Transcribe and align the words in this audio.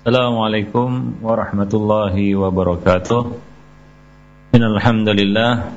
Assalamualaikum 0.00 1.20
warahmatullahi 1.20 2.32
wabarakatuh. 2.32 3.36
Innal 4.56 4.80
hamdalillah 4.80 5.76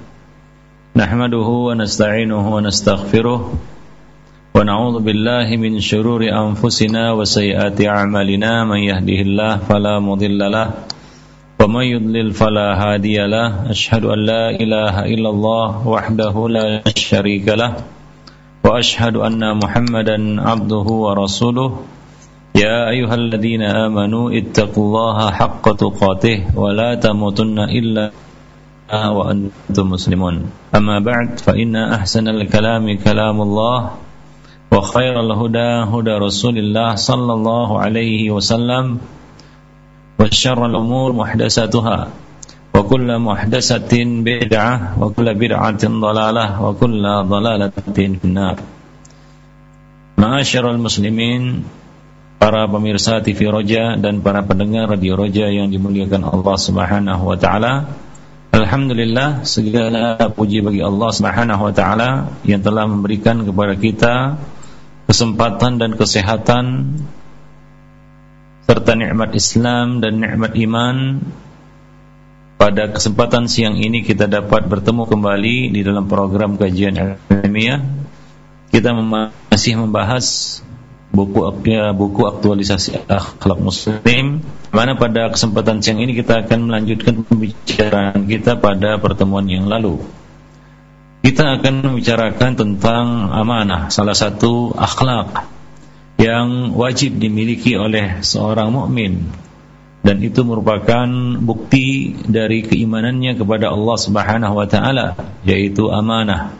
nahmaduhu 0.95 1.67
wa 1.67 1.75
nasta'inuhu 1.75 2.47
wa 2.47 2.63
nastaghfiruh 2.63 3.51
wa 3.51 4.55
na'udzu 4.63 5.03
billahi 5.03 5.59
min 5.59 5.75
shururi 5.83 6.31
anfusina 6.31 7.11
wa 7.11 7.27
sayyiati 7.27 7.83
a'malina. 7.83 8.63
Man 8.63 8.87
yahdihillahu 8.87 9.67
fala 9.67 9.99
mudilla 9.99 10.47
lahu 10.47 10.71
wa 11.59 11.67
man 11.67 11.83
yudlil 11.83 12.31
fala 12.31 12.79
hadiya 12.79 13.27
lahu 13.27 13.75
asyhadu 13.75 14.07
an 14.15 14.23
la 14.23 14.55
ilaha 14.55 15.03
illallah 15.03 15.83
wahdahu 15.83 16.47
la 16.47 16.79
syarika 16.95 17.59
lahu 17.59 17.83
wa 18.63 18.79
asyhadu 18.79 19.19
anna 19.19 19.51
muhammadan 19.51 20.39
abduhu 20.39 21.11
wa 21.11 21.19
rasuluh 21.19 21.83
يا 22.54 22.88
أيها 22.90 23.14
الذين 23.14 23.62
آمنوا 23.62 24.38
اتقوا 24.38 24.84
الله 24.84 25.30
حق 25.30 25.64
تقاته 25.76 26.38
ولا 26.58 26.94
تموتن 26.94 27.58
إلا 27.58 28.10
وأنتم 28.92 29.86
مسلمون 29.90 30.34
أما 30.74 30.96
بعد 30.98 31.38
فإن 31.40 31.76
أحسن 31.76 32.28
الكلام 32.28 32.96
كلام 32.98 33.36
الله 33.40 33.90
وخير 34.72 35.20
الهدى 35.20 35.70
هدى 35.92 36.14
رسول 36.26 36.58
الله 36.58 36.94
صلى 36.94 37.32
الله 37.32 37.68
عليه 37.80 38.30
وسلم 38.30 38.98
وشر 40.20 40.66
الأمور 40.66 41.12
محدثاتها 41.12 42.08
وكل 42.74 43.18
محدثة 43.18 43.92
بدعة 44.04 44.74
وكل 45.00 45.34
بدعة 45.34 45.82
ضلالة 45.84 46.46
وكل 46.62 47.02
ضلالة 47.34 47.72
في 47.94 48.18
النار 48.24 48.56
معاشر 50.18 50.70
المسلمين 50.70 51.64
para 52.43 52.67
pemirsa 52.67 53.23
TV 53.23 53.47
Roja 53.47 53.95
dan 53.95 54.19
para 54.19 54.43
pendengar 54.43 54.91
Radio 54.91 55.15
Roja 55.15 55.47
yang 55.47 55.71
dimuliakan 55.71 56.27
Allah 56.27 56.59
Subhanahu 56.59 57.23
wa 57.23 57.39
taala. 57.39 57.95
Alhamdulillah 58.51 59.47
segala 59.47 60.19
puji 60.27 60.59
bagi 60.59 60.83
Allah 60.83 61.07
Subhanahu 61.07 61.71
wa 61.71 61.71
taala 61.71 62.35
yang 62.43 62.59
telah 62.59 62.83
memberikan 62.83 63.47
kepada 63.47 63.79
kita 63.79 64.15
kesempatan 65.07 65.79
dan 65.79 65.95
kesehatan 65.95 66.99
serta 68.67 68.91
nikmat 68.91 69.31
Islam 69.39 70.03
dan 70.03 70.19
nikmat 70.19 70.51
iman 70.67 71.23
pada 72.59 72.91
kesempatan 72.91 73.47
siang 73.47 73.79
ini 73.79 74.03
kita 74.03 74.27
dapat 74.27 74.67
bertemu 74.67 75.07
kembali 75.07 75.71
di 75.71 75.79
dalam 75.79 76.11
program 76.11 76.59
kajian 76.59 77.15
ilmiah 77.31 77.79
kita 78.67 78.91
masih 78.91 79.79
membahas 79.79 80.59
buku 81.13 81.39
buku 81.93 82.21
aktualisasi 82.25 83.05
akhlak 83.05 83.59
muslim. 83.61 84.41
Mana 84.73 84.97
pada 84.97 85.29
kesempatan 85.29 85.85
siang 85.85 86.01
ini 86.01 86.17
kita 86.17 86.43
akan 86.43 86.65
melanjutkan 86.65 87.21
pembicaraan 87.21 88.25
kita 88.25 88.57
pada 88.57 88.97
pertemuan 88.97 89.45
yang 89.45 89.69
lalu. 89.69 90.01
Kita 91.23 91.55
akan 91.61 91.87
membicarakan 91.87 92.51
tentang 92.57 93.31
amanah 93.31 93.93
salah 93.93 94.17
satu 94.17 94.73
akhlak 94.75 95.47
yang 96.19 96.73
wajib 96.73 97.21
dimiliki 97.21 97.77
oleh 97.77 98.25
seorang 98.25 98.73
mukmin. 98.73 99.29
Dan 100.03 100.19
itu 100.19 100.43
merupakan 100.43 101.07
bukti 101.39 102.11
dari 102.27 102.59
keimanannya 102.67 103.39
kepada 103.39 103.71
Allah 103.71 103.95
Subhanahu 103.95 104.59
wa 104.59 104.67
taala 104.67 105.15
yaitu 105.47 105.87
amanah. 105.87 106.51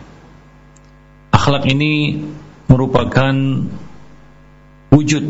Akhlak 1.28 1.68
ini 1.68 2.24
merupakan 2.72 3.34
wujud 4.94 5.24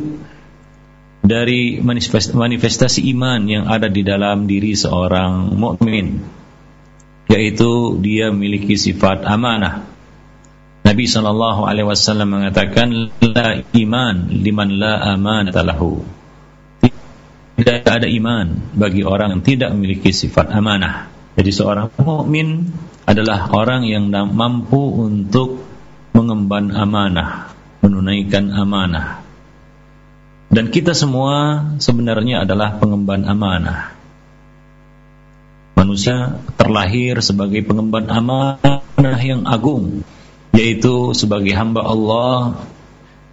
dari 1.25 1.81
manifestasi 1.81 3.09
iman 3.17 3.48
yang 3.48 3.65
ada 3.65 3.89
di 3.89 4.05
dalam 4.05 4.45
diri 4.45 4.77
seorang 4.77 5.56
mukmin 5.56 6.21
yaitu 7.33 7.97
dia 8.05 8.29
memiliki 8.29 8.77
sifat 8.77 9.25
amanah. 9.25 9.88
Nabi 10.84 11.09
sallallahu 11.09 11.65
alaihi 11.65 11.88
wasallam 11.88 12.28
mengatakan 12.37 13.09
la 13.25 13.65
iman 13.65 14.16
liman 14.28 14.69
la 14.77 15.16
amanata 15.16 15.65
lahu. 15.65 16.05
Tidak 17.55 17.88
ada 17.88 18.05
iman 18.05 18.77
bagi 18.77 19.00
orang 19.00 19.41
yang 19.41 19.43
tidak 19.47 19.72
memiliki 19.72 20.12
sifat 20.12 20.53
amanah. 20.53 21.09
Jadi 21.41 21.50
seorang 21.50 21.88
mukmin 21.97 22.69
adalah 23.09 23.49
orang 23.49 23.88
yang 23.88 24.12
mampu 24.12 25.00
untuk 25.00 25.65
mengemban 26.12 26.69
amanah, 26.77 27.56
menunaikan 27.81 28.53
amanah. 28.53 29.24
Dan 30.53 30.69
kita 30.69 30.93
semua 30.93 31.66
sebenarnya 31.81 32.44
adalah 32.44 32.77
pengemban 32.77 33.25
amanah. 33.25 33.97
Manusia 35.75 36.38
terlahir 36.55 37.19
sebagai 37.25 37.65
pengemban 37.66 38.06
amanah 38.06 39.21
yang 39.21 39.44
agung, 39.49 40.06
yaitu 40.55 41.12
sebagai 41.16 41.53
hamba 41.56 41.82
Allah 41.82 42.65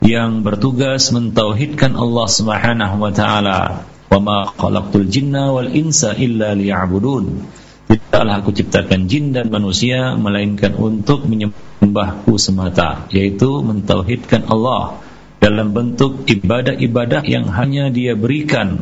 yang 0.01 0.41
bertugas 0.41 1.13
mentauhidkan 1.13 1.94
Allah 1.94 2.27
Subhanahu 2.27 2.95
wa 2.97 3.11
taala. 3.13 3.85
Wa 4.11 4.19
ma 4.19 4.49
khalaqtul 4.49 5.07
jinna 5.07 5.53
wal 5.53 5.69
insa 5.72 6.17
illa 6.17 6.57
liya'budun. 6.57 7.45
Tidaklah 7.85 8.41
aku 8.41 8.51
ciptakan 8.55 9.05
jin 9.05 9.35
dan 9.35 9.53
manusia 9.53 10.17
melainkan 10.17 10.73
untuk 10.75 11.28
menyembahku 11.29 12.39
semata, 12.41 13.05
yaitu 13.13 13.61
mentauhidkan 13.61 14.47
Allah 14.49 14.99
dalam 15.41 15.74
bentuk 15.74 16.29
ibadah-ibadah 16.29 17.25
yang 17.25 17.50
hanya 17.50 17.90
dia 17.90 18.13
berikan 18.13 18.78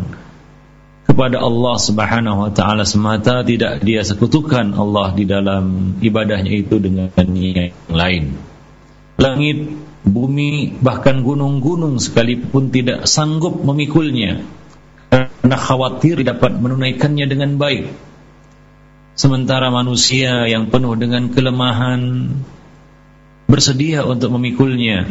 kepada 1.08 1.40
Allah 1.40 1.76
Subhanahu 1.80 2.38
wa 2.46 2.52
taala 2.52 2.84
semata 2.84 3.48
tidak 3.48 3.80
dia 3.80 4.04
sekutukan 4.04 4.76
Allah 4.76 5.16
di 5.16 5.24
dalam 5.24 5.96
ibadahnya 6.04 6.52
itu 6.52 6.76
dengan 6.84 7.10
yang 7.16 7.72
lain. 7.88 8.36
Langit, 9.16 9.72
bumi, 10.04 10.76
bahkan 10.84 11.24
gunung-gunung 11.24 11.96
sekalipun 11.98 12.76
tidak 12.76 13.08
sanggup 13.08 13.64
memikulnya 13.64 14.44
karena 15.10 15.56
khawatir 15.56 16.22
dapat 16.28 16.60
menunaikannya 16.60 17.26
dengan 17.26 17.56
baik. 17.56 17.88
Sementara 19.16 19.72
manusia 19.72 20.44
yang 20.48 20.68
penuh 20.68 20.96
dengan 21.00 21.32
kelemahan 21.32 22.32
bersedia 23.48 24.04
untuk 24.04 24.36
memikulnya 24.36 25.08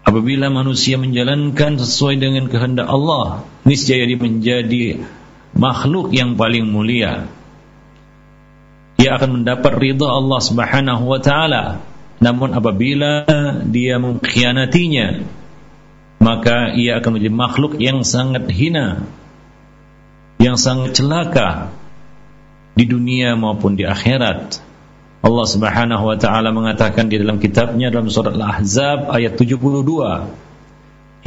Apabila 0.00 0.48
manusia 0.48 0.96
menjalankan 0.96 1.76
sesuai 1.76 2.16
dengan 2.16 2.48
kehendak 2.48 2.88
Allah, 2.88 3.44
niscaya 3.68 4.08
dia 4.08 4.16
menjadi 4.16 4.84
makhluk 5.52 6.16
yang 6.16 6.40
paling 6.40 6.64
mulia. 6.64 7.28
Ia 9.00 9.16
akan 9.16 9.40
mendapat 9.40 9.72
ridha 9.76 10.08
Allah 10.08 10.40
Subhanahu 10.40 11.04
wa 11.04 11.20
taala. 11.20 11.64
Namun 12.20 12.52
apabila 12.52 13.24
dia 13.64 13.96
mengkhianatinya, 13.96 15.24
maka 16.20 16.76
ia 16.76 17.00
akan 17.00 17.16
menjadi 17.16 17.32
makhluk 17.32 17.72
yang 17.80 18.04
sangat 18.04 18.44
hina, 18.52 19.08
yang 20.36 20.60
sangat 20.60 21.00
celaka 21.00 21.72
di 22.76 22.84
dunia 22.84 23.36
maupun 23.40 23.76
di 23.76 23.88
akhirat. 23.88 24.60
Allah 25.20 25.46
Subhanahu 25.46 26.04
wa 26.08 26.16
taala 26.16 26.48
mengatakan 26.48 27.12
di 27.12 27.20
dalam 27.20 27.36
kitabnya 27.36 27.92
dalam 27.92 28.08
surat 28.08 28.32
Al-Ahzab 28.32 29.12
ayat 29.12 29.36
72 29.36 29.60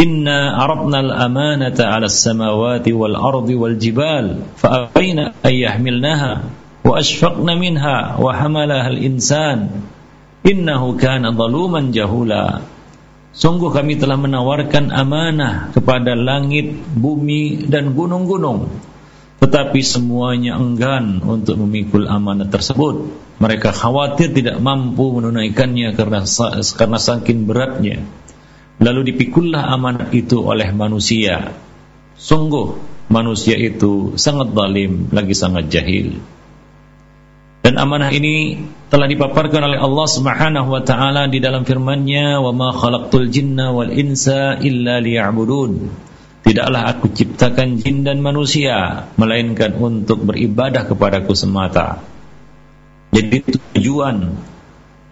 Inna 0.01 0.57
arabna 0.57 1.05
al-amanata 1.05 1.85
'ala 1.85 2.09
as-samawati 2.09 2.89
wal 2.97 3.13
ardi 3.13 3.53
wal 3.53 3.77
jibal 3.77 4.41
fa 4.57 4.89
abayna 4.89 5.37
ay 5.45 5.61
yahmilnaha 5.61 6.49
wa 6.81 6.93
ashfaqna 6.97 7.53
minha 7.53 8.17
wa 8.17 8.33
hamalaha 8.33 8.89
al-insan. 8.89 9.85
Innahu 10.43 10.97
kana 10.99 11.31
zaluman 11.31 11.93
jahula. 11.93 12.65
Sungguh 13.33 13.71
kami 13.71 13.97
telah 13.97 14.19
menawarkan 14.19 14.91
amanah 14.91 15.73
kepada 15.73 16.13
langit, 16.13 16.73
bumi 16.93 17.65
dan 17.69 17.95
gunung-gunung. 17.95 18.69
Tetapi 19.39 19.79
semuanya 19.81 20.59
enggan 20.59 21.23
untuk 21.23 21.57
memikul 21.63 22.05
amanah 22.05 22.45
tersebut. 22.45 23.09
Mereka 23.43 23.75
khawatir 23.75 24.31
tidak 24.31 24.63
mampu 24.63 25.19
menunaikannya 25.19 25.91
karena 25.99 26.23
karena 26.79 26.95
saking 26.95 27.43
beratnya. 27.43 27.99
Lalu 28.79 29.11
dipikullah 29.11 29.67
amanah 29.67 30.07
itu 30.15 30.39
oleh 30.39 30.71
manusia. 30.71 31.51
Sungguh 32.15 32.79
manusia 33.11 33.59
itu 33.59 34.15
sangat 34.15 34.55
zalim 34.55 35.11
lagi 35.11 35.35
sangat 35.35 35.67
jahil. 35.67 36.23
Dan 37.59 37.75
amanah 37.75 38.15
ini 38.15 38.63
telah 38.87 39.11
dipaparkan 39.11 39.67
oleh 39.67 39.79
Allah 39.79 40.07
Subhanahu 40.07 40.71
wa 40.71 40.83
taala 40.87 41.27
di 41.27 41.43
dalam 41.43 41.67
firman-Nya, 41.67 42.39
"Wa 42.39 42.55
ma 42.55 42.71
khalaqtul 42.71 43.27
jinna 43.27 43.75
wal 43.75 43.91
insa 43.91 44.55
illa 44.63 45.03
liya'budun." 45.03 45.91
Tidaklah 46.47 46.95
aku 46.95 47.11
ciptakan 47.11 47.79
jin 47.79 48.03
dan 48.03 48.19
manusia 48.19 49.07
Melainkan 49.15 49.79
untuk 49.79 50.27
beribadah 50.27 50.83
kepadaku 50.83 51.31
semata 51.39 52.12
Jadi 53.13 53.37
tujuan 53.45 54.17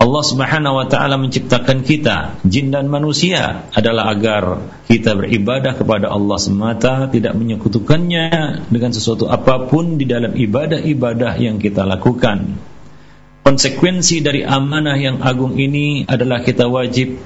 Allah 0.01 0.24
Subhanahu 0.25 0.81
wa 0.81 0.89
taala 0.89 1.21
menciptakan 1.21 1.86
kita, 1.86 2.42
jin 2.42 2.74
dan 2.74 2.89
manusia 2.89 3.69
adalah 3.69 4.09
agar 4.09 4.74
kita 4.89 5.13
beribadah 5.13 5.77
kepada 5.77 6.09
Allah 6.09 6.42
semata, 6.42 7.06
tidak 7.06 7.38
menyekutukannya 7.38 8.65
dengan 8.74 8.92
sesuatu 8.98 9.30
apa 9.30 9.69
pun 9.69 10.01
di 10.01 10.09
dalam 10.09 10.33
ibadah-ibadah 10.33 11.38
yang 11.38 11.62
kita 11.62 11.86
lakukan. 11.86 12.57
Konsekuensi 13.45 14.25
dari 14.25 14.42
amanah 14.42 14.97
yang 14.97 15.21
agung 15.21 15.62
ini 15.62 16.09
adalah 16.09 16.42
kita 16.42 16.65
wajib 16.65 17.21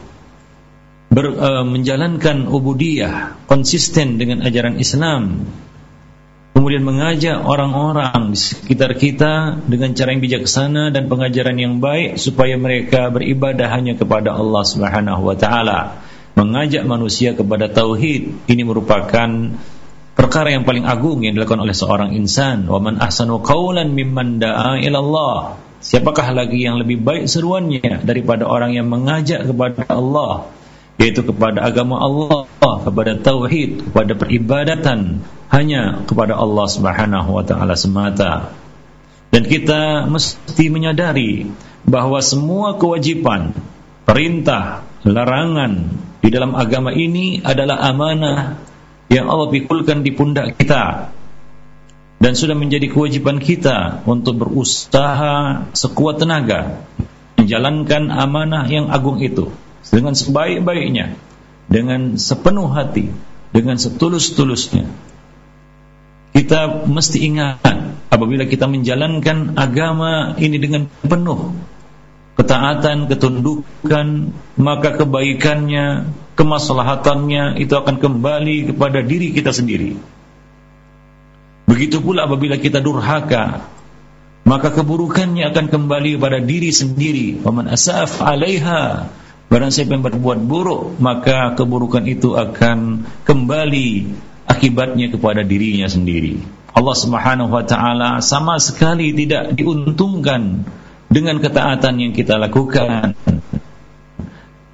ber, 1.15 1.31
uh, 1.31 1.63
menjalankan 1.63 2.51
ubudiyah 2.51 3.47
konsisten 3.47 4.19
dengan 4.19 4.43
ajaran 4.43 4.75
Islam 4.83 5.47
kemudian 6.55 6.87
mengajak 6.87 7.43
orang-orang 7.43 8.31
di 8.31 8.39
sekitar 8.39 8.95
kita 8.95 9.59
dengan 9.67 9.91
cara 9.91 10.15
yang 10.15 10.23
bijaksana 10.23 10.87
dan 10.95 11.11
pengajaran 11.11 11.59
yang 11.59 11.83
baik 11.83 12.15
supaya 12.15 12.55
mereka 12.55 13.11
beribadah 13.11 13.67
hanya 13.75 13.99
kepada 13.99 14.31
Allah 14.31 14.63
Subhanahu 14.63 15.19
wa 15.19 15.35
taala. 15.35 15.99
Mengajak 16.39 16.87
manusia 16.87 17.35
kepada 17.35 17.67
tauhid 17.67 18.47
ini 18.47 18.63
merupakan 18.63 19.29
perkara 20.15 20.55
yang 20.55 20.63
paling 20.63 20.87
agung 20.87 21.27
yang 21.27 21.35
dilakukan 21.35 21.59
oleh 21.59 21.75
seorang 21.75 22.15
insan. 22.15 22.71
Wa 22.71 22.79
man 22.79 23.03
ahsanu 23.03 23.43
qawlan 23.43 23.91
mimman 23.91 24.39
da'a 24.39 24.79
ila 24.79 24.97
Allah. 25.03 25.37
Siapakah 25.83 26.31
lagi 26.31 26.63
yang 26.63 26.79
lebih 26.79 27.03
baik 27.03 27.27
seruannya 27.27 28.07
daripada 28.07 28.47
orang 28.47 28.73
yang 28.73 28.87
mengajak 28.87 29.43
kepada 29.43 29.91
Allah 29.91 30.54
yaitu 30.95 31.21
kepada 31.27 31.59
agama 31.63 31.99
Allah, 31.99 32.47
kepada 32.59 33.19
tauhid, 33.19 33.91
kepada 33.91 34.15
peribadatan 34.15 35.23
hanya 35.51 36.03
kepada 36.07 36.39
Allah 36.39 36.67
Subhanahu 36.71 37.29
wa 37.35 37.43
taala 37.43 37.75
semata. 37.75 38.55
Dan 39.29 39.43
kita 39.43 40.07
mesti 40.07 40.71
menyadari 40.71 41.51
bahwa 41.83 42.23
semua 42.23 42.79
kewajiban, 42.79 43.51
perintah, 44.07 44.87
larangan 45.03 45.91
di 46.23 46.29
dalam 46.31 46.55
agama 46.55 46.95
ini 46.95 47.43
adalah 47.43 47.83
amanah 47.83 48.57
yang 49.11 49.29
Allah 49.29 49.51
pikulkan 49.53 50.01
di 50.01 50.15
pundak 50.15 50.57
kita 50.57 51.13
dan 52.17 52.33
sudah 52.33 52.57
menjadi 52.57 52.89
kewajiban 52.89 53.37
kita 53.37 54.01
untuk 54.09 54.41
berusaha 54.41 55.67
sekuat 55.77 56.25
tenaga 56.25 56.81
menjalankan 57.37 58.09
amanah 58.09 58.65
yang 58.65 58.89
agung 58.89 59.21
itu 59.21 59.53
dengan 59.89 60.13
sebaik-baiknya, 60.13 61.17
dengan 61.69 62.17
sepenuh 62.17 62.69
hati, 62.71 63.11
dengan 63.51 63.77
setulus-tulusnya. 63.77 64.87
Kita 66.35 66.85
mesti 66.85 67.17
ingat 67.25 67.63
apabila 68.11 68.43
kita 68.43 68.67
menjalankan 68.67 69.55
agama 69.55 70.35
ini 70.35 70.59
dengan 70.59 70.91
penuh 71.03 71.55
ketaatan, 72.35 73.07
ketundukan, 73.07 74.35
maka 74.59 74.99
kebaikannya, 74.99 76.11
kemaslahatannya 76.35 77.63
itu 77.63 77.73
akan 77.73 77.95
kembali 77.95 78.75
kepada 78.75 78.99
diri 78.99 79.31
kita 79.31 79.55
sendiri. 79.55 79.95
Begitu 81.65 82.03
pula 82.03 82.27
apabila 82.27 82.59
kita 82.59 82.83
durhaka, 82.83 83.65
maka 84.45 84.69
keburukannya 84.69 85.49
akan 85.49 85.65
kembali 85.71 86.21
pada 86.21 86.37
diri 86.43 86.69
sendiri. 86.69 87.41
Waman 87.41 87.71
asaf 87.71 88.21
'alaiha 88.21 89.09
Barang 89.45 89.69
siapa 89.69 89.93
yang 89.93 90.01
berbuat 90.01 90.41
buruk, 90.41 90.97
maka 90.97 91.53
keburukan 91.53 92.01
itu 92.09 92.33
akan 92.33 93.05
kembali 93.23 93.89
akibatnya 94.49 95.13
kepada 95.13 95.45
dirinya 95.45 95.85
sendiri. 95.85 96.41
Allah 96.75 96.95
Subhanahu 96.97 97.53
wa 97.53 97.63
taala 97.63 98.19
sama 98.19 98.59
sekali 98.59 99.15
tidak 99.15 99.55
diuntungkan 99.55 100.65
dengan 101.07 101.39
ketaatan 101.39 101.95
yang 102.01 102.11
kita 102.11 102.35
lakukan 102.35 103.15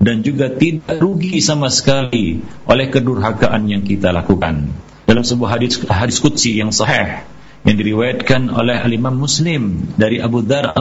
dan 0.01 0.25
juga 0.25 0.49
tidak 0.49 0.97
rugi 0.97 1.37
sama 1.45 1.69
sekali 1.69 2.41
oleh 2.65 2.89
kedurhakaan 2.89 3.69
yang 3.69 3.85
kita 3.85 4.09
lakukan. 4.09 4.73
Dalam 5.05 5.21
sebuah 5.21 5.61
hadis 5.61 5.77
hadis 5.85 6.17
qudsi 6.17 6.57
yang 6.57 6.73
sahih 6.73 7.21
yang 7.61 7.77
diriwayatkan 7.77 8.49
oleh 8.49 8.81
Imam 8.89 9.13
Muslim 9.21 9.93
dari 9.93 10.17
Abu 10.17 10.41
Dzar 10.41 10.73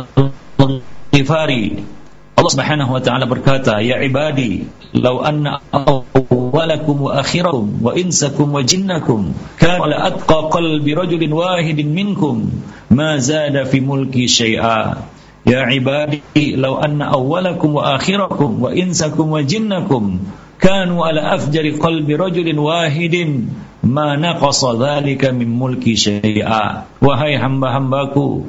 Al-Ghifari 0.57 1.85
Allah 2.41 2.57
Subhanahu 2.57 2.97
wa 2.97 3.05
taala 3.05 3.29
berkata, 3.29 3.85
"Ya 3.85 4.01
ibadi, 4.01 4.65
law 4.97 5.21
anna 5.21 5.61
awwalakum 5.77 7.05
wa 7.05 7.21
akhirakum 7.21 7.85
wa 7.85 7.93
insakum 7.93 8.57
wa 8.57 8.65
jinnakum 8.65 9.37
kana 9.61 9.85
ala 9.85 10.09
atqa 10.09 10.49
qalbi 10.49 10.97
rajulin 10.97 11.37
wahidin 11.37 11.93
minkum 11.93 12.49
ma 12.89 13.21
zada 13.21 13.69
fi 13.69 13.85
mulki 13.85 14.25
syai'a." 14.25 15.05
Ya 15.45 15.69
ibadi, 15.69 16.25
law 16.57 16.81
anna 16.81 17.13
awwalakum 17.13 17.77
wa 17.77 18.01
akhirakum 18.01 18.57
wa 18.57 18.73
insakum 18.73 19.37
wa 19.37 19.45
jinnakum 19.45 20.25
kanu 20.57 21.05
ala 21.05 21.37
afjari 21.37 21.77
qalbi 21.77 22.17
rajulin 22.17 22.57
wahidin 22.57 23.53
ma 23.85 24.17
naqasa 24.17 24.73
min 25.37 25.49
mulki 25.53 25.93
syai'a. 25.93 26.89
Wahai 27.05 27.37
hamba-hambaku, 27.37 28.49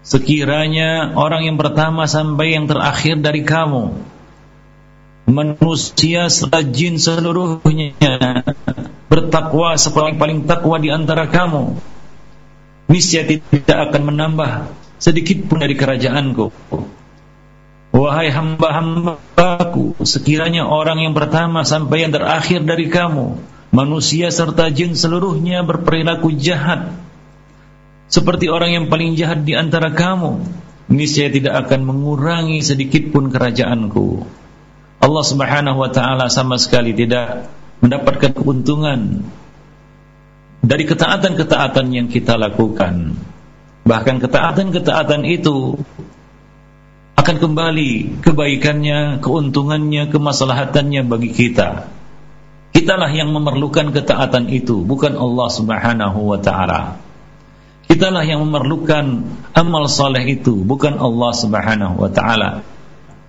Sekiranya 0.00 1.12
orang 1.12 1.44
yang 1.44 1.56
pertama 1.60 2.08
sampai 2.08 2.56
yang 2.56 2.64
terakhir 2.64 3.20
dari 3.20 3.44
kamu 3.44 4.00
Manusia 5.28 6.32
serta 6.32 6.64
jin 6.64 6.96
seluruhnya 6.96 8.16
Bertakwa 9.12 9.76
sepaling 9.76 10.16
paling 10.16 10.48
takwa 10.48 10.80
di 10.80 10.88
antara 10.88 11.28
kamu 11.28 11.76
Niscaya 12.88 13.28
tidak 13.28 13.78
akan 13.92 14.02
menambah 14.10 14.50
sedikit 14.98 15.46
pun 15.46 15.62
dari 15.62 15.78
kerajaanku. 15.78 16.50
Wahai 17.94 18.34
hamba-hambaku 18.34 20.00
Sekiranya 20.02 20.64
orang 20.66 21.04
yang 21.04 21.14
pertama 21.14 21.62
sampai 21.62 22.08
yang 22.08 22.12
terakhir 22.16 22.64
dari 22.64 22.88
kamu 22.88 23.36
Manusia 23.70 24.32
serta 24.32 24.72
jin 24.72 24.96
seluruhnya 24.96 25.62
berperilaku 25.62 26.34
jahat 26.34 27.09
seperti 28.10 28.50
orang 28.50 28.74
yang 28.74 28.86
paling 28.90 29.14
jahat 29.14 29.46
di 29.46 29.54
antara 29.54 29.94
kamu, 29.94 30.42
niscaya 30.90 31.30
tidak 31.30 31.54
akan 31.66 31.86
mengurangi 31.86 32.58
sedikit 32.58 33.14
pun 33.14 33.30
kerajaanku. 33.30 34.26
Allah 34.98 35.24
Subhanahu 35.24 35.78
wa 35.78 35.90
taala 35.94 36.26
sama 36.26 36.58
sekali 36.58 36.90
tidak 36.90 37.46
mendapatkan 37.78 38.34
keuntungan 38.34 39.22
dari 40.60 40.84
ketaatan-ketaatan 40.90 41.86
yang 41.94 42.10
kita 42.10 42.34
lakukan. 42.34 43.14
Bahkan 43.86 44.16
ketaatan-ketaatan 44.20 45.22
itu 45.24 45.78
akan 47.14 47.36
kembali 47.38 48.20
kebaikannya, 48.26 49.22
keuntungannya, 49.22 50.10
kemaslahatannya 50.10 51.06
bagi 51.06 51.30
kita. 51.30 51.86
Kitalah 52.74 53.10
yang 53.14 53.30
memerlukan 53.30 53.94
ketaatan 53.94 54.50
itu, 54.50 54.82
bukan 54.82 55.14
Allah 55.14 55.48
Subhanahu 55.48 56.20
wa 56.26 56.38
taala. 56.42 57.09
Kitalah 57.90 58.22
yang 58.22 58.46
memerlukan 58.46 59.26
amal 59.50 59.90
saleh 59.90 60.22
itu, 60.22 60.54
bukan 60.62 60.94
Allah 61.02 61.34
Subhanahu 61.34 61.98
wa 61.98 62.06
taala. 62.06 62.62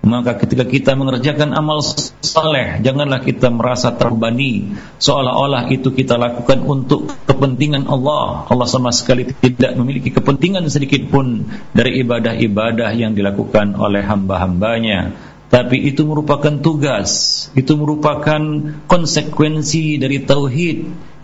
Maka 0.02 0.38
ketika 0.38 0.66
kita 0.66 0.98
mengerjakan 0.98 1.54
amal 1.54 1.82
saleh, 2.26 2.82
janganlah 2.82 3.22
kita 3.22 3.50
merasa 3.54 3.94
terbani 3.94 4.74
seolah-olah 5.02 5.70
itu 5.74 5.94
kita 5.94 6.18
lakukan 6.18 6.62
untuk 6.66 7.10
kepentingan 7.26 7.86
Allah. 7.86 8.50
Allah 8.50 8.68
sama 8.70 8.90
sekali 8.94 9.30
tidak 9.30 9.78
memiliki 9.78 10.14
kepentingan 10.14 10.70
sedikit 10.70 11.06
pun 11.10 11.46
dari 11.74 12.02
ibadah-ibadah 12.02 12.94
yang 12.98 13.18
dilakukan 13.18 13.78
oleh 13.78 14.02
hamba-hambanya 14.02 15.31
tapi 15.52 15.84
itu 15.84 16.08
merupakan 16.08 16.64
tugas, 16.64 17.12
itu 17.60 17.76
merupakan 17.76 18.40
konsekuensi 18.88 20.00
dari 20.00 20.24
tauhid 20.24 20.78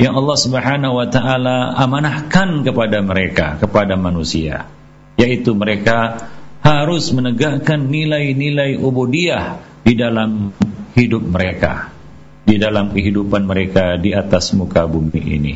yang 0.03 0.19
Allah 0.19 0.35
Subhanahu 0.35 0.99
wa 0.99 1.07
taala 1.07 1.71
amanahkan 1.79 2.59
kepada 2.67 2.99
mereka, 2.99 3.55
kepada 3.55 3.95
manusia, 3.95 4.67
yaitu 5.15 5.55
mereka 5.55 6.27
harus 6.59 7.07
menegakkan 7.15 7.87
nilai-nilai 7.87 8.75
ubudiyah 8.75 9.63
di 9.87 9.95
dalam 9.95 10.51
hidup 10.91 11.23
mereka, 11.23 11.95
di 12.43 12.59
dalam 12.59 12.91
kehidupan 12.91 13.47
mereka 13.47 13.95
di 13.95 14.11
atas 14.11 14.51
muka 14.51 14.83
bumi 14.91 15.23
ini. 15.23 15.55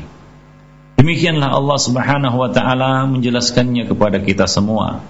Demikianlah 0.95 1.51
Allah 1.51 1.75
Subhanahu 1.75 2.39
wa 2.39 2.47
taala 2.55 3.03
menjelaskannya 3.03 3.83
kepada 3.91 4.23
kita 4.23 4.47
semua 4.47 5.03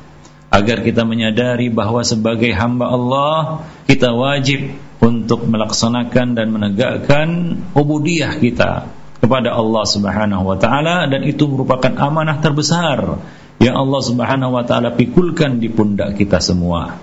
agar 0.51 0.83
kita 0.83 1.07
menyadari 1.07 1.71
bahwa 1.71 2.03
sebagai 2.03 2.51
hamba 2.51 2.91
Allah 2.91 3.63
kita 3.87 4.11
wajib 4.11 4.75
untuk 4.99 5.47
melaksanakan 5.47 6.35
dan 6.35 6.47
menegakkan 6.51 7.27
ubudiyah 7.71 8.35
kita 8.37 8.91
kepada 9.23 9.55
Allah 9.55 9.83
Subhanahu 9.87 10.43
wa 10.43 10.57
taala 10.59 11.07
dan 11.07 11.23
itu 11.23 11.47
merupakan 11.47 11.95
amanah 11.95 12.43
terbesar 12.43 13.23
yang 13.63 13.79
Allah 13.79 14.01
Subhanahu 14.03 14.51
wa 14.51 14.67
taala 14.67 14.91
pikulkan 14.91 15.63
di 15.63 15.71
pundak 15.71 16.19
kita 16.19 16.43
semua. 16.43 16.99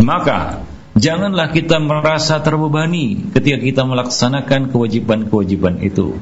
Maka 0.00 0.64
janganlah 0.96 1.52
kita 1.52 1.76
merasa 1.82 2.40
terbebani 2.40 3.28
ketika 3.34 3.58
kita 3.60 3.82
melaksanakan 3.84 4.72
kewajiban-kewajiban 4.72 5.84
itu. 5.84 6.16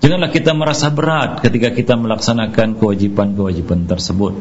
Janganlah 0.00 0.30
kita 0.32 0.54
merasa 0.54 0.88
berat 0.88 1.42
ketika 1.42 1.74
kita 1.74 1.98
melaksanakan 1.98 2.78
kewajiban-kewajiban 2.78 3.90
tersebut. 3.90 4.38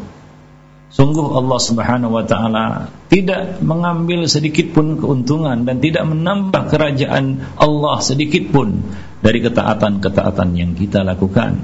Sungguh 0.93 1.27
Allah 1.33 1.59
Subhanahu 1.59 2.13
wa 2.13 2.23
taala 2.23 2.93
tidak 3.09 3.59
mengambil 3.59 4.29
sedikit 4.29 4.71
pun 4.71 5.01
keuntungan 5.01 5.65
dan 5.65 5.81
tidak 5.81 6.05
menambah 6.07 6.71
kerajaan 6.71 7.41
Allah 7.57 7.97
sedikit 7.99 8.53
pun 8.53 8.85
dari 9.19 9.41
ketaatan-ketaatan 9.41 10.55
yang 10.55 10.71
kita 10.77 11.01
lakukan. 11.01 11.57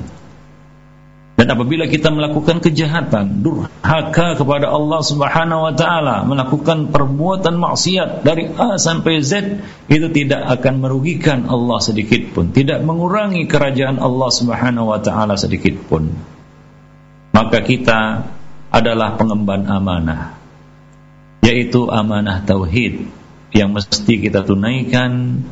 Dan 1.42 1.58
apabila 1.58 1.90
kita 1.90 2.14
melakukan 2.14 2.62
kejahatan, 2.62 3.42
durhaka 3.42 4.38
kepada 4.38 4.70
Allah 4.70 5.02
Subhanahu 5.02 5.66
wa 5.66 5.74
taala, 5.74 6.22
melakukan 6.22 6.94
perbuatan 6.94 7.58
maksiat 7.58 8.22
dari 8.22 8.46
A 8.62 8.78
sampai 8.78 9.26
Z, 9.26 9.58
itu 9.90 10.08
tidak 10.14 10.46
akan 10.60 10.86
merugikan 10.86 11.50
Allah 11.50 11.82
sedikit 11.82 12.30
pun, 12.38 12.54
tidak 12.54 12.86
mengurangi 12.86 13.50
kerajaan 13.50 13.98
Allah 13.98 14.30
Subhanahu 14.30 14.94
wa 14.94 15.02
taala 15.02 15.34
sedikit 15.34 15.82
pun. 15.90 16.14
Maka 17.34 17.66
kita 17.66 18.30
adalah 18.72 19.20
pengemban 19.20 19.68
amanah 19.68 20.42
yaitu 21.44 21.92
amanah 21.92 22.42
tauhid 22.48 23.04
yang 23.52 23.76
mesti 23.76 24.24
kita 24.24 24.48
tunaikan 24.48 25.44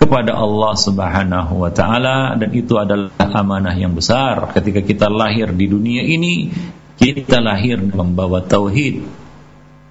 kepada 0.00 0.32
Allah 0.32 0.72
Subhanahu 0.76 1.60
wa 1.60 1.70
taala 1.72 2.36
dan 2.40 2.52
itu 2.56 2.76
adalah 2.80 3.12
amanah 3.18 3.76
yang 3.76 3.92
besar. 3.92 4.52
Ketika 4.56 4.80
kita 4.80 5.12
lahir 5.12 5.52
di 5.52 5.68
dunia 5.68 6.04
ini 6.04 6.48
kita 6.96 7.44
lahir 7.44 7.80
membawa 7.80 8.40
tauhid. 8.40 9.26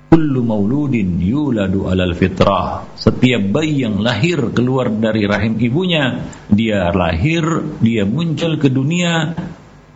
Kullu 0.10 0.42
mauludin 0.48 1.20
yuladu 1.20 1.92
alal 1.92 2.16
fitrah. 2.16 2.88
Setiap 2.96 3.52
bayi 3.52 3.84
yang 3.84 4.00
lahir 4.00 4.40
keluar 4.56 4.88
dari 4.88 5.28
rahim 5.28 5.60
ibunya 5.60 6.24
dia 6.48 6.90
lahir 6.96 7.44
dia 7.84 8.08
muncul 8.08 8.56
ke 8.56 8.72
dunia 8.72 9.36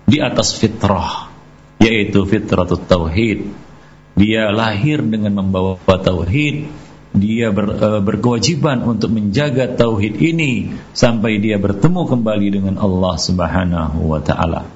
di 0.10 0.18
atas 0.20 0.58
fitrah 0.58 1.29
yaitu 1.80 2.28
fitratut 2.28 2.84
tauhid. 2.86 3.48
Dia 4.20 4.52
lahir 4.52 5.00
dengan 5.00 5.40
membawa 5.40 5.80
tauhid, 5.80 6.68
dia 7.16 7.50
ber, 7.56 7.74
e, 7.80 7.88
berkewajiban 8.04 8.84
untuk 8.84 9.16
menjaga 9.16 9.72
tauhid 9.74 10.20
ini 10.20 10.76
sampai 10.92 11.40
dia 11.40 11.56
bertemu 11.56 12.06
kembali 12.06 12.48
dengan 12.52 12.76
Allah 12.78 13.16
Subhanahu 13.16 14.12
wa 14.12 14.20
taala. 14.20 14.68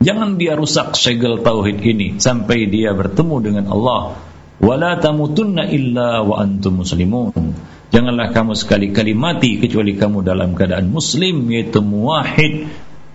Jangan 0.00 0.40
dia 0.40 0.58
rusak 0.58 0.98
segel 0.98 1.44
tauhid 1.46 1.78
ini 1.84 2.18
sampai 2.18 2.66
dia 2.66 2.90
bertemu 2.96 3.36
dengan 3.38 3.64
Allah. 3.70 4.18
Wala 4.60 5.00
tamutunna 5.00 5.68
illa 5.72 6.20
wa 6.20 6.40
antum 6.40 6.84
muslimun. 6.84 7.56
Janganlah 7.90 8.30
kamu 8.30 8.52
sekali-kali 8.54 9.16
mati 9.16 9.56
kecuali 9.58 9.96
kamu 9.96 10.22
dalam 10.22 10.52
keadaan 10.54 10.92
muslim 10.92 11.48
yaitu 11.48 11.80
muwahhid 11.82 12.68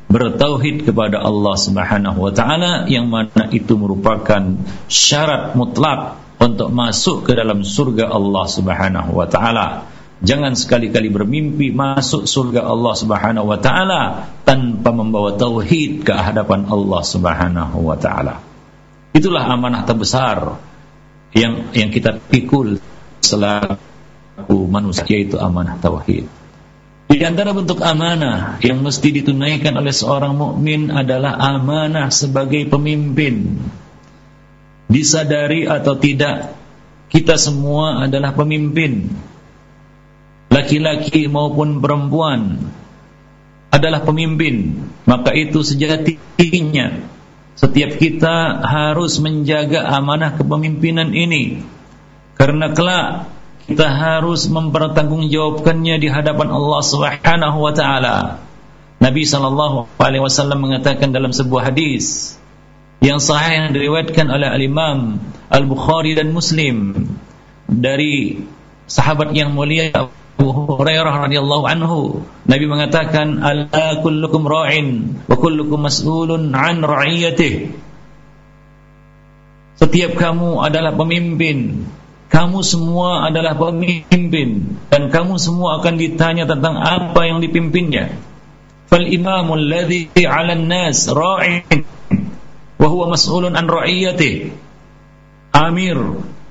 bertauhid 0.05 0.85
kepada 0.85 1.21
Allah 1.21 1.55
Subhanahu 1.57 2.19
wa 2.21 2.31
taala 2.31 2.85
yang 2.85 3.09
mana 3.09 3.49
itu 3.49 3.73
merupakan 3.75 4.61
syarat 4.85 5.57
mutlak 5.57 6.21
untuk 6.37 6.69
masuk 6.69 7.25
ke 7.25 7.33
dalam 7.33 7.65
surga 7.65 8.11
Allah 8.11 8.45
Subhanahu 8.45 9.11
wa 9.15 9.25
taala. 9.25 9.89
Jangan 10.23 10.55
sekali-kali 10.55 11.11
bermimpi 11.11 11.75
masuk 11.75 12.23
surga 12.23 12.63
Allah 12.63 12.93
Subhanahu 12.95 13.45
wa 13.51 13.59
taala 13.59 14.01
tanpa 14.47 14.95
membawa 14.95 15.35
tauhid 15.35 16.07
ke 16.07 16.13
hadapan 16.15 16.69
Allah 16.69 17.01
Subhanahu 17.03 17.77
wa 17.83 17.97
taala. 17.99 18.39
Itulah 19.15 19.47
amanah 19.47 19.83
terbesar 19.87 20.59
yang 21.35 21.71
yang 21.75 21.91
kita 21.91 22.19
pikul 22.19 22.79
selaku 23.19 24.57
manusia 24.71 25.07
yaitu 25.07 25.39
amanah 25.39 25.79
tauhid. 25.79 26.27
Di 27.05 27.21
antara 27.21 27.53
bentuk 27.53 27.85
amanah 27.85 28.57
yang 28.65 28.81
mesti 28.81 29.13
ditunaikan 29.13 29.77
oleh 29.77 29.93
seorang 29.93 30.33
mukmin 30.33 30.89
adalah 30.89 31.37
amanah 31.37 32.09
sebagai 32.09 32.65
pemimpin. 32.65 33.61
Disadari 34.89 35.69
atau 35.69 35.97
tidak, 36.01 36.57
kita 37.13 37.37
semua 37.37 38.05
adalah 38.05 38.33
pemimpin. 38.33 39.09
Laki-laki 40.49 41.29
maupun 41.29 41.77
perempuan 41.77 42.73
adalah 43.69 44.01
pemimpin. 44.01 44.87
Maka 45.05 45.35
itu 45.37 45.61
sejatinya 45.61 47.05
setiap 47.55 48.01
kita 48.01 48.65
harus 48.65 49.21
menjaga 49.21 49.87
amanah 49.93 50.35
kepemimpinan 50.35 51.13
ini. 51.13 51.61
Karena 52.35 52.73
kelak 52.75 53.34
kita 53.65 53.87
harus 53.89 54.45
mempertanggungjawabkannya 54.45 55.95
di 55.97 56.07
hadapan 56.09 56.53
Allah 56.53 56.81
Subhanahu 56.85 57.57
wa 57.57 57.73
taala. 57.73 58.45
Nabi 59.01 59.25
sallallahu 59.25 59.89
alaihi 59.99 60.23
wasallam 60.23 60.61
mengatakan 60.61 61.11
dalam 61.11 61.33
sebuah 61.33 61.73
hadis 61.73 62.37
yang 63.03 63.19
sahih 63.19 63.67
yang 63.67 63.69
diriwayatkan 63.75 64.31
oleh 64.31 64.47
al-Imam 64.47 65.19
Al-Bukhari 65.51 66.15
dan 66.15 66.31
Muslim 66.31 66.95
dari 67.67 68.39
sahabat 68.87 69.35
yang 69.35 69.51
mulia 69.51 69.91
Abu 69.91 70.47
Hurairah 70.79 71.27
radhiyallahu 71.27 71.65
anhu 71.67 72.23
Nabi 72.47 72.65
mengatakan 72.69 73.41
ala 73.43 73.99
kullukum 73.99 74.47
ra'in 74.47 75.19
wa 75.27 75.35
kullukum 75.35 75.85
mas'ulun 75.85 76.55
an 76.55 76.85
ra'iyatihi 76.85 77.83
Setiap 79.75 80.15
kamu 80.15 80.63
adalah 80.63 80.95
pemimpin 80.95 81.83
kamu 82.35 82.67
semua 82.67 83.31
adalah 83.31 83.55
pemimpin 83.55 84.75
dan 84.91 85.07
kamu 85.07 85.39
semua 85.39 85.79
akan 85.79 85.95
ditanya 85.95 86.43
tentang 86.43 86.75
apa 86.75 87.23
yang 87.23 87.39
dipimpinnya. 87.39 88.11
Fal 88.91 89.07
imamul 89.07 89.63
ladzi 89.63 90.11
'alan 90.11 90.67
nas 90.67 91.07
ra'in 91.07 91.87
wa 92.75 92.87
huwa 92.91 93.15
mas'ulun 93.15 93.55
an 93.55 93.71
ra'iyati. 93.71 94.51
Amir, 95.55 95.95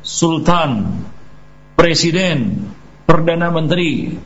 sultan, 0.00 1.04
presiden, 1.76 2.72
perdana 3.04 3.52
menteri, 3.52 4.16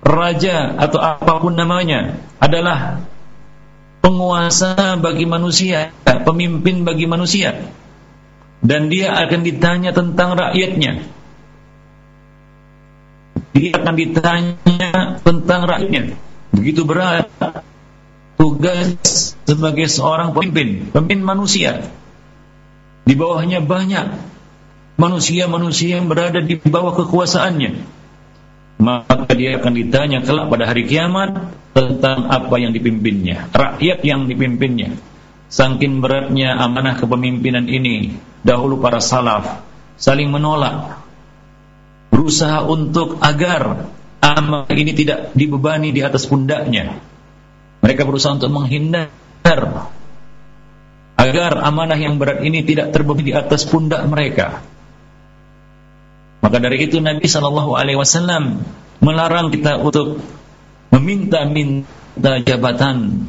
raja 0.00 0.72
atau 0.72 1.04
apa 1.04 1.36
pun 1.36 1.52
namanya 1.52 2.16
adalah 2.40 3.04
penguasa 4.00 4.96
bagi 4.96 5.28
manusia, 5.28 5.92
pemimpin 6.24 6.88
bagi 6.88 7.04
manusia 7.04 7.76
dan 8.62 8.90
dia 8.90 9.14
akan 9.14 9.40
ditanya 9.46 9.90
tentang 9.94 10.34
rakyatnya. 10.34 10.92
Dia 13.54 13.70
akan 13.74 13.94
ditanya 13.94 15.18
tentang 15.22 15.60
rakyatnya. 15.66 16.14
Begitu 16.54 16.82
berat 16.82 17.30
tugas 18.38 19.34
sebagai 19.46 19.86
seorang 19.90 20.34
pemimpin, 20.34 20.90
pemimpin 20.90 21.20
manusia. 21.22 21.90
Di 23.08 23.14
bawahnya 23.16 23.64
banyak 23.64 24.06
manusia-manusia 24.98 26.02
yang 26.02 26.10
berada 26.10 26.42
di 26.42 26.58
bawah 26.58 26.92
kekuasaannya. 26.92 27.98
Maka 28.78 29.34
dia 29.34 29.58
akan 29.58 29.74
ditanya 29.74 30.22
kelak 30.22 30.46
pada 30.50 30.70
hari 30.70 30.86
kiamat 30.86 31.50
tentang 31.74 32.30
apa 32.30 32.54
yang 32.62 32.70
dipimpinnya, 32.70 33.50
rakyat 33.50 34.06
yang 34.06 34.30
dipimpinnya. 34.30 34.94
Sangkin 35.48 36.04
beratnya 36.04 36.54
amanah 36.60 37.00
kepemimpinan 37.00 37.66
ini 37.66 38.20
dahulu 38.48 38.80
para 38.80 39.04
salaf 39.04 39.60
saling 40.00 40.32
menolak 40.32 41.04
berusaha 42.08 42.64
untuk 42.64 43.20
agar 43.20 43.92
amanah 44.24 44.72
ini 44.72 44.96
tidak 44.96 45.36
dibebani 45.36 45.92
di 45.92 46.00
atas 46.00 46.24
pundaknya 46.24 46.96
mereka 47.84 48.08
berusaha 48.08 48.40
untuk 48.40 48.48
menghindar 48.48 49.12
agar 51.18 51.52
amanah 51.60 52.00
yang 52.00 52.16
berat 52.16 52.40
ini 52.40 52.64
tidak 52.64 52.96
terbebani 52.96 53.28
di 53.28 53.34
atas 53.36 53.68
pundak 53.68 54.00
mereka 54.08 54.64
maka 56.38 56.56
dari 56.64 56.86
itu 56.86 57.02
Nabi 57.02 57.26
Shallallahu 57.28 57.76
Alaihi 57.76 57.98
Wasallam 58.00 58.62
melarang 59.02 59.50
kita 59.50 59.78
untuk 59.78 60.22
meminta-minta 60.94 62.40
jabatan, 62.42 63.26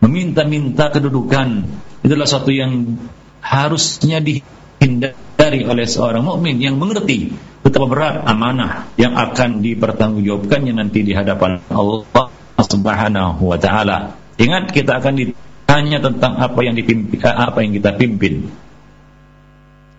meminta-minta 0.00 0.90
kedudukan. 0.90 1.66
Itulah 2.02 2.26
suatu 2.26 2.50
yang 2.50 2.98
harusnya 3.42 4.22
dihindari 4.22 5.66
oleh 5.66 5.84
seorang 5.84 6.22
mukmin 6.22 6.62
yang 6.62 6.78
mengerti 6.78 7.34
betapa 7.66 7.86
berat 7.90 8.14
amanah 8.24 8.90
yang 8.94 9.18
akan 9.18 9.60
dipertanggungjawabkannya 9.60 10.72
nanti 10.78 11.02
di 11.02 11.12
hadapan 11.12 11.58
Allah 11.68 12.30
Subhanahu 12.62 13.42
wa 13.42 13.58
taala. 13.58 14.14
Ingat 14.38 14.70
kita 14.70 15.02
akan 15.02 15.14
ditanya 15.18 15.98
tentang 15.98 16.38
apa 16.38 16.60
yang 16.62 16.78
dipimpin 16.78 17.18
apa 17.22 17.58
yang 17.60 17.74
kita 17.74 17.90
pimpin. 17.98 18.48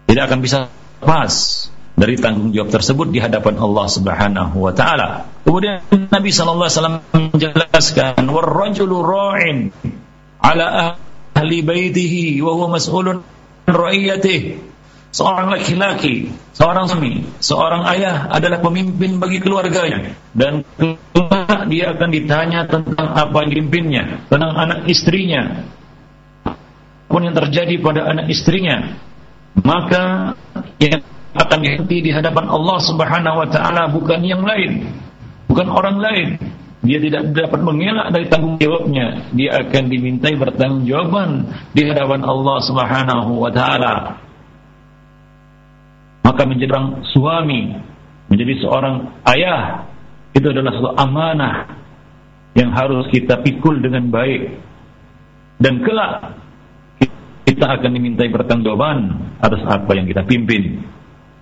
Tidak 0.08 0.24
akan 0.24 0.40
bisa 0.40 0.72
pas 1.04 1.34
dari 1.94 2.18
tanggung 2.18 2.50
jawab 2.50 2.74
tersebut 2.74 3.14
di 3.14 3.22
hadapan 3.22 3.60
Allah 3.62 3.86
Subhanahu 3.86 4.58
wa 4.58 4.74
taala. 4.74 5.30
Kemudian 5.44 5.84
Nabi 6.10 6.30
sallallahu 6.34 6.68
alaihi 6.68 6.78
wasallam 6.80 6.98
menjelaskan 7.12 8.24
warrajulu 8.26 8.96
ra'in 9.04 9.70
ala 10.42 10.98
ahli 11.38 11.60
baitihi 11.62 12.42
wa 12.42 12.52
huwa 12.58 12.80
mas'ulun 12.80 13.22
ra'iyatih. 13.74 14.72
Seorang 15.13 15.53
laki-laki, 15.53 16.34
seorang 16.58 16.89
suami, 16.89 17.22
seorang 17.38 17.86
ayah 17.94 18.34
adalah 18.34 18.58
pemimpin 18.65 19.22
bagi 19.22 19.38
keluarganya 19.38 20.18
dan 20.34 20.65
dia 21.70 21.94
akan 21.94 22.10
ditanya 22.10 22.65
tentang 22.65 23.13
apa 23.13 23.46
yang 23.46 23.50
dipimpinnya, 23.53 24.25
tentang 24.25 24.58
anak 24.58 24.89
istrinya. 24.89 25.70
apa 26.42 26.63
pun 27.13 27.22
yang 27.22 27.38
terjadi 27.38 27.77
pada 27.77 28.10
anak 28.10 28.25
istrinya 28.34 28.98
maka 29.62 30.34
yang 30.82 31.06
akan 31.38 31.60
dihenti 31.62 32.10
di 32.10 32.10
hadapan 32.10 32.50
Allah 32.50 32.77
Subhanahu 32.82 33.38
wa 33.46 33.48
taala 33.53 33.86
bukan 33.94 34.25
yang 34.25 34.42
lain 34.42 34.89
bukan 35.46 35.70
orang 35.70 36.01
lain 36.01 36.27
dia 36.84 37.00
tidak 37.00 37.32
dapat 37.32 37.63
mengelak 37.63 38.12
dari 38.12 38.28
tanggung 38.28 38.60
jawabnya. 38.60 39.32
Dia 39.32 39.63
akan 39.63 39.84
dimintai 39.88 40.36
bertanggungjawaban 40.36 41.30
di 41.72 41.88
hadapan 41.88 42.22
Allah 42.28 42.58
Subhanahu 42.60 43.40
wa 43.40 43.48
taala. 43.56 44.20
Maka 46.28 46.44
menjadi 46.44 46.75
orang 46.75 47.08
suami 47.16 47.72
menjadi 48.28 48.68
seorang 48.68 49.16
ayah 49.32 49.88
itu 50.36 50.44
adalah 50.44 50.75
satu 50.75 50.92
amanah 51.00 51.56
yang 52.60 52.75
harus 52.75 53.08
kita 53.16 53.40
pikul 53.40 53.80
dengan 53.80 54.12
baik. 54.12 54.52
Dan 55.63 55.88
kelak 55.88 56.36
kita 57.48 57.80
akan 57.80 57.96
dimintai 57.96 58.28
pertanggungjawaban 58.28 59.00
atas 59.40 59.63
apa 59.72 59.92
yang 59.96 60.04
kita 60.04 60.28
pimpin. 60.28 60.84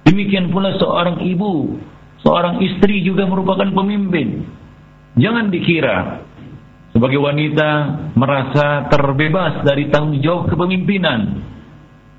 Demikian 0.06 0.54
pula 0.54 0.78
seorang 0.78 1.18
ibu 1.26 1.82
seorang 2.22 2.62
istri 2.62 3.02
juga 3.02 3.26
merupakan 3.26 3.66
pemimpin 3.74 4.61
jangan 5.20 5.52
dikira 5.52 6.28
sebagai 6.92 7.20
wanita 7.20 7.70
merasa 8.20 8.92
terbebas 8.92 9.64
dari 9.64 9.88
tanggung 9.88 10.20
jawab 10.20 10.52
kepemimpinan 10.52 11.52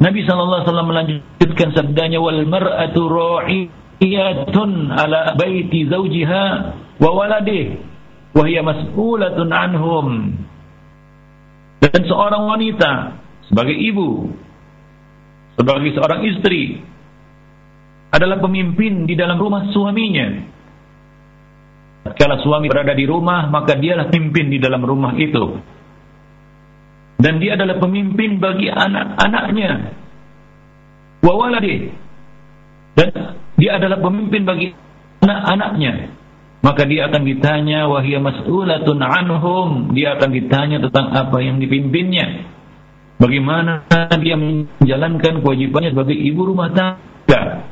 Nabi 0.03 0.27
sallallahu 0.27 0.59
alaihi 0.59 0.67
wasallam 0.67 0.91
melanjutkan 0.91 1.69
sabdanya 1.79 2.19
wal 2.19 2.43
mar'atu 2.43 3.07
ra'iyatun 3.07 4.91
ala 4.91 5.39
baiti 5.39 5.87
zawjiha 5.87 6.45
wa 6.99 7.11
waladih 7.15 7.79
wa 8.35 8.43
hiya 8.43 8.67
mas'ulatun 8.67 9.49
anhum. 9.55 10.07
Dan 11.79 12.03
seorang 12.03 12.51
wanita 12.51 12.91
sebagai 13.47 13.79
ibu 13.79 14.27
sebagai 15.55 15.95
seorang 15.95 16.27
istri 16.27 16.83
adalah 18.11 18.43
pemimpin 18.43 19.07
di 19.07 19.15
dalam 19.15 19.39
rumah 19.39 19.71
suaminya. 19.71 20.51
Kalau 22.02 22.37
suami 22.42 22.66
berada 22.66 22.99
di 22.99 23.06
rumah, 23.06 23.47
maka 23.47 23.78
dialah 23.78 24.11
pemimpin 24.11 24.50
di 24.50 24.59
dalam 24.59 24.82
rumah 24.82 25.14
itu. 25.14 25.62
Dan 27.23 27.38
dia 27.38 27.54
adalah 27.54 27.78
pemimpin 27.78 28.42
bagi 28.42 28.66
anak-anaknya. 28.66 29.73
Wa 31.23 31.32
waladi. 31.38 31.94
Dan 32.99 33.09
dia 33.54 33.78
adalah 33.78 34.02
pemimpin 34.02 34.42
bagi 34.42 34.75
anak-anaknya. 35.23 36.18
Maka 36.62 36.82
dia 36.87 37.06
akan 37.06 37.23
ditanya 37.23 37.87
wahia 37.87 38.18
mas'ulatun 38.18 38.99
anhum? 38.99 39.94
Dia 39.94 40.18
akan 40.18 40.30
ditanya 40.35 40.82
tentang 40.82 41.14
apa 41.14 41.38
yang 41.38 41.62
dipimpinnya. 41.62 42.50
Bagaimana 43.23 43.87
dia 44.18 44.35
menjalankan 44.35 45.47
kewajibannya 45.47 45.94
sebagai 45.94 46.18
ibu 46.18 46.42
rumah 46.42 46.75
tangga 46.75 47.71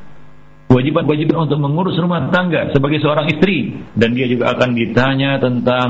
kewajiban-kewajiban 0.71 1.51
untuk 1.51 1.59
mengurus 1.59 1.99
rumah 1.99 2.31
tangga 2.31 2.71
sebagai 2.71 3.03
seorang 3.03 3.27
istri. 3.27 3.75
Dan 3.99 4.15
dia 4.15 4.31
juga 4.31 4.55
akan 4.55 4.71
ditanya 4.79 5.43
tentang 5.43 5.89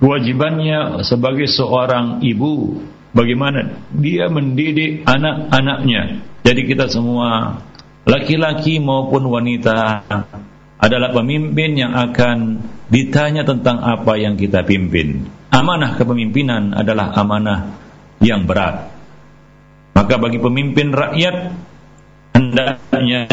kewajibannya 0.00 1.04
sebagai 1.04 1.44
seorang 1.44 2.24
ibu. 2.24 2.80
Bagaimana 3.12 3.76
dia 3.92 4.32
mendidik 4.32 5.04
anak-anaknya. 5.04 6.24
Jadi 6.40 6.60
kita 6.64 6.88
semua 6.88 7.60
laki-laki 8.08 8.80
maupun 8.80 9.28
wanita 9.28 10.04
adalah 10.76 11.10
pemimpin 11.12 11.76
yang 11.76 11.92
akan 11.96 12.60
ditanya 12.92 13.44
tentang 13.44 13.80
apa 13.80 14.16
yang 14.20 14.36
kita 14.36 14.64
pimpin. 14.64 15.28
Amanah 15.48 15.96
kepemimpinan 15.96 16.76
adalah 16.76 17.12
amanah 17.16 17.72
yang 18.20 18.44
berat. 18.44 18.92
Maka 19.96 20.20
bagi 20.20 20.36
pemimpin 20.36 20.92
rakyat 20.92 21.36
hendaknya 22.36 23.24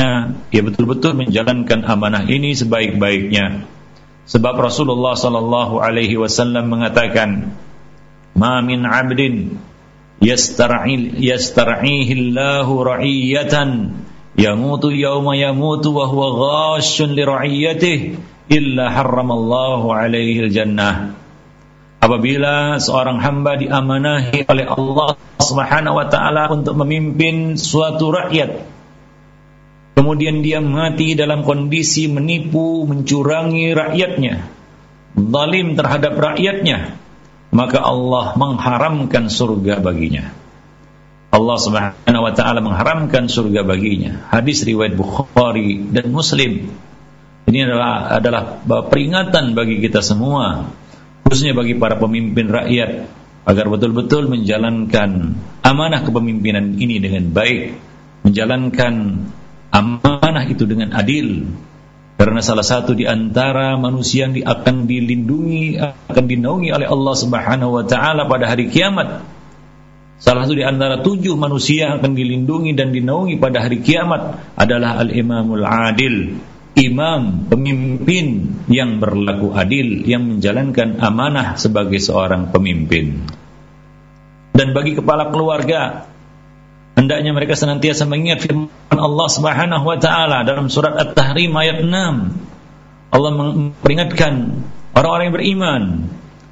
ia 0.47 0.61
betul-betul 0.63 1.19
menjalankan 1.19 1.83
amanah 1.83 2.23
ini 2.23 2.55
sebaik-baiknya 2.55 3.67
Sebab 4.23 4.55
Rasulullah 4.55 5.19
sallallahu 5.19 5.83
alaihi 5.83 6.15
wasallam 6.15 6.71
mengatakan, 6.71 7.51
"Ma 8.39 8.63
min 8.63 8.87
'abdin 8.87 9.59
yastar'il 10.23 11.19
yastar'ihi 11.19 12.15
Allahu 12.15 12.87
ra'iyatan 12.87 13.99
yamutu 14.39 14.95
yawma 14.95 15.35
yamutu 15.35 15.91
wa 15.91 16.07
huwa 16.07 16.27
ghashun 16.79 17.11
li 17.11 17.23
ra'iyatihi 17.27 18.15
illa 18.47 18.87
harramallahu 18.87 19.91
alaihi 19.91 20.47
al-jannah." 20.47 21.19
Apabila 21.99 22.79
seorang 22.79 23.19
hamba 23.19 23.59
diamanahi 23.59 24.47
oleh 24.47 24.67
Allah 24.71 25.19
Subhanahu 25.43 25.99
wa 25.99 26.07
taala 26.07 26.47
untuk 26.51 26.79
memimpin 26.79 27.59
suatu 27.59 28.07
rakyat 28.11 28.72
Kemudian 29.93 30.41
dia 30.41 30.57
mati 30.57 31.13
dalam 31.13 31.45
kondisi 31.45 32.09
menipu, 32.09 32.83
mencurangi 32.89 33.77
rakyatnya, 33.77 34.49
zalim 35.13 35.77
terhadap 35.77 36.17
rakyatnya, 36.17 36.97
maka 37.53 37.77
Allah 37.77 38.33
mengharamkan 38.33 39.29
surga 39.29 39.85
baginya. 39.85 40.33
Allah 41.33 41.57
Subhanahu 41.57 42.25
wa 42.25 42.33
taala 42.33 42.61
mengharamkan 42.61 43.25
surga 43.25 43.65
baginya. 43.65 44.29
Hadis 44.29 44.65
riwayat 44.65 44.93
Bukhari 44.93 45.81
dan 45.93 46.13
Muslim. 46.13 46.73
Ini 47.49 47.59
adalah 47.69 48.17
adalah 48.17 48.43
peringatan 48.65 49.53
bagi 49.53 49.81
kita 49.81 50.01
semua, 50.01 50.73
khususnya 51.25 51.53
bagi 51.57 51.77
para 51.77 51.97
pemimpin 51.97 52.49
rakyat 52.49 53.09
agar 53.43 53.65
betul-betul 53.67 54.31
menjalankan 54.31 55.35
amanah 55.65 56.01
kepemimpinan 56.05 56.79
ini 56.79 57.01
dengan 57.01 57.33
baik, 57.33 57.75
menjalankan 58.23 58.93
amanah 59.73 60.45
itu 60.45 60.69
dengan 60.69 60.93
adil. 60.93 61.49
Karena 62.13 62.39
salah 62.45 62.63
satu 62.63 62.93
di 62.93 63.09
antara 63.09 63.73
manusia 63.75 64.29
yang 64.29 64.45
akan 64.45 64.85
dilindungi 64.85 65.81
akan 65.81 66.25
dinaungi 66.29 66.69
oleh 66.71 66.87
Allah 66.87 67.15
Subhanahu 67.17 67.81
wa 67.81 67.83
taala 67.83 68.29
pada 68.29 68.47
hari 68.47 68.69
kiamat 68.69 69.25
salah 70.23 70.47
satu 70.47 70.55
di 70.55 70.63
antara 70.63 71.03
tujuh 71.03 71.35
manusia 71.35 71.91
yang 71.91 71.93
akan 71.99 72.15
dilindungi 72.15 72.71
dan 72.79 72.95
dinaungi 72.95 73.43
pada 73.43 73.59
hari 73.59 73.83
kiamat 73.83 74.39
adalah 74.55 75.03
al-imamul 75.03 75.67
adil 75.67 76.39
imam 76.73 77.51
pemimpin 77.51 78.49
yang 78.65 78.97
berlaku 78.97 79.53
adil 79.53 80.07
yang 80.09 80.25
menjalankan 80.25 80.97
amanah 80.97 81.53
sebagai 81.59 82.01
seorang 82.01 82.49
pemimpin. 82.49 83.21
Dan 84.53 84.73
bagi 84.73 84.97
kepala 84.97 85.29
keluarga 85.29 86.09
hendaknya 86.97 87.33
mereka 87.33 87.53
senantiasa 87.57 88.09
mengingat 88.09 88.41
firman 88.41 88.72
Allah 88.99 89.27
Subhanahu 89.29 89.85
wa 89.85 89.97
taala 89.97 90.43
dalam 90.45 90.67
surat 90.67 90.93
At-Tahrim 90.97 91.53
ayat 91.55 91.81
6. 91.81 93.13
Allah 93.13 93.31
memperingatkan 93.33 94.33
orang-orang 94.93 95.25
yang 95.29 95.37
beriman, 95.37 95.81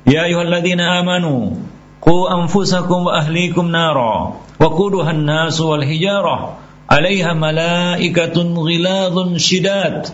"Ya 0.05 0.29
ayyuhalladzina 0.29 1.01
amanu, 1.01 1.61
qu 2.01 2.17
anfusakum 2.29 3.09
wa 3.09 3.21
ahlikum 3.21 3.69
nara, 3.73 4.37
wa 4.37 4.67
quduha 4.69 5.13
an-nas 5.13 5.57
wal 5.61 5.81
hijarah, 5.81 6.61
'alaiha 6.87 7.33
malaikatun 7.33 8.53
ghiladun 8.53 9.37
shidad, 9.41 10.09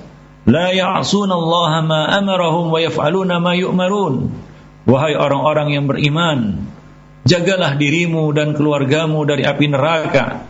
la 0.48 0.72
ya'suna 0.72 1.36
Allah 1.36 1.72
ma 1.84 2.02
amarahum 2.18 2.72
wa 2.72 2.80
yaf'aluna 2.80 3.44
ma 3.44 3.54
yu'marun." 3.56 4.32
Wahai 4.88 5.20
orang-orang 5.20 5.76
yang 5.76 5.86
beriman, 5.92 6.72
jagalah 7.28 7.76
dirimu 7.76 8.32
dan 8.32 8.56
keluargamu 8.56 9.28
dari 9.28 9.44
api 9.44 9.68
neraka 9.68 10.48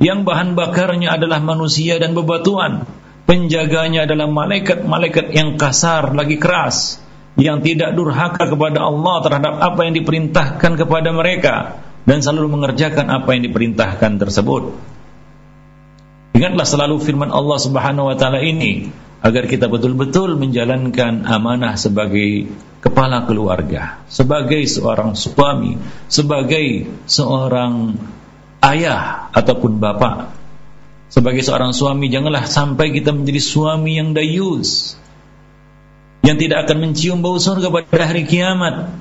yang 0.00 0.24
bahan 0.24 0.56
bakarnya 0.56 1.12
adalah 1.12 1.44
manusia 1.44 2.00
dan 2.00 2.16
bebatuan. 2.16 2.88
Penjaganya 3.28 4.08
adalah 4.08 4.26
malaikat-malaikat 4.26 5.36
yang 5.36 5.54
kasar 5.54 6.16
lagi 6.16 6.40
keras 6.40 6.98
yang 7.38 7.62
tidak 7.62 7.94
durhaka 7.94 8.48
kepada 8.48 8.82
Allah 8.82 9.16
terhadap 9.22 9.54
apa 9.62 9.80
yang 9.86 9.94
diperintahkan 9.94 10.72
kepada 10.74 11.14
mereka 11.14 11.78
dan 12.08 12.24
selalu 12.24 12.58
mengerjakan 12.58 13.06
apa 13.06 13.28
yang 13.36 13.46
diperintahkan 13.46 14.18
tersebut. 14.18 14.74
Ingatlah 16.34 16.66
selalu 16.66 16.96
firman 17.04 17.30
Allah 17.30 17.58
Subhanahu 17.60 18.10
wa 18.10 18.16
taala 18.16 18.40
ini 18.40 18.88
agar 19.20 19.44
kita 19.44 19.68
betul-betul 19.68 20.40
menjalankan 20.40 21.28
amanah 21.28 21.76
sebagai 21.76 22.48
kepala 22.80 23.28
keluarga, 23.28 24.00
sebagai 24.08 24.64
seorang 24.64 25.12
suami, 25.12 25.76
sebagai 26.08 26.88
seorang 27.04 28.00
ayah 28.64 29.32
ataupun 29.32 29.80
bapak. 29.80 30.36
Sebagai 31.10 31.42
seorang 31.42 31.74
suami 31.74 32.06
janganlah 32.06 32.46
sampai 32.46 32.94
kita 32.94 33.10
menjadi 33.10 33.42
suami 33.42 33.98
yang 33.98 34.14
dayus 34.14 34.94
yang 36.22 36.38
tidak 36.38 36.68
akan 36.68 36.78
mencium 36.86 37.18
bau 37.24 37.40
surga 37.40 37.66
pada 37.72 38.04
hari 38.06 38.28
kiamat. 38.28 38.94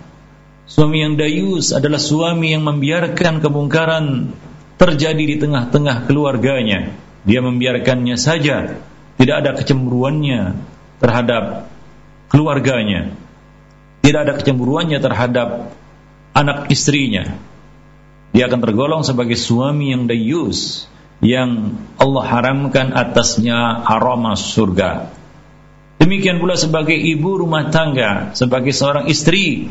Suami 0.69 1.01
yang 1.01 1.17
dayus 1.17 1.73
adalah 1.73 1.97
suami 1.97 2.53
yang 2.53 2.65
membiarkan 2.65 3.41
kemungkaran 3.41 4.33
terjadi 4.77 5.23
di 5.23 5.35
tengah-tengah 5.37 6.05
keluarganya. 6.09 6.93
Dia 7.25 7.41
membiarkannya 7.43 8.15
saja 8.17 8.79
tidak 9.19 9.35
ada 9.43 9.51
kecemburuannya 9.59 10.55
terhadap 11.03 11.67
keluarganya, 12.31 13.11
tidak 13.99 14.19
ada 14.23 14.33
kecemburuannya 14.39 14.99
terhadap 15.03 15.75
anak 16.31 16.71
istrinya. 16.71 17.35
Di 18.29 18.41
dia 18.41 18.45
akan 18.45 18.61
tergolong 18.61 19.01
sebagai 19.01 19.33
suami 19.33 19.89
yang 19.89 20.05
dayus 20.05 20.85
yang 21.19 21.75
Allah 21.99 22.23
haramkan 22.29 22.95
atasnya 22.95 23.83
aroma 23.83 24.37
surga. 24.37 25.11
Demikian 25.99 26.39
pula 26.39 26.55
sebagai 26.55 26.95
ibu 26.95 27.35
rumah 27.35 27.67
tangga, 27.73 28.31
sebagai 28.31 28.71
seorang 28.71 29.11
istri, 29.11 29.67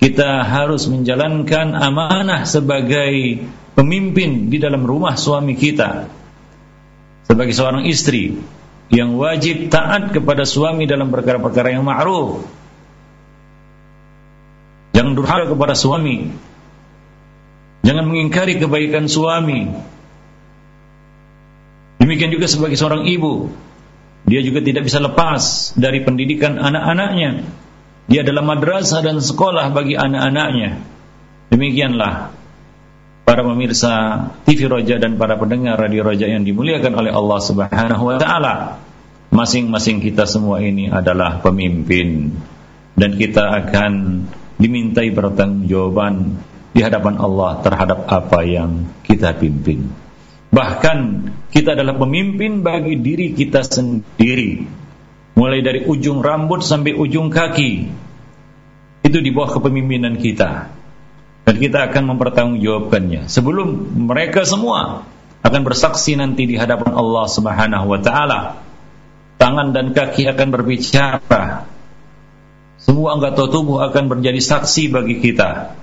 kita 0.00 0.40
harus 0.48 0.88
menjalankan 0.88 1.76
amanah 1.76 2.48
sebagai 2.48 3.44
pemimpin 3.76 4.48
di 4.48 4.56
dalam 4.56 4.88
rumah 4.88 5.20
suami 5.20 5.52
kita. 5.52 6.08
Sebagai 7.28 7.52
seorang 7.52 7.84
istri 7.84 8.40
yang 8.88 9.20
wajib 9.20 9.68
taat 9.68 10.16
kepada 10.16 10.48
suami 10.48 10.88
dalam 10.88 11.12
perkara-perkara 11.12 11.76
yang 11.76 11.84
ma'ruf. 11.84 12.42
Jangan 14.96 15.12
durhaka 15.14 15.44
kepada 15.52 15.76
suami. 15.76 16.49
Jangan 17.80 18.04
mengingkari 18.04 18.60
kebaikan 18.60 19.08
suami. 19.08 19.72
Demikian 22.00 22.32
juga 22.32 22.48
sebagai 22.48 22.80
seorang 22.80 23.04
ibu, 23.08 23.52
dia 24.24 24.40
juga 24.44 24.60
tidak 24.60 24.88
bisa 24.88 25.00
lepas 25.00 25.72
dari 25.76 26.04
pendidikan 26.04 26.60
anak-anaknya. 26.60 27.44
Dia 28.10 28.26
adalah 28.26 28.42
madrasah 28.42 29.00
dan 29.04 29.22
sekolah 29.22 29.70
bagi 29.72 29.94
anak-anaknya. 29.94 30.80
Demikianlah 31.52 32.34
para 33.24 33.46
pemirsa 33.46 34.26
TV 34.42 34.66
Roja 34.66 34.98
dan 34.98 35.14
para 35.14 35.38
pendengar 35.38 35.78
Radio 35.78 36.02
Roja 36.02 36.26
yang 36.26 36.42
dimuliakan 36.42 36.98
oleh 36.98 37.12
Allah 37.14 37.38
Subhanahu 37.38 38.02
wa 38.02 38.16
taala. 38.18 38.54
Masing-masing 39.30 40.02
kita 40.02 40.26
semua 40.26 40.58
ini 40.58 40.90
adalah 40.90 41.38
pemimpin 41.38 42.34
dan 42.98 43.14
kita 43.14 43.46
akan 43.62 44.26
dimintai 44.58 45.14
pertanggungjawaban 45.14 46.42
di 46.70 46.80
hadapan 46.80 47.18
Allah 47.18 47.58
terhadap 47.62 48.06
apa 48.06 48.46
yang 48.46 48.86
kita 49.02 49.34
pimpin. 49.34 49.90
Bahkan 50.50 50.98
kita 51.54 51.78
adalah 51.78 51.94
pemimpin 51.98 52.66
bagi 52.66 52.98
diri 52.98 53.34
kita 53.34 53.62
sendiri. 53.62 54.66
Mulai 55.38 55.62
dari 55.62 55.80
ujung 55.86 56.22
rambut 56.22 56.62
sampai 56.62 56.94
ujung 56.94 57.30
kaki. 57.30 57.86
Itu 59.06 59.18
di 59.22 59.30
bawah 59.30 59.58
kepemimpinan 59.58 60.18
kita. 60.18 60.70
Dan 61.46 61.54
kita 61.56 61.90
akan 61.90 62.14
mempertanggungjawabkannya. 62.14 63.30
Sebelum 63.30 63.94
mereka 64.10 64.42
semua 64.42 65.06
akan 65.40 65.62
bersaksi 65.64 66.18
nanti 66.18 66.44
di 66.44 66.58
hadapan 66.58 66.92
Allah 66.98 67.26
Subhanahu 67.30 67.86
wa 67.86 68.00
taala. 68.02 68.40
Tangan 69.40 69.72
dan 69.72 69.96
kaki 69.96 70.28
akan 70.28 70.48
berbicara. 70.52 71.64
Semua 72.76 73.16
anggota 73.16 73.48
tubuh 73.48 73.80
akan 73.80 74.12
menjadi 74.12 74.40
saksi 74.42 74.92
bagi 74.92 75.22
kita. 75.24 75.79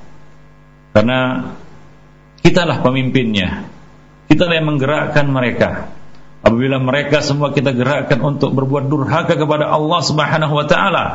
Karena 0.97 1.53
kitalah 2.41 2.81
pemimpinnya 2.81 3.69
kita 4.25 4.49
yang 4.49 4.65
menggerakkan 4.65 5.29
mereka. 5.29 5.93
Apabila 6.41 6.81
mereka 6.81 7.21
semua 7.21 7.53
kita 7.53 7.69
gerakkan 7.69 8.17
untuk 8.17 8.57
berbuat 8.57 8.89
durhaka 8.89 9.37
kepada 9.37 9.69
Allah 9.69 10.01
Subhanahu 10.01 10.57
wa 10.57 10.65
taala, 10.65 11.05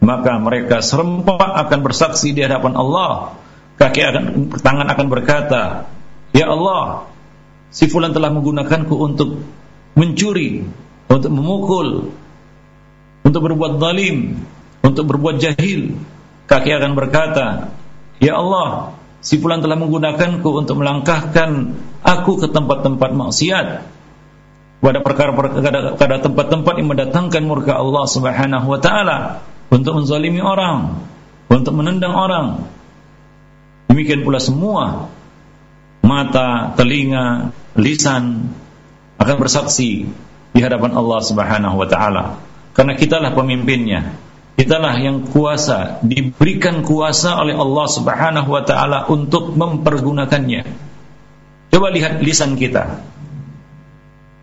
maka 0.00 0.40
mereka 0.40 0.80
serempak 0.80 1.68
akan 1.68 1.78
bersaksi 1.84 2.32
di 2.32 2.40
hadapan 2.40 2.80
Allah. 2.80 3.36
Kaki 3.76 4.00
akan 4.00 4.24
tangan 4.56 4.88
akan 4.88 5.06
berkata, 5.12 5.84
"Ya 6.32 6.48
Allah, 6.48 7.12
si 7.68 7.92
fulan 7.92 8.16
telah 8.16 8.32
menggunakanku 8.32 8.96
untuk 8.96 9.44
mencuri, 10.00 10.64
untuk 11.12 11.28
memukul, 11.28 12.08
untuk 13.20 13.40
berbuat 13.52 13.84
zalim, 13.84 14.48
untuk 14.80 15.04
berbuat 15.12 15.44
jahil." 15.44 15.92
Kaki 16.48 16.72
akan 16.72 16.96
berkata, 16.96 17.76
"Ya 18.18 18.38
Allah, 18.38 18.98
si 19.22 19.38
fulan 19.38 19.62
telah 19.62 19.78
menggunakanku 19.78 20.46
untuk 20.46 20.78
melangkahkan 20.78 21.74
aku 22.02 22.42
ke 22.42 22.46
tempat-tempat 22.50 23.10
maksiat. 23.14 23.66
Pada 24.78 25.02
perkara-perkara 25.02 26.22
tempat-tempat 26.22 26.74
yang 26.78 26.88
mendatangkan 26.94 27.42
murka 27.42 27.74
Allah 27.74 28.06
Subhanahu 28.06 28.66
wa 28.70 28.78
taala 28.78 29.42
untuk 29.74 29.98
menzalimi 29.98 30.38
orang, 30.38 31.02
untuk 31.50 31.74
menendang 31.74 32.14
orang. 32.14 32.62
Demikian 33.90 34.22
pula 34.22 34.38
semua 34.38 35.10
mata, 36.06 36.78
telinga, 36.78 37.50
lisan 37.74 38.54
akan 39.18 39.36
bersaksi 39.42 40.06
di 40.54 40.60
hadapan 40.62 40.94
Allah 40.94 41.20
Subhanahu 41.26 41.74
wa 41.74 41.88
taala. 41.90 42.24
Karena 42.70 42.94
kitalah 42.94 43.34
pemimpinnya 43.34 44.14
Kitalah 44.58 44.98
yang 44.98 45.22
kuasa, 45.30 46.02
diberikan 46.02 46.82
kuasa 46.82 47.38
oleh 47.38 47.54
Allah 47.54 47.86
Subhanahu 47.86 48.50
wa 48.50 48.66
taala 48.66 49.06
untuk 49.06 49.54
mempergunakannya. 49.54 50.66
Coba 51.70 51.94
lihat 51.94 52.18
lisan 52.18 52.58
kita. 52.58 52.98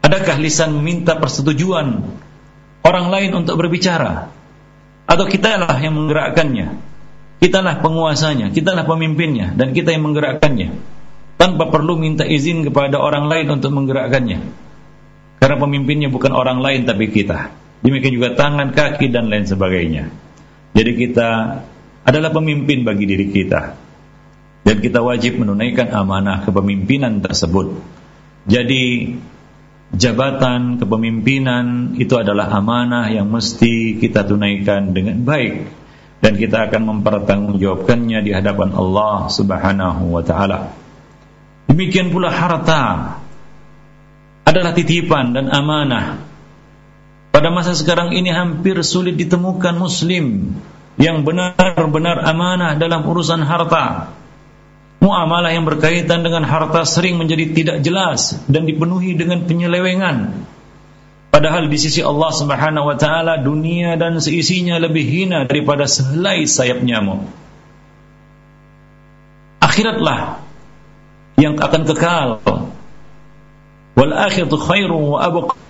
Adakah 0.08 0.40
lisan 0.40 0.72
meminta 0.80 1.20
persetujuan 1.20 2.00
orang 2.88 3.08
lain 3.12 3.44
untuk 3.44 3.60
berbicara? 3.60 4.32
Atau 5.04 5.28
kitalah 5.28 5.76
yang 5.84 6.00
menggerakkannya? 6.00 6.80
Kitalah 7.44 7.84
penguasanya, 7.84 8.56
kitalah 8.56 8.88
pemimpinnya 8.88 9.52
dan 9.52 9.76
kita 9.76 9.92
yang 9.92 10.08
menggerakkannya 10.08 10.80
tanpa 11.36 11.68
perlu 11.68 12.00
minta 12.00 12.24
izin 12.24 12.64
kepada 12.64 13.04
orang 13.04 13.28
lain 13.28 13.60
untuk 13.60 13.76
menggerakkannya. 13.76 14.40
Karena 15.44 15.58
pemimpinnya 15.60 16.08
bukan 16.08 16.32
orang 16.32 16.64
lain 16.64 16.88
tapi 16.88 17.12
kita. 17.12 17.65
Demikian 17.82 18.14
juga 18.16 18.38
tangan, 18.38 18.72
kaki 18.72 19.12
dan 19.12 19.28
lain 19.28 19.48
sebagainya. 19.50 20.12
Jadi 20.76 20.92
kita 20.96 21.30
adalah 22.06 22.30
pemimpin 22.30 22.86
bagi 22.86 23.10
diri 23.10 23.28
kita. 23.32 23.76
Dan 24.66 24.82
kita 24.82 25.02
wajib 25.06 25.38
menunaikan 25.38 25.94
amanah 25.94 26.42
kepemimpinan 26.46 27.22
tersebut. 27.22 27.82
Jadi 28.46 29.14
jabatan 29.94 30.82
kepemimpinan 30.82 31.94
itu 32.02 32.18
adalah 32.18 32.50
amanah 32.50 33.08
yang 33.14 33.30
mesti 33.30 34.02
kita 34.02 34.26
tunaikan 34.26 34.92
dengan 34.92 35.22
baik 35.22 35.70
dan 36.20 36.34
kita 36.42 36.70
akan 36.70 36.82
mempertanggungjawabkannya 36.90 38.20
di 38.26 38.32
hadapan 38.34 38.74
Allah 38.74 39.30
Subhanahu 39.30 40.04
wa 40.10 40.24
taala. 40.26 40.74
Demikian 41.70 42.10
pula 42.10 42.34
harta 42.34 42.84
adalah 44.46 44.72
titipan 44.74 45.38
dan 45.38 45.50
amanah 45.54 46.35
pada 47.36 47.52
masa 47.52 47.76
sekarang 47.76 48.16
ini 48.16 48.32
hampir 48.32 48.80
sulit 48.80 49.20
ditemukan 49.20 49.76
muslim 49.76 50.56
yang 50.96 51.28
benar-benar 51.28 52.24
amanah 52.24 52.80
dalam 52.80 53.04
urusan 53.04 53.44
harta. 53.44 54.16
Muamalah 55.04 55.52
yang 55.52 55.68
berkaitan 55.68 56.24
dengan 56.24 56.48
harta 56.48 56.88
sering 56.88 57.20
menjadi 57.20 57.52
tidak 57.52 57.78
jelas 57.84 58.40
dan 58.48 58.64
dipenuhi 58.64 59.20
dengan 59.20 59.44
penyelewengan. 59.44 60.48
Padahal 61.28 61.68
di 61.68 61.76
sisi 61.76 62.00
Allah 62.00 62.32
Subhanahu 62.32 62.88
wa 62.88 62.96
taala 62.96 63.36
dunia 63.44 64.00
dan 64.00 64.24
seisinya 64.24 64.80
lebih 64.80 65.04
hina 65.04 65.44
daripada 65.44 65.92
sehelai 65.92 66.48
sayap 66.48 66.80
nyamuk. 66.88 67.28
Akhiratlah 69.60 70.40
yang 71.36 71.60
akan 71.60 71.84
kekal. 71.84 72.40
Wal 74.00 74.14
akhiratu 74.16 74.56
khairu 74.56 75.20
wa 75.20 75.20
abqa 75.20 75.65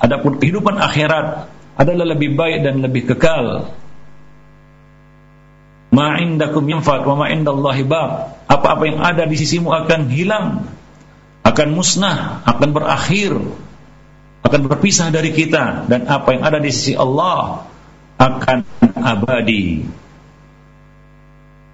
Adapun 0.00 0.38
kehidupan 0.38 0.76
akhirat 0.78 1.48
adalah 1.76 2.06
lebih 2.16 2.36
baik 2.36 2.64
dan 2.64 2.80
lebih 2.80 3.08
kekal. 3.12 3.72
Ma 5.92 6.20
indakum 6.20 6.64
yanfad 6.66 7.04
wa 7.04 7.24
ma 7.24 7.26
indallahi. 7.32 7.84
Apa-apa 8.46 8.82
yang 8.86 9.00
ada 9.00 9.24
di 9.24 9.36
sisimu 9.36 9.72
akan 9.72 10.08
hilang, 10.12 10.68
akan 11.44 11.68
musnah, 11.72 12.44
akan 12.44 12.68
berakhir, 12.72 13.32
akan 14.46 14.60
berpisah 14.70 15.10
dari 15.10 15.34
kita 15.34 15.90
dan 15.90 16.06
apa 16.06 16.36
yang 16.36 16.42
ada 16.46 16.58
di 16.62 16.70
sisi 16.70 16.94
Allah 16.94 17.66
akan 18.16 18.58
abadi. 18.94 19.84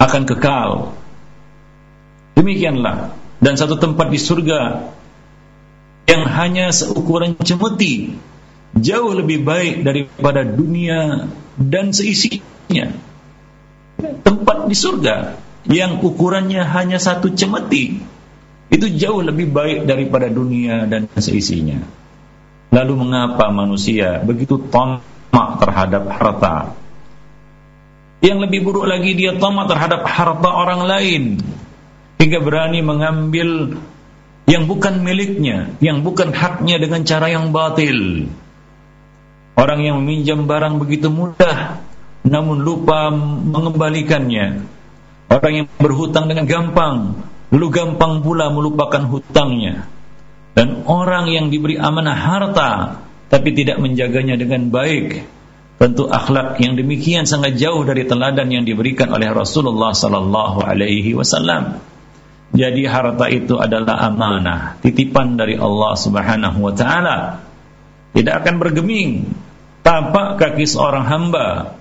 Akan 0.02 0.26
kekal. 0.26 0.98
Demikianlah 2.34 3.14
dan 3.42 3.54
satu 3.58 3.76
tempat 3.78 4.10
di 4.10 4.18
surga 4.18 4.90
yang 6.06 6.26
hanya 6.26 6.74
seukuran 6.74 7.38
cemeti 7.38 8.18
jauh 8.76 9.12
lebih 9.12 9.44
baik 9.44 9.84
daripada 9.84 10.44
dunia 10.44 11.28
dan 11.60 11.92
seisinya. 11.92 12.96
Tempat 14.00 14.66
di 14.66 14.76
surga 14.76 15.36
yang 15.68 16.02
ukurannya 16.02 16.64
hanya 16.64 16.98
satu 16.98 17.30
cemeti 17.36 18.02
itu 18.72 18.86
jauh 18.88 19.20
lebih 19.20 19.52
baik 19.52 19.84
daripada 19.84 20.32
dunia 20.32 20.88
dan 20.88 21.06
seisinya. 21.14 21.84
Lalu 22.72 22.94
mengapa 22.96 23.52
manusia 23.52 24.24
begitu 24.24 24.56
tamak 24.72 25.60
terhadap 25.60 26.08
harta? 26.08 26.72
Yang 28.24 28.38
lebih 28.48 28.60
buruk 28.64 28.86
lagi 28.88 29.12
dia 29.12 29.36
tamak 29.36 29.68
terhadap 29.68 30.08
harta 30.08 30.50
orang 30.50 30.88
lain 30.88 31.22
hingga 32.16 32.38
berani 32.40 32.80
mengambil 32.80 33.76
yang 34.50 34.66
bukan 34.66 35.02
miliknya, 35.06 35.74
yang 35.78 36.02
bukan 36.02 36.34
haknya 36.34 36.82
dengan 36.82 37.06
cara 37.06 37.30
yang 37.30 37.54
batil. 37.54 38.26
Orang 39.52 39.84
yang 39.84 40.00
meminjam 40.02 40.48
barang 40.48 40.80
begitu 40.80 41.12
mudah 41.12 41.78
namun 42.22 42.62
lupa 42.62 43.10
mengembalikannya. 43.14 44.64
Orang 45.32 45.52
yang 45.52 45.66
berhutang 45.80 46.28
dengan 46.28 46.44
gampang 46.44 47.22
lalu 47.52 47.68
gampang 47.68 48.24
pula 48.24 48.48
melupakan 48.48 49.04
hutangnya. 49.04 49.86
Dan 50.52 50.84
orang 50.88 51.28
yang 51.28 51.52
diberi 51.52 51.76
amanah 51.76 52.16
harta 52.16 52.72
tapi 53.28 53.56
tidak 53.56 53.80
menjaganya 53.80 54.36
dengan 54.36 54.68
baik, 54.68 55.24
tentu 55.80 56.04
akhlak 56.08 56.60
yang 56.60 56.76
demikian 56.76 57.24
sangat 57.24 57.56
jauh 57.56 57.80
dari 57.88 58.04
teladan 58.04 58.52
yang 58.52 58.64
diberikan 58.68 59.08
oleh 59.08 59.32
Rasulullah 59.32 59.96
sallallahu 59.96 60.60
alaihi 60.60 61.16
wasallam. 61.16 61.80
Jadi 62.52 62.84
harta 62.84 63.32
itu 63.32 63.56
adalah 63.56 64.12
amanah, 64.12 64.76
titipan 64.84 65.40
dari 65.40 65.56
Allah 65.56 65.96
Subhanahu 65.96 66.60
wa 66.60 66.72
taala. 66.76 67.40
Tidak 68.12 68.34
akan 68.44 68.54
bergeming 68.60 69.24
tapak 69.80 70.36
kaki 70.36 70.68
seorang 70.68 71.08
hamba 71.08 71.80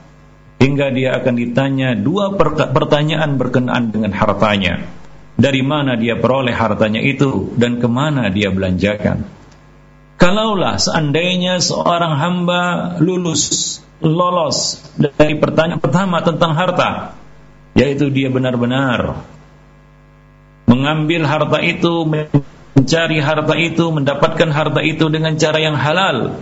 hingga 0.64 0.96
dia 0.96 1.20
akan 1.20 1.36
ditanya 1.36 1.92
dua 2.00 2.40
pertanyaan 2.72 3.36
berkenaan 3.36 3.92
dengan 3.92 4.16
hartanya. 4.16 4.88
Dari 5.36 5.60
mana 5.60 6.00
dia 6.00 6.16
peroleh 6.16 6.56
hartanya 6.56 7.04
itu 7.04 7.52
dan 7.60 7.84
ke 7.84 7.88
mana 7.92 8.32
dia 8.32 8.48
belanjakan. 8.48 9.28
Kalaulah 10.16 10.80
seandainya 10.80 11.60
seorang 11.60 12.16
hamba 12.16 12.62
lulus, 13.02 13.82
lolos 14.00 14.80
dari 14.96 15.36
pertanyaan 15.36 15.82
pertama 15.82 16.22
tentang 16.22 16.56
harta, 16.56 17.18
yaitu 17.74 18.08
dia 18.14 18.30
benar-benar 18.30 19.26
mengambil 20.70 21.26
harta 21.26 21.60
itu, 21.62 22.06
mencari 22.78 23.18
harta 23.22 23.56
itu, 23.58 23.86
mendapatkan 23.90 24.50
harta 24.50 24.82
itu 24.82 25.08
dengan 25.08 25.38
cara 25.38 25.60
yang 25.62 25.78
halal. 25.78 26.42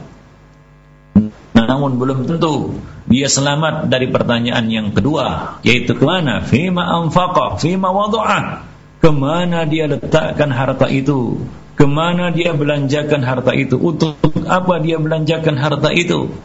Namun 1.56 2.00
belum 2.00 2.26
tentu 2.26 2.80
dia 3.10 3.26
selamat 3.26 3.90
dari 3.90 4.08
pertanyaan 4.10 4.66
yang 4.70 4.88
kedua, 4.94 5.60
yaitu 5.66 5.98
ke 5.98 6.04
mana? 6.06 6.46
Fima 6.46 6.86
anfaqa, 6.86 7.58
fima 7.58 7.90
wadu'ah. 7.90 8.66
Ke 9.00 9.10
mana 9.16 9.64
dia 9.64 9.88
letakkan 9.88 10.52
harta 10.52 10.92
itu? 10.92 11.40
Ke 11.80 11.88
mana 11.88 12.36
dia 12.36 12.52
belanjakan 12.52 13.24
harta 13.24 13.56
itu? 13.56 13.80
Untuk 13.80 14.20
apa 14.46 14.84
dia 14.84 15.00
belanjakan 15.00 15.56
harta 15.56 15.90
itu? 15.96 16.36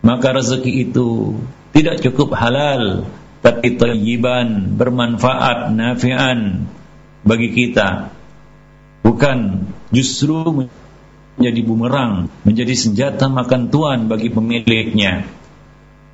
Maka 0.00 0.32
rezeki 0.32 0.88
itu 0.88 1.36
tidak 1.74 2.00
cukup 2.00 2.32
halal, 2.32 3.10
tapi 3.44 3.76
tayyiban, 3.76 4.78
bermanfaat, 4.78 5.74
nafian, 5.74 6.70
bagi 7.30 7.54
kita 7.54 8.10
bukan 9.06 9.70
justru 9.94 10.66
menjadi 11.38 11.60
bumerang, 11.62 12.26
menjadi 12.42 12.74
senjata 12.74 13.30
makan 13.30 13.70
tuan 13.70 14.10
bagi 14.10 14.34
pemiliknya. 14.34 15.30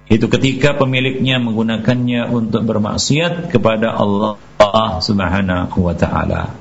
Itu 0.06 0.28
ketika 0.30 0.76
pemiliknya 0.76 1.42
menggunakannya 1.42 2.30
untuk 2.30 2.62
bermaksiat 2.62 3.50
kepada 3.50 3.96
Allah 3.96 4.38
Subhanahu 5.02 5.78
wa 5.82 5.94
taala. 5.96 6.54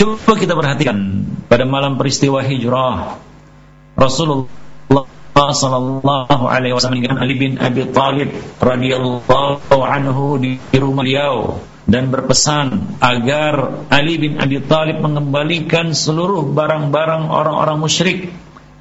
Coba 0.00 0.32
kita 0.38 0.56
perhatikan 0.56 1.28
pada 1.44 1.68
malam 1.68 2.00
peristiwa 2.00 2.40
hijrah 2.40 3.20
Rasulullah 4.00 4.48
sallallahu 5.36 6.48
alaihi 6.48 6.72
wasallam 6.72 7.20
Ali 7.20 7.36
bin 7.36 7.60
Abi 7.60 7.84
Thalib 7.84 8.32
radhiyallahu 8.64 9.76
anhu 9.76 10.40
di 10.40 10.56
rumah 10.80 11.04
beliau 11.04 11.60
dan 11.90 12.14
berpesan 12.14 12.96
agar 13.02 13.84
Ali 13.90 14.16
bin 14.22 14.38
Abi 14.38 14.62
Thalib 14.62 15.02
mengembalikan 15.02 15.90
seluruh 15.90 16.46
barang-barang 16.54 17.26
orang-orang 17.26 17.78
musyrik 17.82 18.30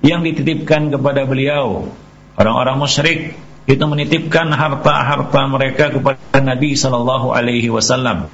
yang 0.05 0.21
dititipkan 0.21 0.93
kepada 0.93 1.25
beliau. 1.25 1.89
Orang-orang 2.37 2.77
musyrik 2.77 3.19
itu 3.65 3.83
menitipkan 3.83 4.53
harta-harta 4.53 5.41
mereka 5.49 5.89
kepada 5.89 6.39
Nabi 6.39 6.77
sallallahu 6.77 7.33
alaihi 7.33 7.73
wasallam. 7.73 8.29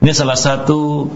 Ini 0.00 0.12
salah 0.16 0.40
satu 0.40 1.12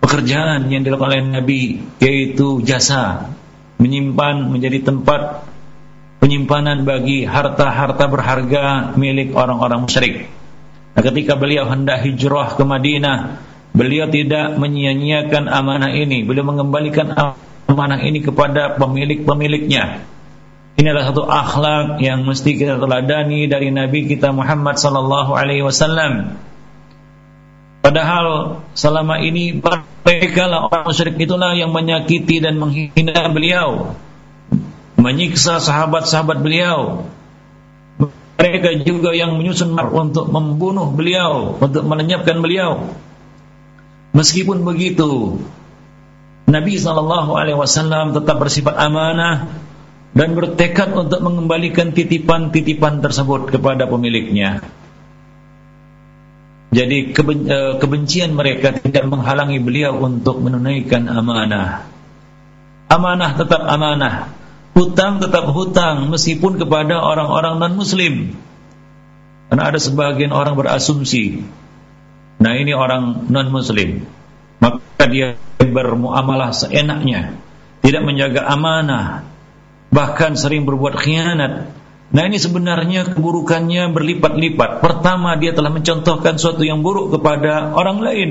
pekerjaan 0.00 0.72
yang 0.72 0.82
dilakukan 0.82 1.12
oleh 1.12 1.22
Nabi 1.28 1.62
yaitu 2.00 2.64
jasa 2.64 3.28
menyimpan 3.76 4.48
menjadi 4.48 4.88
tempat 4.88 5.44
penyimpanan 6.20 6.88
bagi 6.88 7.28
harta-harta 7.28 8.08
berharga 8.08 8.96
milik 8.96 9.36
orang-orang 9.36 9.84
musyrik. 9.84 10.39
Nah, 10.90 11.02
ketika 11.06 11.38
beliau 11.38 11.70
hendak 11.70 12.02
hijrah 12.02 12.58
ke 12.58 12.62
Madinah, 12.66 13.38
beliau 13.70 14.10
tidak 14.10 14.58
menyia-nyiakan 14.58 15.46
amanah 15.46 15.94
ini. 15.94 16.26
Beliau 16.26 16.46
mengembalikan 16.46 17.14
amanah 17.70 18.00
ini 18.02 18.20
kepada 18.20 18.74
pemilik-pemiliknya. 18.76 20.02
Ini 20.80 20.86
adalah 20.90 21.12
satu 21.12 21.22
akhlak 21.28 22.00
yang 22.00 22.24
mesti 22.24 22.56
kita 22.56 22.80
teladani 22.80 23.44
dari 23.46 23.68
Nabi 23.68 24.08
kita 24.08 24.32
Muhammad 24.32 24.80
sallallahu 24.80 25.36
alaihi 25.36 25.60
wasallam. 25.60 26.40
Padahal 27.80 28.60
selama 28.76 29.20
ini 29.20 29.56
mereka 29.60 30.48
lah 30.48 30.68
orang 30.68 30.84
musyrik 30.88 31.16
itulah 31.16 31.56
yang 31.56 31.72
menyakiti 31.72 32.40
dan 32.40 32.60
menghina 32.60 33.28
beliau, 33.32 33.96
menyiksa 35.00 35.60
sahabat-sahabat 35.60 36.44
beliau, 36.44 37.08
mereka 38.40 38.72
juga 38.80 39.12
yang 39.12 39.36
menyusun 39.36 39.76
untuk 39.76 40.32
membunuh 40.32 40.88
beliau, 40.88 41.60
untuk 41.60 41.84
melenyapkan 41.84 42.40
beliau. 42.40 42.88
Meskipun 44.16 44.64
begitu, 44.64 45.38
Nabi 46.48 46.80
Shallallahu 46.80 47.36
Alaihi 47.36 47.60
Wasallam 47.60 48.16
tetap 48.16 48.40
bersifat 48.40 48.80
amanah 48.80 49.52
dan 50.16 50.32
bertekad 50.32 50.90
untuk 50.96 51.20
mengembalikan 51.20 51.92
titipan-titipan 51.92 53.04
tersebut 53.04 53.52
kepada 53.52 53.84
pemiliknya. 53.86 54.64
Jadi 56.72 57.12
eh, 57.12 57.72
kebencian 57.76 58.32
mereka 58.32 58.72
tidak 58.72 59.04
menghalangi 59.04 59.60
beliau 59.60 60.00
untuk 60.00 60.40
menunaikan 60.40 61.12
amanah. 61.12 61.84
Amanah 62.90 63.30
tetap 63.36 63.62
amanah 63.68 64.39
hutang 64.76 65.18
tetap 65.18 65.50
hutang 65.50 66.08
meskipun 66.10 66.60
kepada 66.60 67.00
orang-orang 67.00 67.58
non 67.58 67.74
muslim 67.78 68.34
karena 69.50 69.62
ada 69.66 69.78
sebagian 69.82 70.30
orang 70.30 70.54
berasumsi 70.54 71.42
nah 72.40 72.54
ini 72.54 72.72
orang 72.72 73.28
non 73.28 73.48
muslim 73.50 74.06
maka 74.60 75.04
dia 75.10 75.36
bermuamalah 75.58 76.54
seenaknya 76.54 77.36
tidak 77.80 78.02
menjaga 78.04 78.44
amanah 78.46 79.30
bahkan 79.90 80.38
sering 80.38 80.64
berbuat 80.64 80.94
khianat. 80.96 81.74
Nah 82.10 82.22
ini 82.26 82.38
sebenarnya 82.42 83.14
keburukannya 83.14 83.94
berlipat-lipat. 83.94 84.82
Pertama 84.82 85.38
dia 85.38 85.54
telah 85.54 85.70
mencontohkan 85.70 86.38
suatu 86.38 86.66
yang 86.66 86.82
buruk 86.82 87.14
kepada 87.14 87.70
orang 87.74 88.02
lain 88.02 88.30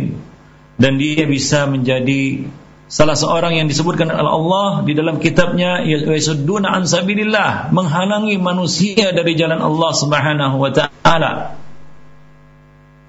dan 0.80 1.00
dia 1.00 1.24
bisa 1.28 1.68
menjadi 1.68 2.48
salah 2.90 3.14
seorang 3.14 3.54
yang 3.54 3.68
disebutkan 3.70 4.10
oleh 4.10 4.34
Allah 4.34 4.70
di 4.82 4.98
dalam 4.98 5.22
kitabnya 5.22 5.86
yasudduna 5.86 6.74
an 6.74 6.90
sabilillah 6.90 7.70
menghalangi 7.70 8.42
manusia 8.42 9.14
dari 9.14 9.38
jalan 9.38 9.62
Allah 9.62 9.92
Subhanahu 9.94 10.58
wa 10.58 10.74
taala. 10.74 11.54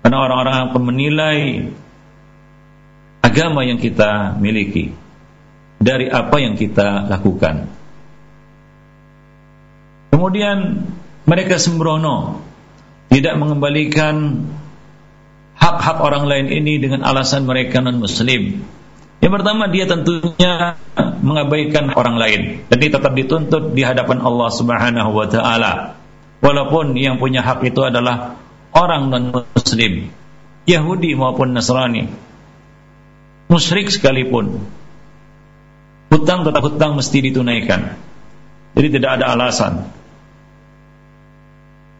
Karena 0.04 0.16
orang-orang 0.20 0.56
akan 0.68 0.82
menilai 0.84 1.38
agama 3.24 3.64
yang 3.64 3.80
kita 3.80 4.36
miliki 4.36 4.92
dari 5.80 6.12
apa 6.12 6.36
yang 6.36 6.60
kita 6.60 7.08
lakukan. 7.08 7.72
Kemudian 10.12 10.84
mereka 11.24 11.56
sembrono 11.56 12.44
tidak 13.08 13.34
mengembalikan 13.40 14.44
hak-hak 15.56 15.98
orang 16.04 16.28
lain 16.28 16.46
ini 16.52 16.76
dengan 16.76 17.00
alasan 17.00 17.48
mereka 17.48 17.80
non 17.80 17.96
muslim 17.96 18.60
yang 19.20 19.32
pertama 19.36 19.68
dia 19.68 19.84
tentunya 19.84 20.80
mengabaikan 21.20 21.92
orang 21.92 22.16
lain 22.16 22.40
dan 22.72 22.76
dia 22.80 22.90
tetap 22.90 23.12
dituntut 23.12 23.76
di 23.76 23.84
hadapan 23.84 24.24
Allah 24.24 24.48
Subhanahu 24.48 25.10
wa 25.12 25.26
taala. 25.28 25.72
Walaupun 26.40 26.96
yang 26.96 27.20
punya 27.20 27.44
hak 27.44 27.60
itu 27.68 27.84
adalah 27.84 28.40
orang 28.72 29.12
non 29.12 29.24
muslim, 29.52 30.08
Yahudi 30.64 31.12
maupun 31.12 31.52
Nasrani. 31.52 32.08
Musyrik 33.52 33.92
sekalipun. 33.92 34.64
Hutang 36.08 36.48
tetap 36.48 36.64
hutang 36.64 36.96
mesti 36.96 37.18
ditunaikan. 37.20 38.00
Jadi 38.72 38.88
tidak 38.96 39.20
ada 39.20 39.36
alasan. 39.36 39.84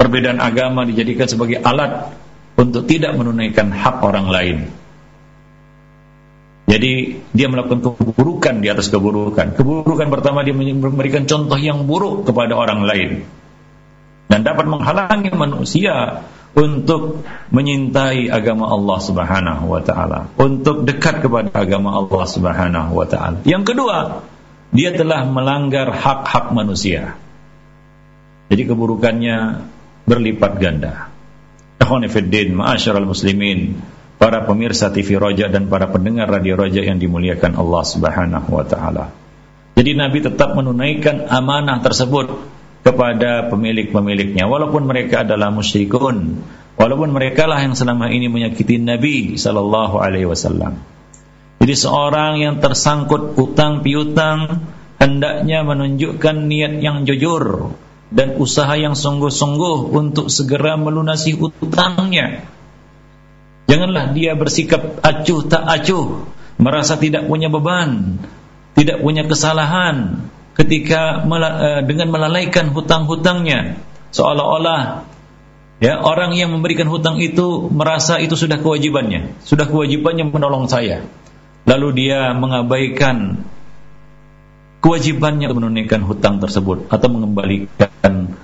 Perbedaan 0.00 0.40
agama 0.40 0.88
dijadikan 0.88 1.28
sebagai 1.28 1.60
alat 1.60 2.16
untuk 2.56 2.88
tidak 2.88 3.12
menunaikan 3.12 3.68
hak 3.68 4.00
orang 4.00 4.26
lain. 4.32 4.58
Jadi 6.70 7.18
dia 7.34 7.50
melakukan 7.50 7.82
keburukan 7.82 8.62
di 8.62 8.70
atas 8.70 8.86
keburukan. 8.94 9.58
Keburukan 9.58 10.06
pertama 10.06 10.46
dia 10.46 10.54
memberikan 10.54 11.26
contoh 11.26 11.58
yang 11.58 11.90
buruk 11.90 12.30
kepada 12.30 12.54
orang 12.54 12.86
lain 12.86 13.26
dan 14.30 14.46
dapat 14.46 14.70
menghalangi 14.70 15.34
manusia 15.34 16.22
untuk 16.54 17.26
menyintai 17.50 18.30
agama 18.30 18.70
Allah 18.70 18.98
Subhanahu 19.02 19.64
wa 19.66 19.82
taala, 19.82 20.30
untuk 20.38 20.86
dekat 20.86 21.26
kepada 21.26 21.50
agama 21.50 21.98
Allah 21.98 22.24
Subhanahu 22.30 22.94
wa 22.94 23.06
taala. 23.10 23.42
Yang 23.42 23.74
kedua, 23.74 24.22
dia 24.70 24.94
telah 24.94 25.26
melanggar 25.26 25.90
hak-hak 25.90 26.54
manusia. 26.54 27.18
Jadi 28.50 28.62
keburukannya 28.66 29.66
berlipat 30.06 30.52
ganda. 30.62 31.10
Fiddin, 31.90 32.54
ma'asyiral 32.54 33.02
muslimin, 33.02 33.82
para 34.20 34.44
pemirsa 34.44 34.92
TV 34.92 35.16
Roja 35.16 35.48
dan 35.48 35.72
para 35.72 35.88
pendengar 35.88 36.28
radio 36.28 36.60
Roja 36.60 36.84
yang 36.84 37.00
dimuliakan 37.00 37.56
Allah 37.56 37.82
Subhanahu 37.88 38.52
wa 38.52 38.64
taala. 38.68 39.08
Jadi 39.80 39.96
Nabi 39.96 40.20
tetap 40.20 40.52
menunaikan 40.52 41.24
amanah 41.24 41.80
tersebut 41.80 42.28
kepada 42.84 43.48
pemilik-pemiliknya 43.48 44.44
walaupun 44.44 44.84
mereka 44.84 45.24
adalah 45.24 45.48
musyrikun, 45.48 46.36
walaupun 46.76 47.16
mereka 47.16 47.48
lah 47.48 47.64
yang 47.64 47.72
selama 47.72 48.12
ini 48.12 48.28
menyakiti 48.28 48.76
Nabi 48.76 49.40
sallallahu 49.40 49.96
alaihi 49.96 50.28
wasallam. 50.28 50.84
Jadi 51.64 51.74
seorang 51.80 52.44
yang 52.44 52.60
tersangkut 52.60 53.40
utang 53.40 53.80
piutang 53.80 54.68
hendaknya 55.00 55.64
menunjukkan 55.64 56.36
niat 56.44 56.84
yang 56.84 57.08
jujur 57.08 57.72
dan 58.12 58.36
usaha 58.36 58.76
yang 58.76 58.92
sungguh-sungguh 58.92 59.96
untuk 59.96 60.28
segera 60.28 60.76
melunasi 60.76 61.40
utangnya. 61.40 62.44
Janganlah 63.70 64.10
dia 64.10 64.34
bersikap 64.34 64.98
acuh 64.98 65.46
tak 65.46 65.62
acuh, 65.62 66.26
merasa 66.58 66.98
tidak 66.98 67.30
punya 67.30 67.46
beban, 67.46 68.18
tidak 68.74 68.98
punya 68.98 69.22
kesalahan 69.30 70.26
ketika 70.58 71.22
eh, 71.22 71.80
dengan 71.86 72.10
melalaikan 72.10 72.74
hutang-hutangnya, 72.74 73.78
seolah-olah 74.10 75.06
ya 75.78 76.02
orang 76.02 76.34
yang 76.34 76.50
memberikan 76.50 76.90
hutang 76.90 77.22
itu 77.22 77.70
merasa 77.70 78.18
itu 78.18 78.34
sudah 78.34 78.58
kewajibannya, 78.58 79.38
sudah 79.46 79.70
kewajibannya 79.70 80.26
menolong 80.28 80.66
saya. 80.66 81.06
Lalu 81.64 81.88
dia 81.94 82.34
mengabaikan 82.34 83.46
kewajibannya 84.82 85.46
menunaikan 85.52 86.02
hutang 86.02 86.42
tersebut 86.42 86.90
atau 86.90 87.08
mengembalikan 87.12 88.34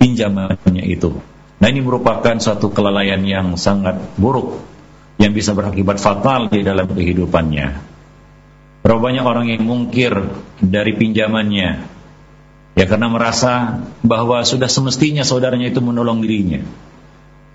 pinjamannya 0.00 0.86
itu. 0.88 1.20
Nah 1.56 1.66
ini 1.72 1.80
merupakan 1.80 2.36
suatu 2.36 2.68
kelalaian 2.68 3.20
yang 3.24 3.56
sangat 3.56 3.96
buruk 4.20 4.60
yang 5.16 5.32
bisa 5.32 5.56
berakibat 5.56 5.96
fatal 5.96 6.52
di 6.52 6.60
dalam 6.60 6.84
kehidupannya. 6.92 7.66
Berapa 8.84 9.00
banyak 9.00 9.24
orang 9.24 9.46
yang 9.48 9.64
mungkir 9.64 10.12
dari 10.60 10.92
pinjamannya 10.94 11.70
ya 12.76 12.84
karena 12.84 13.08
merasa 13.08 13.82
bahwa 14.04 14.44
sudah 14.44 14.68
semestinya 14.68 15.24
saudaranya 15.24 15.72
itu 15.72 15.80
menolong 15.80 16.20
dirinya. 16.20 16.60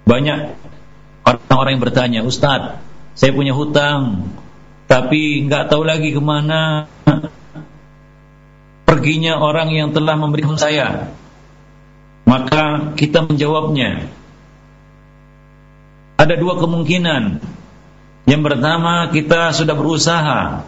Banyak 0.01 0.39
orang-orang 1.23 1.71
yang 1.77 1.83
bertanya, 1.85 2.19
Ustadz, 2.25 2.81
saya 3.13 3.31
punya 3.31 3.53
hutang, 3.53 4.33
tapi 4.89 5.45
nggak 5.45 5.69
tahu 5.69 5.85
lagi 5.85 6.09
ke 6.09 6.19
mana 6.19 6.89
perginya 8.89 9.39
orang 9.39 9.71
yang 9.71 9.95
telah 9.95 10.19
memberi 10.19 10.43
saya. 10.59 11.15
Maka 12.31 12.95
kita 12.95 13.27
menjawabnya. 13.27 14.07
Ada 16.15 16.39
dua 16.39 16.55
kemungkinan. 16.63 17.43
Yang 18.23 18.41
pertama, 18.47 19.11
kita 19.11 19.51
sudah 19.51 19.75
berusaha 19.75 20.63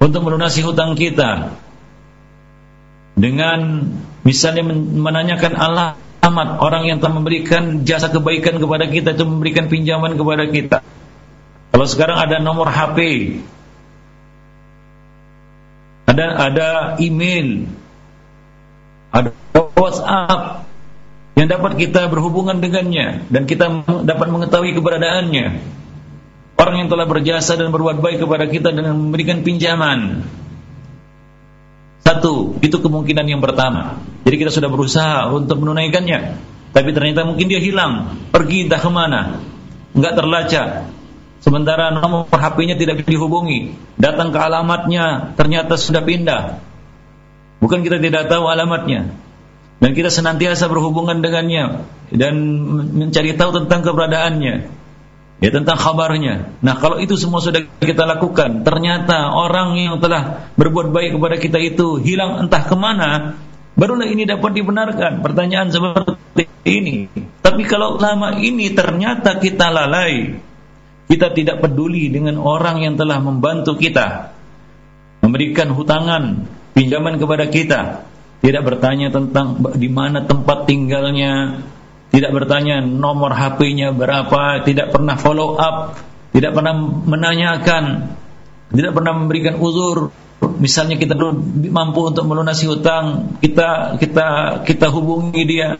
untuk 0.00 0.24
melunasi 0.24 0.64
hutang 0.64 0.96
kita 0.96 1.52
dengan 3.18 3.90
misalnya 4.24 4.64
menanyakan 4.72 5.52
alamat 5.52 6.48
orang 6.64 6.88
yang 6.88 6.98
telah 7.02 7.20
memberikan 7.20 7.84
jasa 7.84 8.08
kebaikan 8.08 8.56
kepada 8.56 8.88
kita 8.88 9.12
itu 9.12 9.24
memberikan 9.28 9.68
pinjaman 9.68 10.16
kepada 10.16 10.48
kita. 10.48 10.78
Kalau 11.74 11.86
sekarang 11.88 12.16
ada 12.16 12.40
nomor 12.40 12.72
HP 12.72 12.98
ada 16.06 16.26
ada 16.48 16.68
email, 17.02 17.68
ada 19.12 19.34
WhatsApp 19.76 20.64
yang 21.36 21.52
dapat 21.52 21.76
kita 21.76 22.08
berhubungan 22.08 22.56
dengannya 22.64 23.28
dan 23.28 23.44
kita 23.44 23.84
dapat 24.08 24.26
mengetahui 24.32 24.72
keberadaannya. 24.72 25.46
Orang 26.56 26.80
yang 26.80 26.88
telah 26.88 27.04
berjasa 27.04 27.60
dan 27.60 27.68
berbuat 27.68 28.00
baik 28.00 28.24
kepada 28.24 28.48
kita 28.48 28.72
dengan 28.72 28.96
memberikan 28.96 29.44
pinjaman. 29.44 30.24
Satu, 32.00 32.56
itu 32.64 32.80
kemungkinan 32.80 33.28
yang 33.28 33.44
pertama. 33.44 34.00
Jadi 34.24 34.36
kita 34.40 34.48
sudah 34.48 34.72
berusaha 34.72 35.28
untuk 35.28 35.60
menunaikannya, 35.60 36.40
tapi 36.72 36.96
ternyata 36.96 37.28
mungkin 37.28 37.52
dia 37.52 37.60
hilang, 37.60 38.16
pergi 38.32 38.64
entah 38.64 38.80
ke 38.80 38.88
mana, 38.88 39.20
nggak 39.92 40.14
terlacak. 40.16 40.68
Sementara 41.44 41.92
nomor 41.92 42.24
HP-nya 42.32 42.80
tidak 42.80 43.04
dihubungi. 43.04 43.76
Datang 44.00 44.32
ke 44.32 44.38
alamatnya, 44.40 45.36
ternyata 45.36 45.76
sudah 45.76 46.00
pindah. 46.00 46.64
Bukan 47.60 47.84
kita 47.84 48.00
tidak 48.00 48.32
tahu 48.32 48.48
alamatnya. 48.48 49.25
Dan 49.76 49.92
kita 49.92 50.08
senantiasa 50.08 50.68
berhubungan 50.72 51.20
dengannya. 51.20 51.84
Dan 52.12 52.34
mencari 52.96 53.36
tahu 53.36 53.64
tentang 53.64 53.84
keberadaannya. 53.84 54.54
Ya 55.36 55.50
tentang 55.52 55.76
kabarnya. 55.76 56.56
Nah 56.64 56.80
kalau 56.80 56.96
itu 56.96 57.20
semua 57.20 57.44
sudah 57.44 57.60
kita 57.76 58.08
lakukan. 58.08 58.64
Ternyata 58.64 59.36
orang 59.36 59.76
yang 59.76 60.00
telah 60.00 60.48
berbuat 60.56 60.96
baik 60.96 61.20
kepada 61.20 61.36
kita 61.36 61.58
itu 61.60 62.00
hilang 62.00 62.40
entah 62.40 62.64
ke 62.64 62.72
mana. 62.72 63.36
Barulah 63.76 64.08
ini 64.08 64.24
dapat 64.24 64.56
dibenarkan. 64.56 65.20
Pertanyaan 65.20 65.68
seperti 65.68 66.48
ini. 66.64 67.12
Tapi 67.44 67.68
kalau 67.68 68.00
lama 68.00 68.40
ini 68.40 68.72
ternyata 68.72 69.36
kita 69.36 69.68
lalai 69.68 70.40
kita 71.06 71.30
tidak 71.32 71.62
peduli 71.62 72.10
dengan 72.10 72.42
orang 72.42 72.82
yang 72.82 72.94
telah 72.98 73.22
membantu 73.22 73.78
kita, 73.78 74.34
memberikan 75.22 75.70
hutangan, 75.70 76.50
pinjaman 76.74 77.22
kepada 77.22 77.46
kita, 77.46 78.02
tidak 78.46 78.62
bertanya 78.62 79.10
tentang 79.10 79.58
di 79.74 79.90
mana 79.90 80.22
tempat 80.22 80.70
tinggalnya, 80.70 81.66
tidak 82.14 82.30
bertanya 82.30 82.78
nomor 82.78 83.34
HP-nya 83.34 83.90
berapa, 83.90 84.62
tidak 84.62 84.94
pernah 84.94 85.18
follow 85.18 85.58
up, 85.58 85.98
tidak 86.30 86.54
pernah 86.54 86.78
menanyakan, 86.78 88.14
tidak 88.70 88.94
pernah 88.94 89.18
memberikan 89.18 89.58
uzur. 89.58 90.14
Misalnya 90.62 90.94
kita 90.94 91.18
belum 91.18 91.66
mampu 91.74 92.06
untuk 92.06 92.22
melunasi 92.22 92.70
hutang, 92.70 93.34
kita 93.42 93.98
kita 93.98 94.26
kita 94.62 94.94
hubungi 94.94 95.42
dia, 95.42 95.74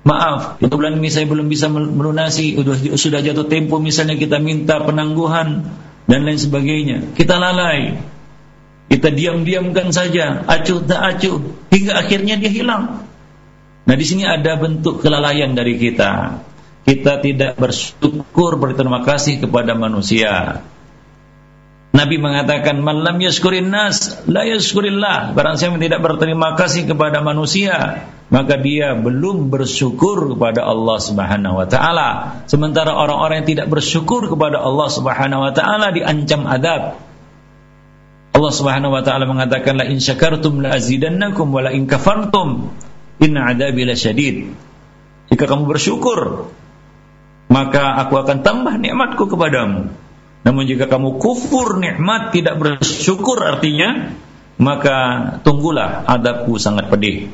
Maaf, 0.00 0.62
itu 0.64 0.72
bulan 0.72 0.96
ini 0.96 1.12
saya 1.12 1.28
belum 1.28 1.52
bisa 1.52 1.68
melunasi, 1.68 2.56
sudah, 2.56 2.76
sudah 2.96 3.20
jatuh 3.20 3.44
tempo 3.52 3.76
misalnya 3.76 4.16
kita 4.16 4.40
minta 4.40 4.80
penangguhan 4.80 5.68
dan 6.08 6.20
lain 6.24 6.40
sebagainya. 6.40 7.12
Kita 7.12 7.36
lalai. 7.36 8.00
Kita 8.90 9.14
diam-diamkan 9.14 9.94
saja, 9.94 10.42
acuh 10.50 10.82
tak 10.82 10.98
acuh, 10.98 11.38
hingga 11.70 11.94
akhirnya 11.94 12.34
dia 12.42 12.50
hilang. 12.50 13.06
Nah 13.86 13.94
di 13.94 14.02
sini 14.02 14.26
ada 14.26 14.58
bentuk 14.58 14.98
kelalaian 14.98 15.54
dari 15.54 15.78
kita. 15.78 16.42
Kita 16.82 17.22
tidak 17.22 17.54
bersyukur 17.54 18.58
berterima 18.58 19.06
kasih 19.06 19.46
kepada 19.46 19.78
manusia. 19.78 20.58
Nabi 21.90 22.22
mengatakan 22.22 22.78
malam 22.82 23.18
yaskurin 23.18 23.66
nas 23.70 24.22
la 24.30 24.46
yaskurillah 24.46 25.34
barang 25.34 25.58
siapa 25.58 25.74
yang 25.74 25.84
tidak 25.90 26.00
berterima 26.06 26.54
kasih 26.54 26.86
kepada 26.86 27.18
manusia 27.18 28.06
maka 28.30 28.54
dia 28.62 28.94
belum 28.94 29.50
bersyukur 29.50 30.30
kepada 30.30 30.62
Allah 30.70 30.98
Subhanahu 31.02 31.58
wa 31.58 31.66
taala 31.66 32.08
sementara 32.46 32.94
orang-orang 32.94 33.42
yang 33.42 33.50
tidak 33.58 33.66
bersyukur 33.74 34.30
kepada 34.30 34.62
Allah 34.62 34.86
Subhanahu 34.86 35.42
wa 35.42 35.50
taala 35.50 35.90
diancam 35.90 36.46
adab 36.46 37.09
Allah 38.30 38.52
Subhanahu 38.54 38.94
wa 38.94 39.02
taala 39.02 39.26
mengatakan 39.26 39.78
la 39.78 39.86
in 39.90 39.98
syakartum 39.98 40.62
la 40.62 40.76
azidannakum 40.76 41.50
wa 41.50 41.66
la 41.66 41.70
in 41.74 41.90
kafartum 41.90 42.70
inna 43.18 43.50
adabi 43.50 43.84
lasyadid 43.84 44.54
jika 45.30 45.44
kamu 45.50 45.66
bersyukur 45.66 46.50
maka 47.50 47.98
aku 48.06 48.14
akan 48.22 48.46
tambah 48.46 48.78
nikmatku 48.78 49.26
kepadamu 49.26 49.90
namun 50.40 50.62
jika 50.64 50.88
kamu 50.88 51.20
kufur 51.20 51.76
nikmat 51.82 52.32
tidak 52.32 52.56
bersyukur 52.56 53.44
artinya 53.44 54.16
maka 54.60 54.96
tunggulah 55.40 56.04
adabku 56.04 56.60
sangat 56.60 56.92
pedih. 56.92 57.32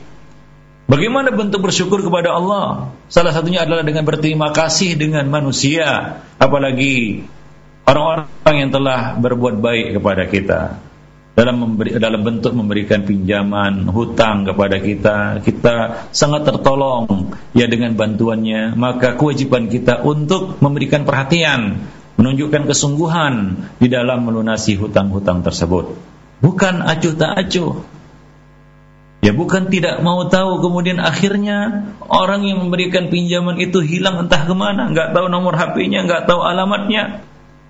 Bagaimana 0.87 1.35
bentuk 1.35 1.67
bersyukur 1.67 1.99
kepada 1.99 2.39
Allah? 2.39 2.95
Salah 3.11 3.35
satunya 3.35 3.67
adalah 3.67 3.83
dengan 3.83 4.07
berterima 4.07 4.55
kasih 4.55 4.95
dengan 4.95 5.27
manusia, 5.27 6.23
apalagi 6.39 7.27
orang-orang 7.87 8.55
yang 8.59 8.71
telah 8.75 9.15
berbuat 9.17 9.63
baik 9.63 9.87
kepada 9.97 10.23
kita 10.27 10.61
dalam 11.37 11.57
memberi, 11.61 11.93
dalam 12.01 12.25
bentuk 12.25 12.57
memberikan 12.57 13.05
pinjaman, 13.05 13.93
hutang 13.93 14.49
kepada 14.49 14.81
kita, 14.81 15.45
kita 15.45 16.09
sangat 16.09 16.49
tertolong 16.49 17.37
ya 17.53 17.69
dengan 17.69 17.93
bantuannya, 17.93 18.73
maka 18.73 19.21
kewajiban 19.21 19.69
kita 19.69 20.01
untuk 20.01 20.57
memberikan 20.65 21.05
perhatian 21.05 21.85
menunjukkan 22.17 22.65
kesungguhan 22.65 23.35
di 23.77 23.93
dalam 23.93 24.25
melunasi 24.25 24.81
hutang-hutang 24.81 25.45
tersebut. 25.45 25.93
Bukan 26.41 26.81
acuh 26.81 27.13
tak 27.13 27.37
acuh. 27.37 27.85
Ya 29.21 29.37
bukan 29.37 29.69
tidak 29.69 30.01
mau 30.01 30.25
tahu 30.33 30.65
kemudian 30.65 31.03
akhirnya 31.03 31.91
orang 32.09 32.49
yang 32.49 32.65
memberikan 32.65 33.13
pinjaman 33.13 33.61
itu 33.61 33.85
hilang 33.85 34.25
entah 34.25 34.49
ke 34.49 34.55
mana, 34.57 34.89
nggak 34.89 35.13
tahu 35.13 35.29
nomor 35.29 35.53
HP-nya, 35.53 36.09
nggak 36.09 36.25
tahu 36.25 36.41
alamatnya. 36.41 37.21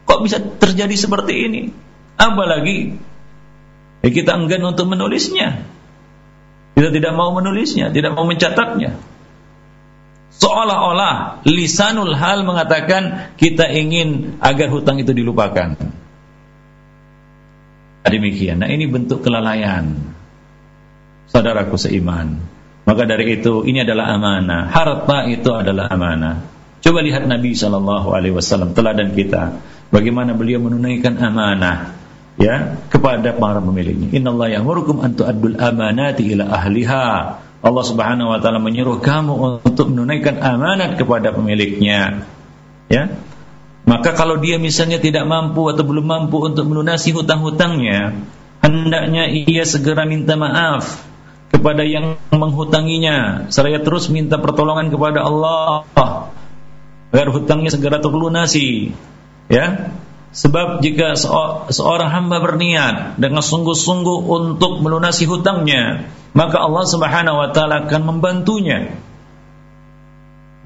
Kok 0.06 0.20
bisa 0.22 0.38
terjadi 0.38 0.94
seperti 0.94 1.34
ini? 1.50 1.62
Apalagi 2.16 2.96
ya 4.00 4.10
kita 4.14 4.38
enggan 4.38 4.62
untuk 4.62 4.86
menulisnya. 4.88 5.66
Kita 6.76 6.92
tidak 6.92 7.12
mau 7.16 7.32
menulisnya, 7.34 7.90
tidak 7.90 8.14
mau 8.14 8.28
mencatatnya. 8.28 9.00
Seolah-olah 10.36 11.40
lisanul 11.48 12.12
hal 12.12 12.44
mengatakan 12.44 13.32
kita 13.40 13.72
ingin 13.72 14.36
agar 14.44 14.68
hutang 14.68 15.00
itu 15.00 15.16
dilupakan. 15.16 15.74
Demikian. 18.06 18.62
Nah, 18.62 18.70
ini 18.70 18.86
bentuk 18.86 19.24
kelalaian. 19.24 19.98
Saudaraku 21.26 21.74
seiman. 21.74 22.38
Maka 22.86 23.02
dari 23.02 23.34
itu 23.40 23.66
ini 23.66 23.82
adalah 23.82 24.14
amanah. 24.14 24.70
Harta 24.70 25.26
itu 25.26 25.50
adalah 25.50 25.90
amanah. 25.90 26.38
Coba 26.86 27.02
lihat 27.02 27.26
Nabi 27.26 27.50
Shallallahu 27.50 28.14
Alaihi 28.14 28.34
Wasallam 28.36 28.78
teladan 28.78 29.10
kita. 29.10 29.58
Bagaimana 29.90 30.34
beliau 30.34 30.58
menunaikan 30.58 31.14
amanah 31.18 31.94
ya 32.36 32.76
kepada 32.92 33.32
para 33.36 33.58
pemiliknya. 33.58 34.12
Inna 34.12 34.32
Allah 34.32 34.60
yamurukum 34.60 35.00
antu 35.00 35.24
adul 35.24 35.56
amanati 35.56 36.26
ila 36.36 36.48
ahliha. 36.52 37.08
Allah 37.66 37.84
Subhanahu 37.84 38.30
wa 38.30 38.38
taala 38.38 38.62
menyuruh 38.62 39.02
kamu 39.02 39.64
untuk 39.66 39.90
menunaikan 39.90 40.38
amanat 40.38 41.00
kepada 41.00 41.34
pemiliknya. 41.34 42.28
Ya. 42.86 43.18
Maka 43.86 44.18
kalau 44.18 44.38
dia 44.42 44.58
misalnya 44.58 44.98
tidak 44.98 45.26
mampu 45.26 45.66
atau 45.70 45.86
belum 45.86 46.06
mampu 46.06 46.42
untuk 46.42 46.66
melunasi 46.66 47.14
hutang-hutangnya, 47.14 48.18
hendaknya 48.58 49.30
ia 49.30 49.62
segera 49.62 50.02
minta 50.02 50.34
maaf 50.34 51.06
kepada 51.54 51.86
yang 51.86 52.18
menghutanginya. 52.34 53.48
Seraya 53.54 53.78
terus 53.82 54.10
minta 54.10 54.42
pertolongan 54.42 54.90
kepada 54.90 55.22
Allah 55.22 55.86
agar 57.14 57.28
hutangnya 57.30 57.70
segera 57.70 58.02
terlunasi. 58.02 58.90
Ya. 59.46 59.94
Sebab 60.36 60.84
jika 60.84 61.16
seorang 61.72 62.12
hamba 62.12 62.44
berniat 62.44 63.16
dengan 63.16 63.40
sungguh-sungguh 63.40 64.28
untuk 64.28 64.84
melunasi 64.84 65.24
hutangnya, 65.24 66.12
maka 66.36 66.60
Allah 66.60 66.84
Subhanahu 66.84 67.36
wa 67.40 67.48
taala 67.56 67.88
akan 67.88 68.02
membantunya. 68.04 68.92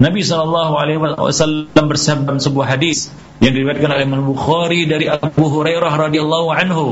Nabi 0.01 0.25
sallallahu 0.25 0.73
alaihi 0.75 0.99
wasallam 0.99 1.85
bersabda 1.87 2.35
dalam 2.35 2.41
sebuah 2.41 2.75
hadis 2.75 3.13
yang 3.39 3.53
diriwayatkan 3.53 3.95
oleh 3.95 4.03
Imam 4.03 4.27
Bukhari 4.27 4.89
dari 4.89 5.07
Abu 5.07 5.45
Hurairah 5.47 5.93
radhiyallahu 6.09 6.49
anhu. 6.51 6.87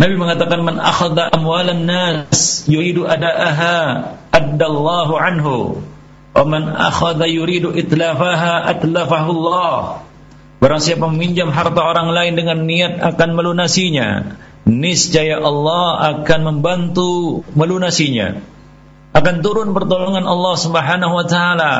Nabi 0.00 0.14
mengatakan 0.16 0.64
man 0.64 0.80
akhadha 0.80 1.28
amwalan 1.28 1.84
nas 1.84 2.64
yuridu 2.64 3.04
adaaha 3.04 4.16
addallahu 4.32 5.12
anhu 5.20 5.84
wa 6.32 6.40
man 6.48 6.72
akhadha 6.72 7.28
yuridu 7.28 7.76
itlafaha 7.76 8.64
atlafahu 8.70 9.30
Allah 9.36 10.08
Barang 10.60 10.80
siapa 10.84 11.08
meminjam 11.08 11.48
harta 11.48 11.80
orang 11.80 12.12
lain 12.12 12.36
dengan 12.36 12.68
niat 12.68 13.00
akan 13.00 13.32
melunasinya, 13.32 14.36
niscaya 14.68 15.40
Allah 15.40 16.20
akan 16.20 16.40
membantu 16.44 17.40
melunasinya. 17.56 18.44
Akan 19.16 19.40
turun 19.40 19.72
pertolongan 19.72 20.28
Allah 20.28 20.54
Subhanahu 20.60 21.16
wa 21.16 21.24
taala. 21.24 21.72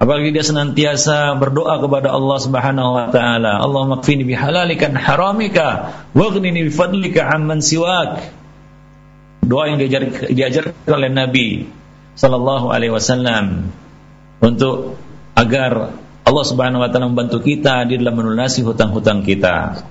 Apalagi 0.00 0.34
dia 0.34 0.42
senantiasa 0.42 1.36
berdoa 1.38 1.78
kepada 1.78 2.10
Allah 2.10 2.38
Subhanahu 2.40 2.90
wa 2.96 3.06
taala, 3.12 3.60
Allahumma 3.60 4.00
kfini 4.00 4.26
bihalalika 4.26 4.90
haramika 4.90 5.92
waghnini 6.16 6.66
bifadlika 6.66 7.28
amman 7.36 7.60
siwak. 7.60 8.32
Doa 9.44 9.68
yang 9.68 9.76
diajar, 9.76 10.08
diajarkan 10.32 10.88
oleh 10.88 11.10
Nabi 11.12 11.48
sallallahu 12.16 12.72
alaihi 12.72 12.96
wasallam 12.96 13.70
untuk 14.40 14.96
agar 15.36 15.94
Allah 16.24 16.44
Subhanahu 16.48 16.80
wa 16.80 16.88
taala 16.88 17.12
membantu 17.12 17.44
kita 17.44 17.84
di 17.84 18.00
dalam 18.00 18.16
melunasi 18.16 18.64
hutang-hutang 18.64 19.20
kita. 19.20 19.84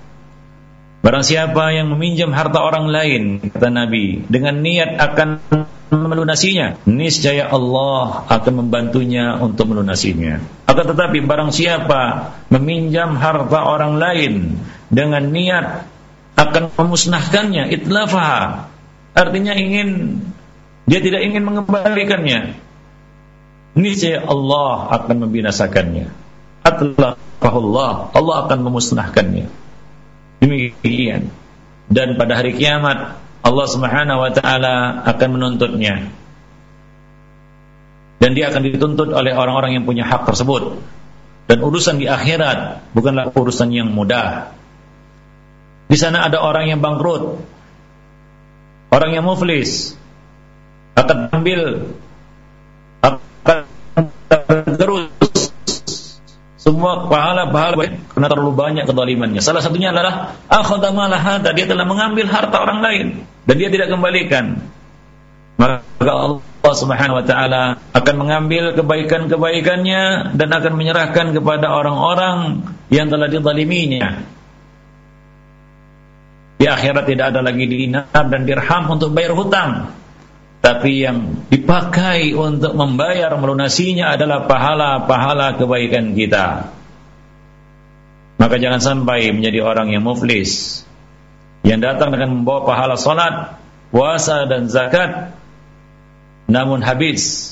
Barang 1.05 1.21
siapa 1.21 1.69
yang 1.75 1.93
meminjam 1.93 2.33
harta 2.33 2.63
orang 2.63 2.89
lain, 2.89 3.37
kata 3.53 3.69
Nabi, 3.69 4.25
dengan 4.25 4.65
niat 4.65 4.97
akan 4.97 5.29
melunasinya, 5.93 6.81
niscaya 6.89 7.53
Allah 7.53 8.25
akan 8.25 8.53
membantunya 8.65 9.37
untuk 9.37 9.69
melunasinya. 9.69 10.41
Akan 10.65 10.95
tetapi 10.95 11.21
barang 11.21 11.53
siapa 11.53 12.33
meminjam 12.49 13.13
harta 13.13 13.61
orang 13.61 14.01
lain 14.01 14.57
dengan 14.89 15.29
niat 15.29 15.85
akan 16.33 16.73
memusnahkannya, 16.73 17.69
itlafah, 17.77 18.73
artinya 19.13 19.53
ingin 19.53 20.17
dia 20.89 20.97
tidak 20.97 21.29
ingin 21.29 21.45
mengembalikannya, 21.45 22.57
niscaya 23.77 24.23
Allah 24.25 24.97
akan 24.97 25.29
membinasakannya 25.29 26.22
atlaqahullah. 26.63 28.15
Allah 28.15 28.35
akan 28.47 28.59
memusnahkannya. 28.63 29.47
Demikian. 30.43 31.31
Dan 31.91 32.15
pada 32.15 32.39
hari 32.39 32.55
kiamat 32.55 33.19
Allah 33.43 33.67
Subhanahu 33.67 34.19
wa 34.23 34.31
taala 34.31 35.03
akan 35.03 35.29
menuntutnya. 35.35 36.07
Dan 38.23 38.39
dia 38.39 38.47
akan 38.47 38.63
dituntut 38.63 39.11
oleh 39.11 39.35
orang-orang 39.35 39.75
yang 39.75 39.83
punya 39.83 40.07
hak 40.07 40.23
tersebut. 40.23 40.79
Dan 41.43 41.59
urusan 41.59 41.99
di 41.99 42.07
akhirat 42.07 42.87
bukanlah 42.95 43.35
urusan 43.35 43.67
yang 43.75 43.91
mudah. 43.91 44.55
Di 45.91 45.99
sana 45.99 46.23
ada 46.23 46.39
orang 46.39 46.71
yang 46.71 46.79
bangkrut. 46.79 47.43
Orang 48.95 49.11
yang 49.11 49.27
muflis. 49.27 49.99
Akan 50.95 51.27
ambil. 51.35 51.91
Akan 53.03 53.67
semua 56.63 57.11
pahala-pahala 57.11 57.75
karena 58.15 58.27
terlalu 58.31 58.55
banyak 58.55 58.87
kedolimannya. 58.87 59.43
Salah 59.43 59.59
satunya 59.59 59.91
adalah 59.91 60.39
akhadha 60.47 60.95
hada, 60.95 61.51
dia 61.51 61.67
telah 61.67 61.83
mengambil 61.83 62.23
harta 62.31 62.55
orang 62.55 62.79
lain 62.79 63.05
dan 63.43 63.55
dia 63.59 63.67
tidak 63.67 63.91
kembalikan. 63.91 64.63
Maka 65.59 65.83
Allah 65.99 66.75
Subhanahu 66.79 67.19
wa 67.19 67.25
taala 67.27 67.63
akan 67.91 68.15
mengambil 68.15 68.79
kebaikan-kebaikannya 68.79 70.33
dan 70.39 70.49
akan 70.55 70.73
menyerahkan 70.79 71.35
kepada 71.35 71.67
orang-orang 71.67 72.63
yang 72.87 73.11
telah 73.11 73.27
dizaliminya. 73.27 74.23
Di 76.63 76.65
akhirat 76.71 77.11
tidak 77.11 77.35
ada 77.35 77.43
lagi 77.43 77.67
dinar 77.67 78.07
dan 78.07 78.47
dirham 78.47 78.87
untuk 78.87 79.11
bayar 79.11 79.35
hutang 79.35 79.91
tapi 80.63 81.03
yang 81.03 81.43
dipakai 81.51 82.31
untuk 82.31 82.71
membayar 82.71 83.35
melunasinya 83.35 84.15
adalah 84.15 84.47
pahala-pahala 84.47 85.59
kebaikan 85.59 86.15
kita. 86.15 86.71
Maka 88.39 88.55
jangan 88.63 88.79
sampai 88.79 89.35
menjadi 89.35 89.59
orang 89.59 89.91
yang 89.91 90.07
muflis 90.07 90.81
yang 91.67 91.83
datang 91.83 92.15
dengan 92.15 92.39
membawa 92.39 92.63
pahala 92.63 92.95
salat, 92.95 93.59
puasa 93.91 94.47
dan 94.47 94.71
zakat 94.71 95.35
namun 96.47 96.79
habis. 96.79 97.51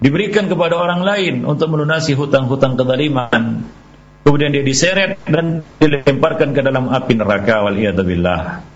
Diberikan 0.00 0.48
kepada 0.48 0.80
orang 0.80 1.04
lain 1.04 1.34
untuk 1.44 1.68
melunasi 1.68 2.16
hutang-hutang 2.16 2.80
kezaliman. 2.80 3.68
Kemudian 4.24 4.48
dia 4.48 4.64
diseret 4.64 5.20
dan 5.28 5.60
dilemparkan 5.76 6.56
ke 6.56 6.64
dalam 6.64 6.88
api 6.88 7.12
neraka 7.20 7.68
wal 7.68 7.76
billah 7.76 8.73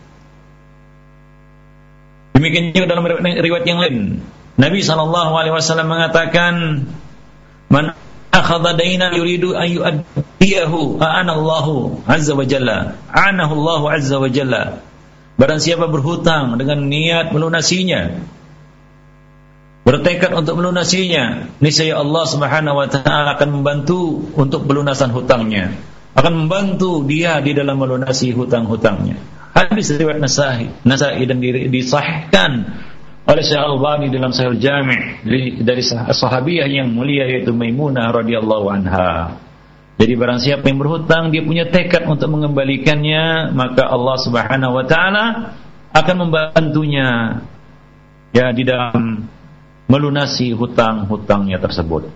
Demikian 2.39 2.71
juga 2.71 2.95
dalam 2.95 3.03
riwayat 3.19 3.67
yang 3.67 3.83
lain. 3.83 4.23
Nabi 4.55 4.79
sallallahu 4.79 5.35
alaihi 5.35 5.55
wasallam 5.59 5.91
mengatakan, 5.91 6.87
"Man 7.67 7.99
akhadha 8.31 8.79
dainan 8.79 9.11
yuridu 9.11 9.59
an 9.59 9.67
yu'addiyahu, 9.67 11.03
a'ana 11.03 11.35
Allahu 11.35 12.07
azza 12.07 12.39
wa 12.39 12.47
jalla, 12.47 12.95
a'anahu 13.11 13.53
Allahu 13.59 13.85
azza 13.91 14.23
wa 14.23 14.31
jalla." 14.31 14.87
Barang 15.35 15.59
siapa 15.59 15.91
berhutang 15.91 16.63
dengan 16.63 16.87
niat 16.87 17.35
melunasinya, 17.35 18.23
bertekad 19.83 20.31
untuk 20.31 20.63
melunasinya, 20.63 21.55
niscaya 21.59 21.99
Allah 21.99 22.23
Subhanahu 22.23 22.79
wa 22.79 22.87
taala 22.87 23.35
akan 23.35 23.63
membantu 23.63 24.31
untuk 24.39 24.67
pelunasan 24.71 25.11
hutangnya, 25.11 25.75
akan 26.15 26.47
membantu 26.47 27.03
dia 27.03 27.43
di 27.43 27.51
dalam 27.51 27.83
melunasi 27.83 28.31
hutang-hutangnya. 28.31 29.38
Hadis 29.59 29.91
riwayat 29.91 30.23
Nasai, 30.23 30.71
Nasai 30.87 31.27
dan 31.27 31.43
disahihkan 31.43 32.51
oleh 33.27 33.43
Syekh 33.43 33.59
Al-Albani 33.59 34.07
dalam 34.07 34.31
Sahih 34.31 34.55
Jami' 34.55 35.27
dari 35.67 35.83
sahabiah 36.15 36.71
yang 36.71 36.95
mulia 36.95 37.27
yaitu 37.27 37.51
Maimunah 37.51 38.15
radhiyallahu 38.15 38.71
anha. 38.71 39.35
Jadi 39.99 40.15
barang 40.15 40.39
siapa 40.39 40.63
yang 40.71 40.79
berhutang 40.79 41.35
dia 41.35 41.43
punya 41.43 41.67
tekad 41.67 42.07
untuk 42.07 42.31
mengembalikannya, 42.39 43.51
maka 43.51 43.83
Allah 43.91 44.17
Subhanahu 44.23 44.79
wa 44.79 44.85
taala 44.87 45.25
akan 45.91 46.17
membantunya 46.23 47.43
ya 48.31 48.55
di 48.55 48.63
dalam 48.63 49.27
melunasi 49.91 50.55
hutang-hutangnya 50.55 51.59
tersebut. 51.59 52.15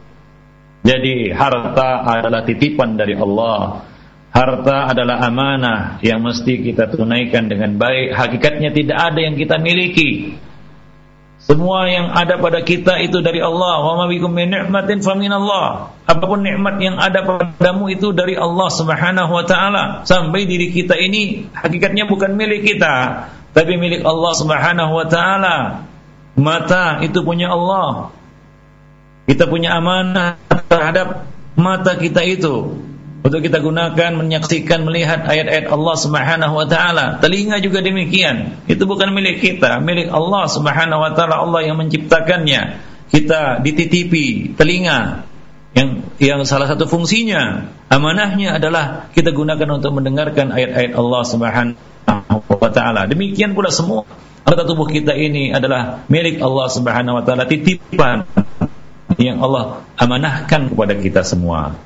Jadi 0.86 1.34
harta 1.34 2.06
adalah 2.06 2.46
titipan 2.46 2.94
dari 2.94 3.18
Allah 3.18 3.82
Harta 4.32 4.88
adalah 4.88 5.20
amanah 5.28 6.00
yang 6.00 6.24
mesti 6.24 6.64
kita 6.64 6.88
tunaikan 6.88 7.52
dengan 7.52 7.76
baik. 7.76 8.16
Hakikatnya 8.16 8.72
tidak 8.72 9.12
ada 9.12 9.20
yang 9.20 9.36
kita 9.36 9.60
miliki. 9.60 10.40
Semua 11.36 11.84
yang 11.84 12.16
ada 12.16 12.40
pada 12.40 12.64
kita 12.64 12.96
itu 13.04 13.20
dari 13.20 13.44
Allah. 13.44 13.84
Wa 13.84 13.92
ma 14.00 14.08
bikum 14.08 14.32
min 14.32 14.48
ni'matin 14.48 15.04
Allah. 15.28 15.92
Apa 16.08 16.24
pun 16.24 16.40
nikmat 16.40 16.80
yang 16.80 16.96
ada 16.96 17.28
padamu 17.28 17.92
itu 17.92 18.16
dari 18.16 18.32
Allah 18.32 18.72
Subhanahu 18.72 19.36
wa 19.36 19.44
taala. 19.44 20.08
Sampai 20.08 20.48
diri 20.48 20.72
kita 20.72 20.96
ini 20.96 21.52
hakikatnya 21.52 22.08
bukan 22.08 22.32
milik 22.32 22.64
kita, 22.64 23.28
tapi 23.52 23.76
milik 23.76 24.00
Allah 24.00 24.32
Subhanahu 24.32 24.92
wa 24.96 25.06
taala. 25.12 25.56
Mata 26.40 27.04
itu 27.04 27.20
punya 27.20 27.52
Allah. 27.52 28.16
Kita 29.28 29.44
punya 29.44 29.76
amanah 29.76 30.40
terhadap 30.72 31.28
mata 31.52 32.00
kita 32.00 32.24
itu 32.24 32.80
untuk 33.22 33.38
kita 33.38 33.62
gunakan 33.62 34.18
menyaksikan 34.18 34.82
melihat 34.82 35.22
ayat-ayat 35.22 35.70
Allah 35.70 35.94
Subhanahu 35.94 36.54
wa 36.58 36.66
taala. 36.66 37.22
Telinga 37.22 37.62
juga 37.62 37.78
demikian. 37.78 38.66
Itu 38.66 38.90
bukan 38.90 39.14
milik 39.14 39.38
kita, 39.38 39.78
milik 39.78 40.10
Allah 40.10 40.50
Subhanahu 40.50 40.98
wa 40.98 41.14
taala. 41.14 41.38
Allah 41.38 41.62
yang 41.62 41.78
menciptakannya. 41.78 42.82
Kita 43.14 43.62
dititipi 43.62 44.58
telinga 44.58 45.28
yang 45.72 46.02
yang 46.18 46.42
salah 46.42 46.66
satu 46.66 46.90
fungsinya 46.90 47.70
amanahnya 47.92 48.58
adalah 48.58 49.12
kita 49.14 49.30
gunakan 49.30 49.78
untuk 49.78 49.94
mendengarkan 49.94 50.50
ayat-ayat 50.50 50.92
Allah 50.98 51.22
Subhanahu 51.22 52.50
wa 52.58 52.70
taala. 52.74 53.06
Demikian 53.06 53.54
pula 53.54 53.70
semua 53.70 54.02
anggota 54.42 54.66
tubuh 54.66 54.90
kita 54.90 55.14
ini 55.14 55.54
adalah 55.54 56.02
milik 56.10 56.42
Allah 56.42 56.66
Subhanahu 56.66 57.20
wa 57.20 57.22
taala, 57.22 57.46
titipan 57.46 58.26
yang 59.20 59.38
Allah 59.38 59.86
amanahkan 59.94 60.72
kepada 60.72 60.98
kita 60.98 61.22
semua 61.22 61.78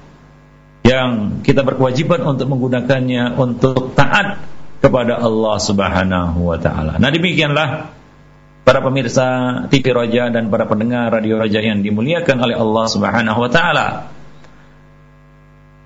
yang 0.86 1.42
kita 1.42 1.66
berkewajiban 1.66 2.22
untuk 2.22 2.46
menggunakannya 2.46 3.34
untuk 3.34 3.98
taat 3.98 4.38
kepada 4.78 5.18
Allah 5.18 5.56
Subhanahu 5.58 6.46
wa 6.46 6.58
taala. 6.62 7.02
Nah, 7.02 7.10
demikianlah 7.10 7.90
para 8.62 8.78
pemirsa 8.82 9.26
TV 9.66 9.90
Raja 9.90 10.30
dan 10.30 10.46
para 10.46 10.70
pendengar 10.70 11.10
Radio 11.10 11.42
Raja 11.42 11.58
yang 11.58 11.82
dimuliakan 11.82 12.38
oleh 12.38 12.54
Allah 12.54 12.86
Subhanahu 12.86 13.38
wa 13.42 13.50
taala. 13.50 13.86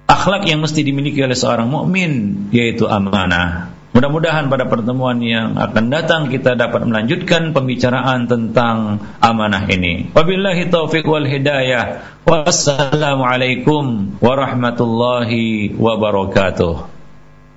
Akhlak 0.05 0.45
yang 0.45 0.61
mesti 0.61 0.85
dimiliki 0.85 1.25
oleh 1.25 1.39
seorang 1.39 1.71
mukmin 1.71 2.45
yaitu 2.53 2.85
amanah. 2.85 3.73
Mudah-mudahan 3.91 4.47
pada 4.47 4.71
pertemuan 4.71 5.19
yang 5.19 5.59
akan 5.59 5.91
datang 5.91 6.31
kita 6.31 6.55
dapat 6.55 6.87
melanjutkan 6.87 7.51
pembicaraan 7.51 8.31
tentang 8.31 9.03
amanah 9.19 9.67
ini. 9.67 10.15
Wabillahi 10.15 10.71
taufiq 10.71 11.03
wal 11.11 11.27
hidayah. 11.27 11.99
Wassalamualaikum 12.23 14.15
warahmatullahi 14.23 15.75
wabarakatuh. 15.75 16.87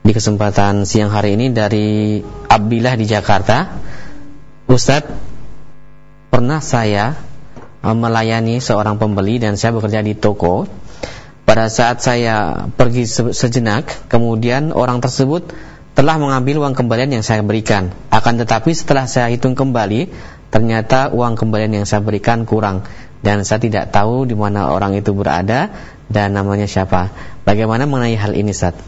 Di 0.00 0.16
kesempatan 0.16 0.88
siang 0.88 1.12
hari 1.12 1.36
ini 1.36 1.52
dari 1.52 2.24
Abdillah 2.24 2.96
di 2.96 3.04
Jakarta 3.04 3.68
Ustadz, 4.70 5.10
pernah 6.30 6.62
saya 6.62 7.18
eh, 7.82 7.90
melayani 7.90 8.62
seorang 8.62 9.02
pembeli 9.02 9.42
dan 9.42 9.58
saya 9.58 9.74
bekerja 9.74 9.98
di 10.06 10.14
toko. 10.14 10.70
Pada 11.42 11.66
saat 11.66 11.98
saya 11.98 12.70
pergi 12.78 13.10
sejenak, 13.10 14.06
kemudian 14.06 14.70
orang 14.70 15.02
tersebut 15.02 15.50
telah 15.98 16.14
mengambil 16.22 16.62
uang 16.62 16.78
kembalian 16.78 17.18
yang 17.18 17.26
saya 17.26 17.42
berikan. 17.42 17.90
Akan 18.14 18.38
tetapi 18.38 18.70
setelah 18.70 19.10
saya 19.10 19.26
hitung 19.34 19.58
kembali, 19.58 20.14
ternyata 20.54 21.10
uang 21.10 21.34
kembalian 21.34 21.82
yang 21.82 21.86
saya 21.90 22.06
berikan 22.06 22.46
kurang 22.46 22.86
dan 23.26 23.42
saya 23.42 23.58
tidak 23.58 23.90
tahu 23.90 24.22
di 24.22 24.38
mana 24.38 24.70
orang 24.70 24.94
itu 24.94 25.10
berada 25.10 25.74
dan 26.06 26.30
namanya 26.38 26.70
siapa. 26.70 27.10
Bagaimana 27.42 27.90
mengenai 27.90 28.14
hal 28.14 28.38
ini, 28.38 28.54
Ustaz? 28.54 28.78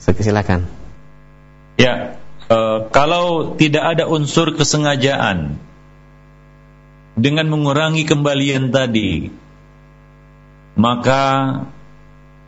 Silakan. 0.00 0.64
Ya, 1.76 2.16
Eh, 2.48 2.78
kalau 2.96 3.60
tidak 3.60 3.84
ada 3.92 4.04
unsur 4.08 4.56
kesengajaan 4.56 5.60
dengan 7.12 7.44
mengurangi 7.52 8.08
kembalian 8.08 8.72
tadi, 8.72 9.28
maka 10.72 11.24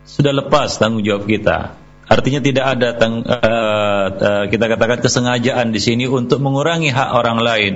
sudah 0.08 0.32
lepas 0.32 0.80
tanggung 0.80 1.04
jawab 1.04 1.28
kita. 1.28 1.76
Artinya 2.08 2.40
tidak 2.40 2.66
ada 2.74 2.88
tang, 2.98 3.22
uh, 3.22 4.06
uh, 4.10 4.44
kita 4.50 4.66
katakan 4.66 4.98
kesengajaan 4.98 5.70
di 5.70 5.78
sini 5.78 6.10
untuk 6.10 6.42
mengurangi 6.42 6.90
hak 6.90 7.10
orang 7.14 7.38
lain. 7.38 7.74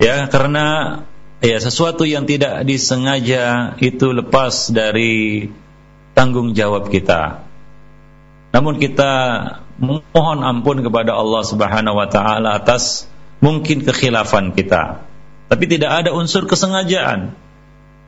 Ya, 0.00 0.24
karena 0.32 1.02
ya 1.44 1.60
sesuatu 1.60 2.08
yang 2.08 2.24
tidak 2.24 2.64
disengaja 2.64 3.76
itu 3.84 4.16
lepas 4.16 4.72
dari 4.72 5.52
tanggung 6.16 6.56
jawab 6.56 6.88
kita. 6.88 7.44
Namun 8.56 8.80
kita 8.80 9.12
mohon 9.78 10.38
ampun 10.42 10.82
kepada 10.82 11.14
Allah 11.14 11.42
Subhanahu 11.42 11.96
wa 11.98 12.08
taala 12.10 12.58
atas 12.58 13.10
mungkin 13.42 13.82
kekhilafan 13.82 14.54
kita. 14.54 15.04
Tapi 15.50 15.64
tidak 15.68 16.04
ada 16.04 16.10
unsur 16.16 16.48
kesengajaan. 16.48 17.36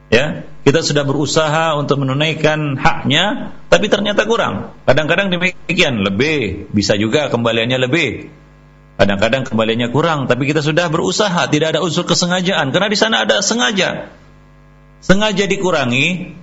Ya, 0.07 0.47
kita 0.63 0.87
sudah 0.87 1.03
berusaha 1.03 1.75
untuk 1.75 1.99
menunaikan 2.07 2.79
haknya, 2.79 3.55
tapi 3.67 3.91
ternyata 3.91 4.23
kurang. 4.23 4.71
Kadang-kadang 4.87 5.35
demikian, 5.35 5.99
lebih, 5.99 6.71
bisa 6.71 6.95
juga 6.95 7.27
kembaliannya 7.27 7.79
lebih. 7.91 8.31
Kadang-kadang 8.97 9.45
kembaliannya 9.45 9.91
kurang, 9.91 10.31
tapi 10.31 10.47
kita 10.47 10.63
sudah 10.63 10.89
berusaha, 10.89 11.51
tidak 11.51 11.75
ada 11.75 11.81
unsur 11.83 12.07
kesengajaan 12.07 12.71
karena 12.71 12.89
di 12.89 12.99
sana 12.99 13.27
ada 13.27 13.43
sengaja. 13.43 14.15
Sengaja 15.03 15.45
dikurangi. 15.45 16.39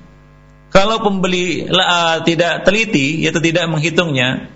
Kalau 0.73 0.99
pembeli 1.05 1.69
uh, 1.69 2.25
tidak 2.25 2.65
teliti, 2.65 3.21
yaitu 3.21 3.39
tidak 3.39 3.69
menghitungnya, 3.69 4.49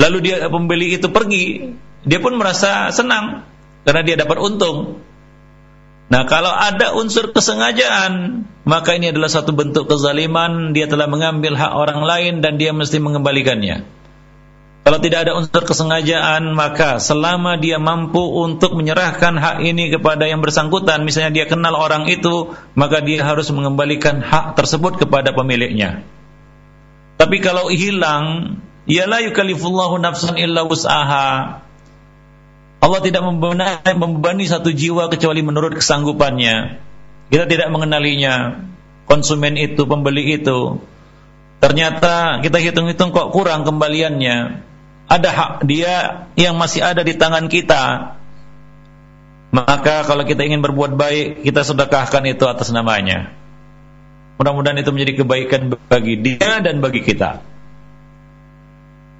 lalu 0.00 0.18
dia 0.24 0.48
pembeli 0.48 0.96
itu 0.96 1.12
pergi, 1.12 1.76
dia 2.08 2.18
pun 2.18 2.40
merasa 2.40 2.88
senang 2.90 3.44
karena 3.84 4.02
dia 4.02 4.16
dapat 4.16 4.40
untung. 4.40 5.04
Nah, 6.10 6.26
kalau 6.26 6.50
ada 6.50 6.98
unsur 6.98 7.30
kesengajaan, 7.30 8.42
maka 8.66 8.98
ini 8.98 9.14
adalah 9.14 9.30
satu 9.30 9.54
bentuk 9.54 9.86
kezaliman, 9.86 10.74
dia 10.74 10.90
telah 10.90 11.06
mengambil 11.06 11.54
hak 11.54 11.70
orang 11.70 12.02
lain 12.02 12.34
dan 12.42 12.58
dia 12.58 12.74
mesti 12.74 12.98
mengembalikannya. 12.98 13.86
Kalau 14.80 14.98
tidak 14.98 15.28
ada 15.28 15.38
unsur 15.38 15.62
kesengajaan, 15.62 16.50
maka 16.50 16.98
selama 16.98 17.62
dia 17.62 17.78
mampu 17.78 18.18
untuk 18.18 18.74
menyerahkan 18.74 19.38
hak 19.38 19.56
ini 19.62 19.92
kepada 19.94 20.26
yang 20.26 20.42
bersangkutan, 20.42 21.06
misalnya 21.06 21.30
dia 21.30 21.46
kenal 21.46 21.78
orang 21.78 22.10
itu, 22.10 22.58
maka 22.74 22.98
dia 22.98 23.22
harus 23.22 23.46
mengembalikan 23.54 24.18
hak 24.18 24.58
tersebut 24.58 24.98
kepada 24.98 25.30
pemiliknya. 25.30 26.02
Tapi 27.22 27.38
kalau 27.38 27.70
hilang, 27.70 28.58
Ya 28.90 29.06
la 29.06 29.22
yukallifullahu 29.22 30.02
nafsan 30.02 30.34
illa 30.34 30.66
wus'aha. 30.66 31.62
Allah 32.82 33.00
tidak 33.06 33.22
membebani 33.22 34.50
satu 34.50 34.74
jiwa 34.74 35.06
kecuali 35.06 35.46
menurut 35.46 35.78
kesanggupannya. 35.78 36.82
Kita 37.30 37.46
tidak 37.46 37.70
mengenalinya. 37.70 38.66
Konsumen 39.06 39.54
itu, 39.54 39.86
pembeli 39.86 40.42
itu. 40.42 40.82
Ternyata 41.62 42.42
kita 42.42 42.58
hitung-hitung 42.58 43.14
kok 43.14 43.30
kurang 43.30 43.62
kembaliannya. 43.62 44.66
Ada 45.06 45.30
hak 45.30 45.52
dia 45.70 46.26
yang 46.34 46.58
masih 46.58 46.82
ada 46.82 47.06
di 47.06 47.14
tangan 47.14 47.46
kita. 47.46 48.16
Maka 49.54 50.02
kalau 50.02 50.26
kita 50.26 50.42
ingin 50.46 50.66
berbuat 50.66 50.98
baik, 50.98 51.46
kita 51.46 51.62
sedekahkan 51.62 52.26
itu 52.26 52.42
atas 52.46 52.74
namanya. 52.74 53.34
Mudah-mudahan 54.38 54.82
itu 54.82 54.90
menjadi 54.90 55.22
kebaikan 55.22 55.78
bagi 55.86 56.18
dia 56.18 56.58
dan 56.58 56.82
bagi 56.82 57.06
kita 57.06 57.49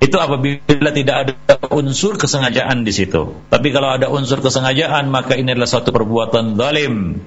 itu 0.01 0.17
apabila 0.17 0.91
tidak 0.97 1.17
ada 1.29 1.33
unsur 1.69 2.17
kesengajaan 2.17 2.89
di 2.89 2.93
situ. 2.93 3.37
Tapi 3.53 3.69
kalau 3.69 3.93
ada 3.93 4.09
unsur 4.09 4.41
kesengajaan 4.41 5.13
maka 5.13 5.37
ini 5.37 5.53
adalah 5.53 5.69
suatu 5.69 5.93
perbuatan 5.93 6.57
zalim 6.57 7.21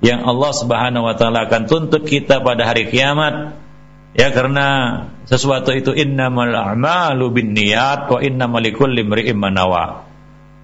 yang 0.00 0.24
Allah 0.24 0.52
Subhanahu 0.56 1.04
wa 1.04 1.14
taala 1.20 1.44
akan 1.44 1.68
tuntut 1.68 2.08
kita 2.08 2.40
pada 2.40 2.64
hari 2.64 2.88
kiamat. 2.88 3.60
Ya 4.16 4.32
karena 4.32 4.66
sesuatu 5.28 5.74
itu 5.74 5.92
innamal 5.92 6.54
a'malu 6.54 7.28
binniyat 7.28 8.08
wa 8.08 8.18
innamal 8.24 8.64
likulli 8.64 9.04
imri'in 9.04 9.36
manawa. 9.36 10.08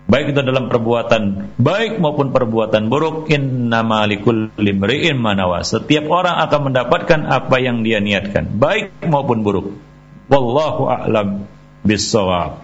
Baik 0.08 0.32
itu 0.34 0.40
dalam 0.42 0.72
perbuatan 0.72 1.54
baik 1.60 2.00
maupun 2.02 2.32
perbuatan 2.32 2.88
buruk 2.88 3.28
innamal 3.28 4.08
likulli 4.08 4.54
imri'in 4.56 5.20
manawa. 5.20 5.60
Setiap 5.60 6.08
orang 6.08 6.40
akan 6.40 6.72
mendapatkan 6.72 7.20
apa 7.28 7.56
yang 7.60 7.84
dia 7.84 8.00
niatkan, 8.00 8.48
baik 8.56 9.04
maupun 9.04 9.44
buruk. 9.44 9.89
Wallahu 10.30 10.86
a'lam 10.86 11.50
bissawab. 11.82 12.62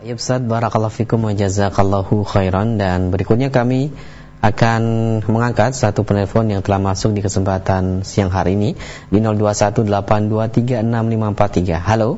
Ya 0.00 0.16
Ustaz, 0.16 0.40
barakallahu 0.40 0.92
fikum 0.92 1.28
wa 1.28 1.36
jazakallahu 1.36 2.24
khairan 2.24 2.80
dan 2.80 3.12
berikutnya 3.12 3.52
kami 3.52 3.92
akan 4.40 4.82
mengangkat 5.28 5.76
satu 5.76 6.08
penelpon 6.08 6.48
yang 6.48 6.64
telah 6.64 6.80
masuk 6.80 7.12
di 7.12 7.20
kesempatan 7.20 8.00
siang 8.00 8.32
hari 8.32 8.56
ini 8.56 8.80
di 9.12 9.20
0218236543. 9.20 11.84
Halo. 11.84 12.16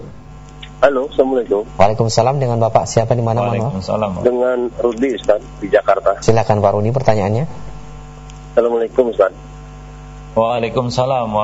Halo, 0.78 1.10
Assalamualaikum. 1.10 1.66
Waalaikumsalam 1.74 2.38
dengan 2.38 2.62
Bapak 2.62 2.86
siapa 2.86 3.18
di 3.18 3.22
mana 3.26 3.50
Waalaikumsalam. 3.50 4.22
Dengan 4.22 4.70
Rudi 4.78 5.18
Ustaz 5.18 5.42
di 5.58 5.74
Jakarta. 5.74 6.22
Silakan 6.22 6.62
Pak 6.62 6.78
Rudi 6.78 6.94
pertanyaannya. 6.94 7.50
Assalamualaikum 8.54 9.10
Ustaz. 9.10 9.34
Waalaikumsalam 10.38 11.34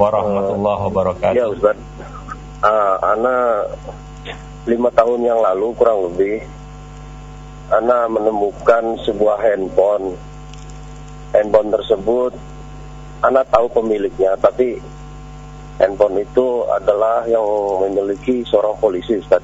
warahmatullahi 0.00 0.80
wabarakatuh. 0.88 1.36
Ya 1.36 1.52
Ustaz. 1.52 1.76
Uh, 2.62 2.94
Ana 3.02 3.66
lima 4.70 4.86
tahun 4.94 5.26
yang 5.26 5.42
lalu 5.42 5.74
kurang 5.74 6.06
lebih 6.06 6.46
Ana 7.74 8.06
menemukan 8.06 9.02
sebuah 9.02 9.42
handphone. 9.42 10.14
Handphone 11.34 11.74
tersebut 11.74 12.32
Ana 13.18 13.42
tahu 13.50 13.66
pemiliknya, 13.66 14.38
tapi 14.38 14.78
handphone 15.82 16.22
itu 16.22 16.62
adalah 16.70 17.26
yang 17.26 17.42
memiliki 17.82 18.46
seorang 18.46 18.78
polisi 18.78 19.18
Ustaz. 19.18 19.42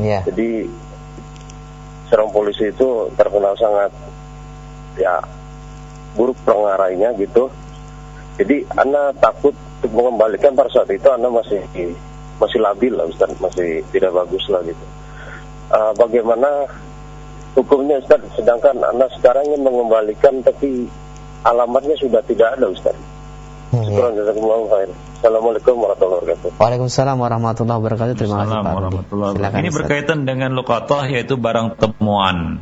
Iya. 0.00 0.24
Jadi 0.24 0.64
seorang 2.08 2.32
polisi 2.32 2.72
itu 2.72 3.12
terkenal 3.12 3.52
sangat 3.60 3.92
ya 4.96 5.20
buruk 6.16 6.40
pengarainya 6.48 7.12
gitu. 7.20 7.52
Jadi 8.40 8.64
Anda 8.72 9.12
takut 9.20 9.52
untuk 9.52 9.92
mengembalikan 9.92 10.56
pada 10.56 10.72
saat 10.72 10.88
itu 10.88 11.08
Anda 11.12 11.28
masih 11.28 11.60
masih 12.42 12.58
labil 12.58 12.92
lah 12.98 13.06
Ustaz, 13.06 13.30
masih 13.38 13.86
tidak 13.94 14.10
bagus 14.10 14.42
lah 14.50 14.60
gitu. 14.66 14.84
Uh, 15.70 15.94
bagaimana 15.94 16.66
hukumnya 17.54 18.02
Ustaz? 18.02 18.18
Sedangkan 18.34 18.82
Anda 18.82 19.06
sekarang 19.14 19.46
ingin 19.46 19.62
mengembalikan 19.62 20.42
tapi 20.42 20.90
alamatnya 21.46 21.94
sudah 22.02 22.20
tidak 22.26 22.58
ada 22.58 22.66
Ustaz. 22.66 22.98
Hmm, 23.72 23.88
ya. 23.88 24.10
Assalamualaikum 25.22 25.78
warahmatullahi 25.78 26.18
wabarakatuh. 26.18 26.50
Waalaikumsalam 26.58 27.16
warahmatullahi 27.16 27.78
wabarakatuh. 27.78 28.14
Terima 28.18 28.42
kasih 28.42 28.58
Pak. 28.58 28.74
Silakan, 29.38 29.58
Ini 29.62 29.70
berkaitan 29.70 30.18
dengan 30.26 30.50
lukatah 30.58 31.06
yaitu 31.06 31.38
barang 31.38 31.78
temuan. 31.78 32.58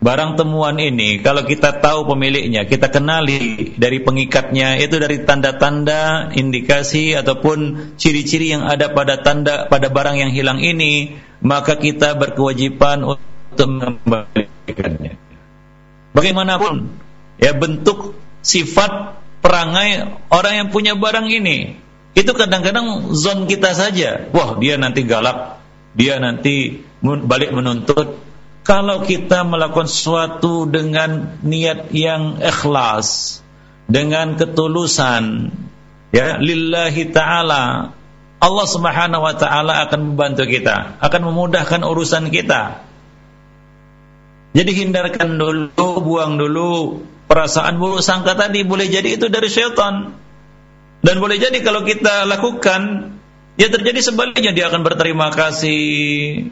Barang 0.00 0.40
temuan 0.40 0.80
ini 0.80 1.20
kalau 1.20 1.44
kita 1.44 1.76
tahu 1.76 2.08
pemiliknya, 2.08 2.64
kita 2.64 2.88
kenali 2.88 3.76
dari 3.76 4.00
pengikatnya 4.00 4.80
itu 4.80 4.96
dari 4.96 5.28
tanda-tanda, 5.28 6.32
indikasi 6.32 7.12
ataupun 7.12 7.92
ciri-ciri 8.00 8.56
yang 8.56 8.64
ada 8.64 8.96
pada 8.96 9.20
tanda 9.20 9.68
pada 9.68 9.92
barang 9.92 10.16
yang 10.16 10.32
hilang 10.32 10.56
ini, 10.64 11.20
maka 11.44 11.76
kita 11.76 12.16
berkewajiban 12.16 13.04
untuk 13.04 13.68
mengembalikannya. 13.68 15.20
Bagaimanapun 16.16 16.96
ya 17.36 17.52
bentuk 17.52 18.16
sifat 18.40 19.20
perangai 19.44 20.16
orang 20.32 20.64
yang 20.64 20.68
punya 20.72 20.96
barang 20.96 21.28
ini. 21.28 21.76
Itu 22.16 22.32
kadang-kadang 22.32 23.12
zon 23.12 23.44
kita 23.44 23.76
saja. 23.76 24.32
Wah, 24.32 24.56
dia 24.56 24.80
nanti 24.80 25.04
galak, 25.04 25.60
dia 25.92 26.16
nanti 26.16 26.80
balik 27.04 27.52
menuntut. 27.52 28.29
Kalau 28.60 29.02
kita 29.08 29.42
melakukan 29.48 29.88
sesuatu 29.88 30.68
dengan 30.68 31.40
niat 31.40 31.90
yang 31.96 32.38
ikhlas, 32.44 33.40
dengan 33.88 34.36
ketulusan, 34.36 35.48
ya 36.12 36.36
lillahi 36.36 37.08
taala, 37.08 37.96
Allah 38.40 38.66
Subhanahu 38.68 39.24
wa 39.24 39.34
taala 39.36 39.84
akan 39.88 40.12
membantu 40.12 40.44
kita, 40.44 41.00
akan 41.00 41.20
memudahkan 41.32 41.80
urusan 41.84 42.28
kita. 42.28 42.84
Jadi 44.50 44.70
hindarkan 44.74 45.38
dulu, 45.38 45.70
buang 46.02 46.36
dulu 46.36 47.00
perasaan 47.30 47.78
buruk 47.78 48.02
sangka 48.02 48.34
tadi 48.34 48.66
boleh 48.66 48.90
jadi 48.90 49.14
itu 49.14 49.30
dari 49.30 49.46
syaitan. 49.46 50.18
Dan 51.00 51.16
boleh 51.16 51.38
jadi 51.40 51.64
kalau 51.64 51.86
kita 51.86 52.28
lakukan 52.28 53.14
ya 53.60 53.68
terjadi 53.68 54.00
sebaliknya 54.00 54.56
dia 54.56 54.72
akan 54.72 54.80
berterima 54.80 55.28
kasih, 55.28 55.84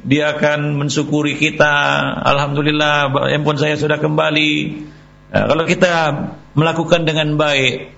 dia 0.04 0.36
akan 0.36 0.76
mensyukuri 0.76 1.40
kita. 1.40 1.72
Alhamdulillah 2.20 3.08
handphone 3.32 3.56
saya 3.56 3.80
sudah 3.80 3.96
kembali. 3.96 4.84
Nah, 5.32 5.44
kalau 5.48 5.64
kita 5.64 5.92
melakukan 6.52 7.08
dengan 7.08 7.40
baik, 7.40 7.96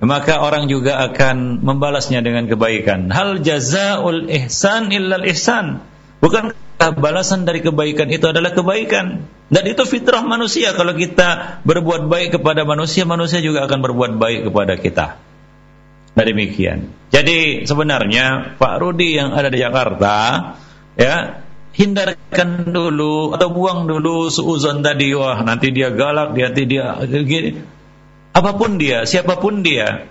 maka 0.00 0.40
orang 0.40 0.72
juga 0.72 1.04
akan 1.04 1.60
membalasnya 1.60 2.24
dengan 2.24 2.48
kebaikan. 2.48 3.12
Hal 3.12 3.44
jazaul 3.44 4.32
ihsan 4.32 4.88
illal 4.88 5.28
ihsan. 5.28 5.84
Bukan 6.24 6.56
balasan 6.96 7.44
dari 7.44 7.60
kebaikan 7.60 8.08
itu 8.08 8.24
adalah 8.24 8.56
kebaikan. 8.56 9.28
Dan 9.52 9.62
itu 9.68 9.84
fitrah 9.84 10.24
manusia. 10.24 10.72
Kalau 10.72 10.96
kita 10.96 11.60
berbuat 11.62 12.08
baik 12.08 12.40
kepada 12.40 12.64
manusia, 12.64 13.04
manusia 13.04 13.44
juga 13.44 13.68
akan 13.68 13.78
berbuat 13.84 14.16
baik 14.16 14.48
kepada 14.48 14.74
kita. 14.80 15.06
Nah 16.16 16.24
demikian. 16.24 16.88
Jadi 17.12 17.68
sebenarnya 17.68 18.56
Pak 18.56 18.74
Rudi 18.80 19.20
yang 19.20 19.36
ada 19.36 19.52
di 19.52 19.60
Jakarta, 19.60 20.16
ya 20.96 21.44
hindarkan 21.76 22.72
dulu 22.72 23.36
atau 23.36 23.52
buang 23.52 23.84
dulu 23.84 24.32
suuzon 24.32 24.80
tadi. 24.80 25.12
Wah 25.12 25.44
nanti 25.44 25.76
dia 25.76 25.92
galak, 25.92 26.32
dia 26.32 26.48
nanti 26.48 26.64
dia 26.64 26.96
gini. 27.04 27.60
Apa 28.32 28.56
pun 28.56 28.80
dia, 28.80 29.04
siapa 29.04 29.40
pun 29.40 29.64
dia, 29.64 30.08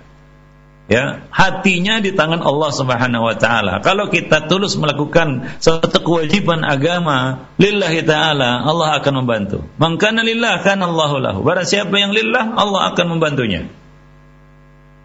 ya 0.86 1.26
hatinya 1.30 1.98
di 1.98 2.14
tangan 2.14 2.42
Allah 2.42 2.70
Subhanahu 2.70 3.26
wa 3.26 3.36
taala. 3.38 3.82
Kalau 3.82 4.06
kita 4.06 4.46
tulus 4.46 4.78
melakukan 4.78 5.58
suatu 5.58 5.98
kewajiban 6.02 6.62
agama 6.62 7.50
lillahi 7.58 8.02
taala, 8.06 8.62
Allah 8.62 9.02
akan 9.02 9.26
membantu. 9.26 9.62
Mangkana 9.78 10.22
lillah 10.22 10.62
kan 10.62 10.78
Allahu 10.82 11.18
lahu. 11.18 11.38
Barang 11.42 11.66
siapa 11.66 11.94
yang 11.98 12.14
lillah, 12.14 12.54
Allah 12.54 12.94
akan 12.94 13.18
membantunya. 13.18 13.66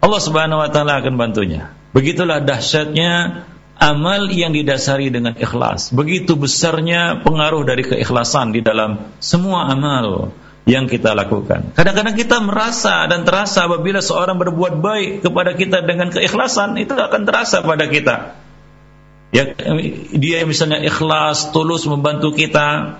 Allah 0.02 0.22
Subhanahu 0.22 0.60
wa 0.60 0.70
taala 0.74 0.98
akan 0.98 1.14
bantunya. 1.16 1.70
Begitulah 1.94 2.42
dahsyatnya 2.42 3.46
amal 3.78 4.30
yang 4.34 4.54
didasari 4.54 5.14
dengan 5.14 5.38
ikhlas. 5.38 5.94
Begitu 5.94 6.34
besarnya 6.38 7.22
pengaruh 7.22 7.66
dari 7.66 7.86
keikhlasan 7.86 8.54
di 8.54 8.66
dalam 8.66 9.14
semua 9.22 9.70
amal 9.70 10.34
yang 10.70 10.86
kita 10.86 11.18
lakukan. 11.18 11.74
Kadang-kadang 11.74 12.14
kita 12.14 12.38
merasa 12.42 13.10
dan 13.10 13.26
terasa 13.26 13.66
apabila 13.66 14.02
seorang 14.02 14.38
berbuat 14.38 14.78
baik 14.78 15.10
kepada 15.26 15.58
kita 15.58 15.82
dengan 15.82 16.14
keikhlasan 16.14 16.78
itu 16.78 16.94
akan 16.94 17.22
terasa 17.26 17.66
pada 17.66 17.90
kita. 17.90 18.38
Ya, 19.32 19.48
dia 20.12 20.44
misalnya 20.44 20.84
ikhlas, 20.84 21.56
tulus 21.56 21.88
membantu 21.88 22.36
kita, 22.36 23.00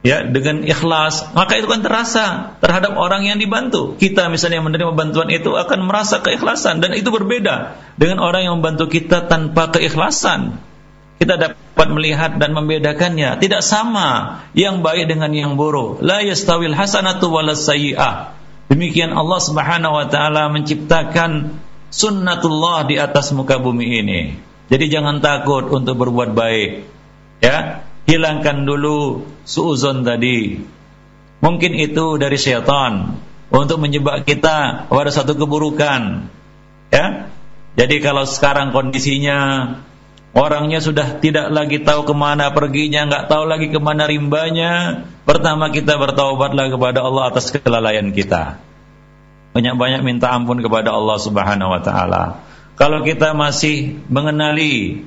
ya 0.00 0.24
dengan 0.24 0.64
ikhlas, 0.64 1.32
maka 1.36 1.60
itu 1.60 1.68
kan 1.68 1.84
terasa 1.84 2.56
terhadap 2.64 2.96
orang 2.96 3.28
yang 3.28 3.36
dibantu. 3.36 3.96
Kita 4.00 4.32
misalnya 4.32 4.60
yang 4.60 4.68
menerima 4.68 4.92
bantuan 4.96 5.28
itu 5.28 5.52
akan 5.56 5.84
merasa 5.84 6.24
keikhlasan 6.24 6.80
dan 6.80 6.96
itu 6.96 7.12
berbeda 7.12 7.76
dengan 8.00 8.20
orang 8.24 8.48
yang 8.48 8.54
membantu 8.60 8.88
kita 8.88 9.28
tanpa 9.28 9.68
keikhlasan 9.72 10.60
kita 11.20 11.36
dapat 11.36 11.88
melihat 11.92 12.40
dan 12.40 12.56
membedakannya. 12.56 13.36
Tidak 13.36 13.60
sama 13.60 14.40
yang 14.56 14.80
baik 14.80 15.04
dengan 15.04 15.28
yang 15.36 15.52
buruk. 15.60 16.00
La 16.00 16.24
yastawil 16.24 16.72
hasanatu 16.72 17.28
sayyi'ah. 17.52 18.32
Demikian 18.72 19.12
Allah 19.12 19.40
Subhanahu 19.44 20.00
wa 20.00 20.06
taala 20.08 20.48
menciptakan 20.48 21.60
sunnatullah 21.92 22.88
di 22.88 22.96
atas 22.96 23.36
muka 23.36 23.60
bumi 23.60 24.00
ini. 24.00 24.20
Jadi 24.72 24.88
jangan 24.88 25.20
takut 25.20 25.68
untuk 25.68 26.00
berbuat 26.00 26.32
baik. 26.32 26.88
Ya, 27.44 27.84
hilangkan 28.10 28.66
dulu 28.66 29.22
suuzon 29.46 30.02
tadi. 30.02 30.58
Mungkin 31.40 31.72
itu 31.78 32.18
dari 32.18 32.36
syaitan 32.36 33.22
untuk 33.54 33.78
menjebak 33.78 34.26
kita 34.26 34.90
pada 34.90 35.10
satu 35.14 35.38
keburukan. 35.38 36.26
Ya. 36.90 37.30
Jadi 37.78 38.02
kalau 38.02 38.26
sekarang 38.26 38.74
kondisinya 38.74 39.70
Orangnya 40.30 40.78
sudah 40.78 41.18
tidak 41.18 41.50
lagi 41.50 41.82
tahu 41.82 42.06
ke 42.06 42.14
mana 42.14 42.54
perginya, 42.54 43.02
nggak 43.02 43.26
tahu 43.26 43.50
lagi 43.50 43.66
ke 43.66 43.82
mana 43.82 44.06
rimbanya. 44.06 45.02
Pertama 45.26 45.74
kita 45.74 45.98
bertaubatlah 45.98 46.70
kepada 46.70 47.02
Allah 47.02 47.34
atas 47.34 47.50
kelalaian 47.50 48.14
kita. 48.14 48.62
Banyak-banyak 49.58 50.06
minta 50.06 50.30
ampun 50.30 50.62
kepada 50.62 50.94
Allah 50.94 51.18
Subhanahu 51.18 51.74
wa 51.74 51.82
taala. 51.82 52.46
Kalau 52.78 53.02
kita 53.02 53.34
masih 53.34 54.06
mengenali 54.06 55.02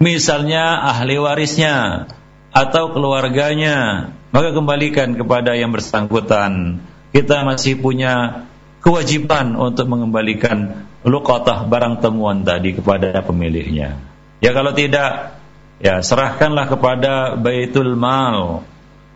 misalnya 0.00 0.88
ahli 0.88 1.20
warisnya 1.20 2.08
atau 2.56 2.88
keluarganya, 2.88 4.08
maka 4.32 4.56
kembalikan 4.56 5.12
kepada 5.12 5.52
yang 5.52 5.76
bersangkutan. 5.76 6.80
Kita 7.12 7.44
masih 7.44 7.76
punya 7.76 8.48
kewajiban 8.80 9.60
untuk 9.60 9.84
mengembalikan 9.92 10.88
luqatah 11.04 11.68
barang 11.68 12.00
temuan 12.00 12.48
tadi 12.48 12.72
kepada 12.72 13.20
pemiliknya. 13.20 14.00
Ya 14.40 14.56
kalau 14.56 14.72
tidak, 14.72 15.36
ya 15.84 16.00
serahkanlah 16.00 16.72
kepada 16.72 17.36
Baitul 17.36 17.92
Mal 17.92 18.64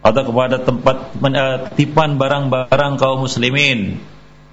atau 0.01 0.23
kepada 0.25 0.61
tempat 0.61 1.17
tipan 1.81 2.21
barang-barang 2.21 2.93
kaum 3.01 3.25
muslimin. 3.25 4.05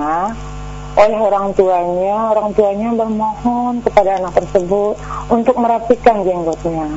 oleh 0.99 1.19
orang 1.19 1.51
tuanya 1.55 2.31
orang 2.35 2.51
tuanya 2.55 2.89
bermohon 2.91 3.79
kepada 3.83 4.19
anak 4.19 4.35
tersebut 4.35 4.99
untuk 5.31 5.55
merapikan 5.55 6.27
jenggotnya 6.27 6.87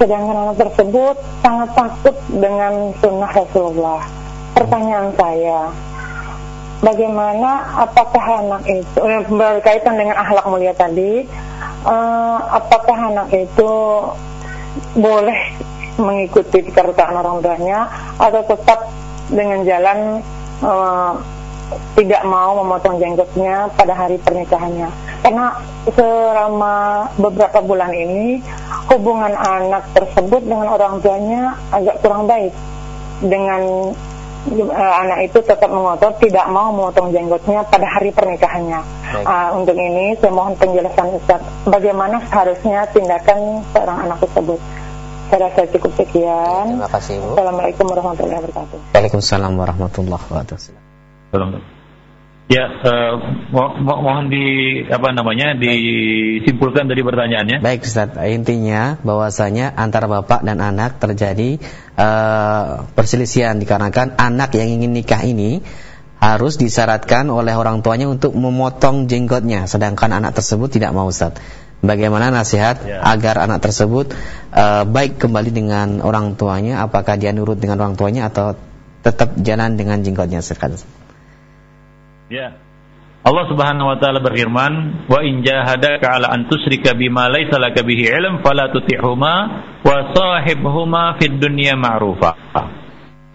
sedangkan 0.00 0.48
anak 0.48 0.56
tersebut 0.56 1.20
sangat 1.44 1.76
takut 1.76 2.16
dengan 2.32 2.96
sunnah 3.04 3.28
Rasulullah. 3.28 4.00
Pertanyaan 4.56 5.12
saya, 5.12 5.68
bagaimana 6.80 7.68
apakah 7.84 8.24
anak 8.40 8.64
itu 8.64 8.96
eh, 8.96 9.22
berkaitan 9.28 10.00
dengan 10.00 10.16
akhlak 10.16 10.48
mulia 10.48 10.72
tadi, 10.72 11.28
uh, 11.84 12.38
apakah 12.48 13.12
anak 13.12 13.28
itu 13.28 13.72
boleh 14.96 15.40
mengikuti 16.00 16.64
perkataan 16.72 17.20
orang 17.20 17.44
tuanya 17.44 17.84
atau 18.16 18.40
tetap 18.48 18.88
dengan 19.28 19.60
jalan 19.68 20.24
uh, 20.64 21.12
tidak 21.92 22.24
mau 22.24 22.56
memotong 22.64 22.96
jenggotnya 22.96 23.68
pada 23.76 23.92
hari 23.92 24.16
pernikahannya? 24.16 25.09
Karena 25.20 25.52
selama 25.84 27.06
beberapa 27.20 27.60
bulan 27.60 27.92
ini 27.92 28.40
hubungan 28.88 29.36
anak 29.36 29.92
tersebut 29.92 30.42
dengan 30.44 30.68
orang 30.72 31.00
tuanya 31.04 31.60
agak 31.70 32.00
kurang 32.00 32.24
baik. 32.24 32.52
Dengan 33.20 33.92
uh, 34.48 34.94
anak 35.04 35.28
itu 35.28 35.38
tetap 35.44 35.68
mengotot 35.68 36.16
tidak 36.24 36.48
mau 36.48 36.72
memotong 36.72 37.12
jenggotnya 37.12 37.60
pada 37.68 37.84
hari 37.84 38.10
pernikahannya. 38.16 38.80
Uh, 39.20 39.60
untuk 39.60 39.76
ini 39.76 40.16
saya 40.16 40.32
mohon 40.32 40.56
penjelasan 40.56 41.12
Ustaz, 41.20 41.42
bagaimana 41.68 42.24
seharusnya 42.30 42.88
tindakan 42.94 43.60
seorang 43.76 44.08
anak 44.08 44.24
tersebut. 44.24 44.60
Saya 45.30 45.46
rasa 45.46 45.62
cukup 45.70 45.92
sekian. 45.94 46.74
Terima 46.74 46.90
kasih 46.90 47.22
Bu. 47.22 47.38
Assalamualaikum 47.38 47.84
warahmatullahi 47.86 48.40
wabarakatuh. 48.42 48.78
Waalaikumsalam 48.98 49.52
warahmatullahi 49.54 50.22
wabarakatuh. 50.26 51.78
Ya, 52.50 52.66
uh, 52.66 53.14
mo 53.54 53.78
mo 53.78 54.02
mohon 54.02 54.26
di 54.26 54.42
apa 54.90 55.14
namanya 55.14 55.54
disimpulkan 55.54 56.90
dari 56.90 57.06
pertanyaannya. 57.06 57.62
Baik, 57.62 57.86
Ustaz. 57.86 58.10
Intinya 58.26 58.98
bahwasanya 59.06 59.70
antara 59.78 60.10
bapak 60.10 60.42
dan 60.42 60.58
anak 60.58 60.98
terjadi 60.98 61.62
uh, 61.94 62.90
perselisihan 62.98 63.54
dikarenakan 63.62 64.18
anak 64.18 64.58
yang 64.58 64.66
ingin 64.66 64.90
nikah 64.90 65.22
ini 65.22 65.62
harus 66.18 66.58
disyaratkan 66.58 67.30
oleh 67.30 67.54
orang 67.54 67.86
tuanya 67.86 68.10
untuk 68.10 68.34
memotong 68.34 69.06
jenggotnya, 69.06 69.70
sedangkan 69.70 70.10
anak 70.10 70.34
tersebut 70.34 70.74
tidak 70.74 70.90
mau, 70.90 71.06
Ustaz. 71.06 71.38
Bagaimana 71.86 72.34
nasihat 72.34 72.82
ya. 72.82 72.98
agar 72.98 73.46
anak 73.46 73.62
tersebut 73.62 74.10
uh, 74.50 74.82
baik 74.90 75.22
kembali 75.22 75.54
dengan 75.54 76.02
orang 76.02 76.34
tuanya? 76.34 76.82
Apakah 76.82 77.14
dia 77.14 77.30
nurut 77.30 77.62
dengan 77.62 77.78
orang 77.78 77.94
tuanya 77.94 78.26
atau 78.26 78.58
tetap 79.06 79.38
jalan 79.38 79.78
dengan 79.78 80.02
jenggotnya, 80.02 80.42
Ustaz? 80.42 80.82
Ya. 82.30 82.54
Allah 83.20 83.44
Subhanahu 83.52 83.90
wa 83.90 83.98
taala 84.00 84.22
berfirman, 84.22 85.04
"Wa 85.10 85.20
in 85.20 85.44
jahadaka 85.44 86.08
'ala 86.08 86.32
an 86.32 86.48
tusyrika 86.48 86.96
bima 86.96 87.28
laysa 87.28 87.60
laka 87.60 87.84
bihi 87.84 88.08
'ilm 88.08 88.40
fala 88.40 88.72
tuti'huma 88.72 89.34
wa 89.84 89.96
sahibhuma 90.14 91.18
fid 91.20 91.36
dunya 91.36 91.76
ma'rufa." 91.76 92.32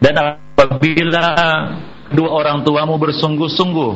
Dan 0.02 0.16
apabila 0.16 1.26
kedua 2.10 2.30
orang 2.34 2.66
tuamu 2.66 2.98
bersungguh-sungguh 2.98 3.94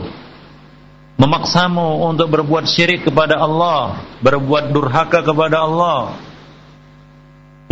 memaksamu 1.20 2.06
untuk 2.06 2.28
berbuat 2.38 2.70
syirik 2.70 3.08
kepada 3.08 3.40
Allah, 3.42 4.04
berbuat 4.22 4.76
durhaka 4.76 5.26
kepada 5.26 5.64
Allah, 5.64 6.16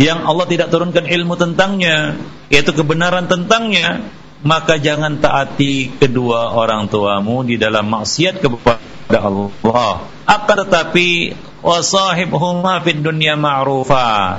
yang 0.00 0.26
Allah 0.26 0.46
tidak 0.50 0.74
turunkan 0.74 1.06
ilmu 1.06 1.38
tentangnya, 1.38 2.18
yaitu 2.50 2.74
kebenaran 2.74 3.30
tentangnya, 3.30 4.04
maka 4.42 4.78
jangan 4.78 5.18
taati 5.18 5.98
kedua 5.98 6.54
orang 6.54 6.86
tuamu 6.86 7.42
di 7.42 7.58
dalam 7.58 7.90
maksiat 7.90 8.38
kepada 8.38 9.18
Allah. 9.18 10.06
Akan 10.28 10.56
tetapi 10.62 11.34
wasahibhuma 11.64 12.78
fid 12.86 13.02
dunya 13.02 13.34
ma'rufa. 13.34 14.38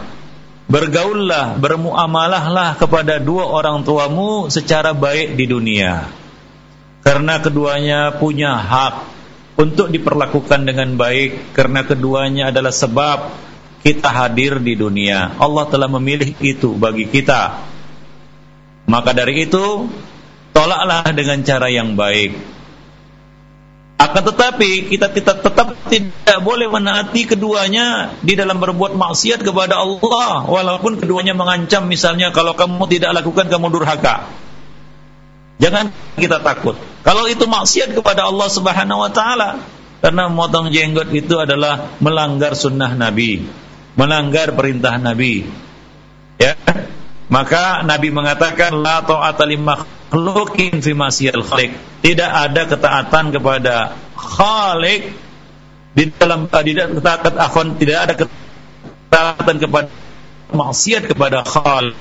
Bergaullah, 0.70 1.58
bermuamalahlah 1.58 2.78
kepada 2.78 3.18
dua 3.18 3.50
orang 3.50 3.82
tuamu 3.82 4.54
secara 4.54 4.94
baik 4.94 5.34
di 5.34 5.50
dunia. 5.50 6.06
Karena 7.02 7.42
keduanya 7.42 8.14
punya 8.14 8.54
hak 8.54 8.96
untuk 9.58 9.90
diperlakukan 9.90 10.70
dengan 10.70 10.94
baik 10.94 11.58
karena 11.58 11.82
keduanya 11.84 12.54
adalah 12.54 12.70
sebab 12.70 13.34
kita 13.82 14.14
hadir 14.14 14.62
di 14.62 14.78
dunia. 14.78 15.36
Allah 15.42 15.66
telah 15.68 15.90
memilih 15.90 16.38
itu 16.38 16.78
bagi 16.78 17.10
kita 17.10 17.69
maka 18.90 19.14
dari 19.14 19.46
itu, 19.46 19.86
tolaklah 20.50 21.06
dengan 21.14 21.46
cara 21.46 21.70
yang 21.70 21.94
baik. 21.94 22.34
Akan 24.00 24.24
tetapi 24.26 24.90
kita, 24.90 25.12
kita 25.14 25.44
tetap 25.44 25.76
tidak 25.92 26.40
boleh 26.42 26.72
menaati 26.72 27.30
keduanya 27.30 28.18
di 28.24 28.34
dalam 28.34 28.58
berbuat 28.58 28.96
maksiat 28.96 29.44
kepada 29.46 29.78
Allah 29.78 30.48
walaupun 30.48 30.98
keduanya 30.98 31.36
mengancam 31.36 31.86
misalnya 31.86 32.32
kalau 32.34 32.56
kamu 32.58 32.80
tidak 32.90 33.22
lakukan 33.22 33.52
kamu 33.52 33.70
durhaka. 33.70 34.26
Jangan 35.60 35.92
kita 36.16 36.40
takut. 36.40 36.80
Kalau 37.04 37.28
itu 37.28 37.44
maksiat 37.44 37.92
kepada 37.92 38.26
Allah 38.26 38.48
Subhanahu 38.48 39.04
wa 39.04 39.12
taala 39.12 39.60
karena 40.00 40.32
memotong 40.32 40.72
jenggot 40.72 41.12
itu 41.12 41.36
adalah 41.36 42.00
melanggar 42.00 42.56
sunnah 42.56 42.96
Nabi, 42.96 43.44
melanggar 44.00 44.56
perintah 44.56 44.96
Nabi. 44.96 45.44
Ya, 46.40 46.56
maka 47.30 47.86
Nabi 47.86 48.10
mengatakan 48.10 48.74
la 48.82 49.06
ta'ata 49.06 49.46
li 49.46 49.62
fi 50.82 50.92
masyiatil 50.98 51.46
khaliq. 51.46 51.72
Tidak 52.02 52.32
ada 52.32 52.66
ketaatan 52.66 53.30
kepada 53.30 53.94
khaliq 54.18 55.14
di 55.94 56.04
dalam 56.18 56.50
eh, 56.50 56.64
tidak 56.66 56.98
ketaatan 56.98 57.34
akhon 57.38 57.68
tidak 57.78 57.98
ada 58.10 58.14
ketaatan 58.18 59.56
kepada 59.62 59.90
maksiat 60.50 61.04
kepada 61.06 61.46
khaliq 61.46 61.94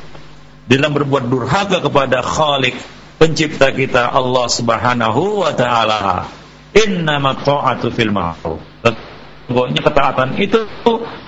dalam 0.64 0.90
berbuat 0.96 1.24
durhaka 1.28 1.84
kepada 1.84 2.24
khaliq 2.24 2.76
pencipta 3.20 3.68
kita 3.76 4.08
Allah 4.08 4.48
Subhanahu 4.48 5.44
wa 5.44 5.52
taala. 5.52 6.24
Innama 6.72 7.36
ta'atu 7.36 7.92
fil 7.92 8.12
ma'ruf. 8.12 8.60
Sesungguhnya 8.80 9.80
ketaatan 9.84 10.40
itu 10.40 10.64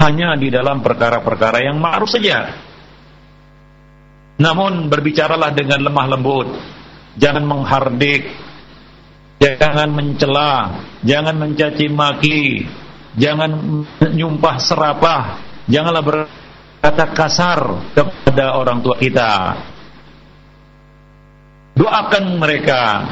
hanya 0.01 0.36
di 0.40 0.48
dalam 0.48 0.80
perkara-perkara 0.80 1.64
yang 1.64 1.80
ma'ruf 1.80 2.09
saja 2.09 2.69
namun 4.41 4.88
berbicaralah 4.88 5.53
dengan 5.53 5.84
lemah 5.84 6.07
lembut. 6.16 6.49
Jangan 7.20 7.45
menghardik. 7.45 8.24
Jangan 9.41 9.88
mencela, 9.88 10.84
jangan 11.01 11.32
mencaci 11.32 11.88
maki, 11.88 12.61
jangan 13.16 13.57
menyumpah 13.97 14.61
serapah, 14.61 15.41
janganlah 15.64 16.05
berkata 16.05 17.09
kasar 17.16 17.88
kepada 17.97 18.61
orang 18.61 18.84
tua 18.84 19.01
kita. 19.01 19.57
Doakan 21.72 22.36
mereka 22.36 23.09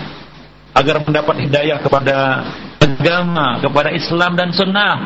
agar 0.77 1.01
mendapat 1.01 1.49
hidayah 1.49 1.81
kepada 1.81 2.45
agama, 2.77 3.65
kepada 3.65 3.89
Islam 3.97 4.37
dan 4.37 4.53
sunnah. 4.53 4.97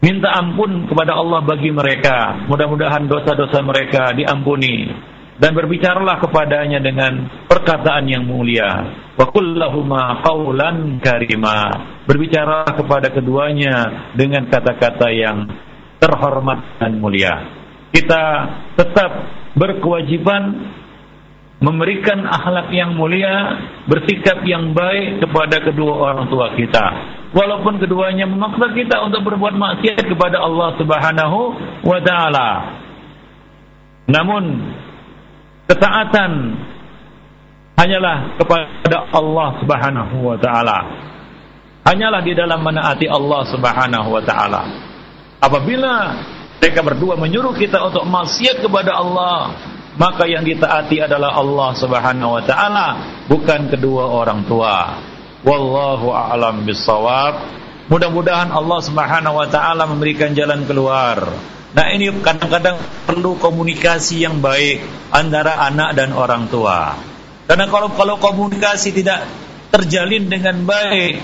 Minta 0.00 0.32
ampun 0.32 0.88
kepada 0.88 1.12
Allah 1.12 1.44
bagi 1.44 1.68
mereka. 1.68 2.48
Mudah-mudahan 2.48 3.04
dosa-dosa 3.04 3.60
mereka 3.60 4.16
diampuni 4.16 4.88
dan 5.36 5.52
berbicaralah 5.52 6.20
kepadanya 6.24 6.80
dengan 6.80 7.28
perkataan 7.44 8.08
yang 8.08 8.24
mulia. 8.24 8.96
Wa 9.16 9.28
kullahuma 9.28 10.24
qawlan 10.24 11.04
karima. 11.04 11.84
Berbicara 12.08 12.64
kepada 12.76 13.12
keduanya 13.12 14.08
dengan 14.16 14.48
kata-kata 14.48 15.12
yang 15.12 15.48
terhormat 16.00 16.80
dan 16.80 16.96
mulia. 16.96 17.34
Kita 17.92 18.22
tetap 18.80 19.10
berkewajiban 19.52 20.72
memberikan 21.60 22.24
akhlak 22.24 22.72
yang 22.72 22.96
mulia, 22.96 23.60
bersikap 23.84 24.40
yang 24.48 24.72
baik 24.72 25.20
kepada 25.20 25.60
kedua 25.60 25.92
orang 26.10 26.26
tua 26.32 26.56
kita. 26.56 26.84
Walaupun 27.36 27.78
keduanya 27.78 28.26
memaksa 28.26 28.72
kita 28.74 29.04
untuk 29.06 29.22
berbuat 29.28 29.54
maksiat 29.54 30.02
kepada 30.08 30.40
Allah 30.40 30.74
Subhanahu 30.80 31.38
wa 31.84 32.00
taala. 32.02 32.48
Namun 34.10 34.74
ketaatan 35.70 36.58
hanyalah 37.78 38.34
kepada 38.40 38.96
Allah 39.12 39.48
Subhanahu 39.62 40.16
wa 40.26 40.36
taala. 40.40 40.78
Hanyalah 41.86 42.20
di 42.24 42.32
dalam 42.34 42.60
menaati 42.64 43.06
Allah 43.06 43.40
Subhanahu 43.52 44.08
wa 44.10 44.22
taala. 44.24 44.62
Apabila 45.40 45.94
mereka 46.60 46.80
berdua 46.84 47.16
menyuruh 47.16 47.56
kita 47.56 47.80
untuk 47.84 48.04
maksiat 48.04 48.60
kepada 48.60 48.96
Allah, 48.96 49.56
maka 50.00 50.24
yang 50.24 50.48
ditaati 50.48 51.04
adalah 51.04 51.36
Allah 51.36 51.70
Subhanahu 51.76 52.40
wa 52.40 52.42
taala, 52.48 52.88
bukan 53.28 53.68
kedua 53.68 54.08
orang 54.08 54.48
tua. 54.48 54.96
Wallahu 55.44 56.08
a'lam 56.08 56.64
bissawab. 56.64 57.60
Mudah-mudahan 57.92 58.48
Allah 58.48 58.80
Subhanahu 58.80 59.36
wa 59.36 59.48
taala 59.52 59.84
memberikan 59.84 60.32
jalan 60.32 60.64
keluar 60.64 61.20
Nah 61.70 61.86
ini 61.94 62.10
kadang-kadang 62.18 62.82
perlu 63.06 63.38
komunikasi 63.38 64.26
yang 64.26 64.42
baik 64.42 64.82
antara 65.14 65.54
anak 65.70 65.94
dan 65.94 66.10
orang 66.10 66.50
tua. 66.50 66.98
Karena 67.46 67.70
kalau 67.70 67.94
kalau 67.94 68.18
komunikasi 68.18 68.90
tidak 68.90 69.22
terjalin 69.70 70.26
dengan 70.26 70.66
baik, 70.66 71.22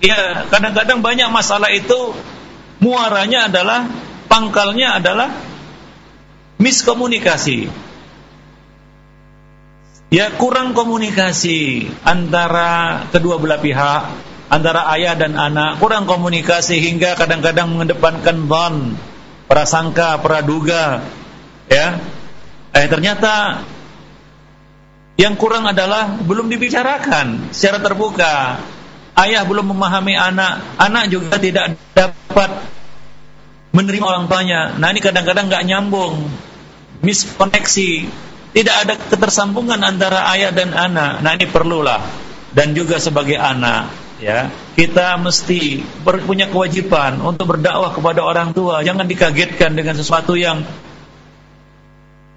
ya 0.00 0.48
kadang-kadang 0.48 1.04
banyak 1.04 1.28
masalah 1.28 1.68
itu 1.68 2.16
muaranya 2.80 3.52
adalah 3.52 3.84
pangkalnya 4.24 5.04
adalah 5.04 5.28
miskomunikasi. 6.56 7.68
Ya 10.14 10.30
kurang 10.30 10.78
komunikasi 10.78 11.90
antara 12.06 13.02
kedua 13.10 13.42
belah 13.42 13.58
pihak, 13.58 14.02
antara 14.46 14.86
ayah 14.94 15.18
dan 15.18 15.34
anak, 15.34 15.82
kurang 15.82 16.06
komunikasi 16.06 16.78
hingga 16.78 17.18
kadang-kadang 17.18 17.74
mengedepankan 17.74 18.46
don 18.46 18.94
prasangka, 19.50 20.22
praduga, 20.22 21.02
ya. 21.66 21.98
Eh 22.70 22.86
ternyata 22.86 23.66
yang 25.18 25.34
kurang 25.34 25.66
adalah 25.66 26.14
belum 26.22 26.46
dibicarakan 26.46 27.50
secara 27.50 27.82
terbuka. 27.82 28.62
Ayah 29.18 29.42
belum 29.42 29.74
memahami 29.74 30.14
anak, 30.14 30.78
anak 30.78 31.10
juga 31.10 31.42
tidak 31.42 31.74
dapat 31.90 32.54
menerima 33.74 34.06
orang 34.06 34.30
tuanya. 34.30 34.78
Nah 34.78 34.94
ini 34.94 35.02
kadang-kadang 35.02 35.50
nggak 35.50 35.66
nyambung, 35.66 36.30
miskoneksi, 37.02 37.90
tidak 38.54 38.76
ada 38.86 38.94
ketersambungan 38.94 39.82
antara 39.82 40.30
ayah 40.30 40.54
dan 40.54 40.70
anak. 40.70 41.26
Nah 41.26 41.34
ini 41.34 41.50
perlulah. 41.50 42.00
Dan 42.54 42.70
juga 42.70 43.02
sebagai 43.02 43.34
anak 43.34 43.90
ya 44.22 44.46
kita 44.78 45.18
mesti 45.18 45.82
punya 46.06 46.46
kewajiban 46.46 47.18
untuk 47.18 47.58
berdakwah 47.58 47.90
kepada 47.90 48.22
orang 48.22 48.54
tua. 48.54 48.86
Jangan 48.86 49.10
dikagetkan 49.10 49.74
dengan 49.74 49.98
sesuatu 49.98 50.38
yang 50.38 50.62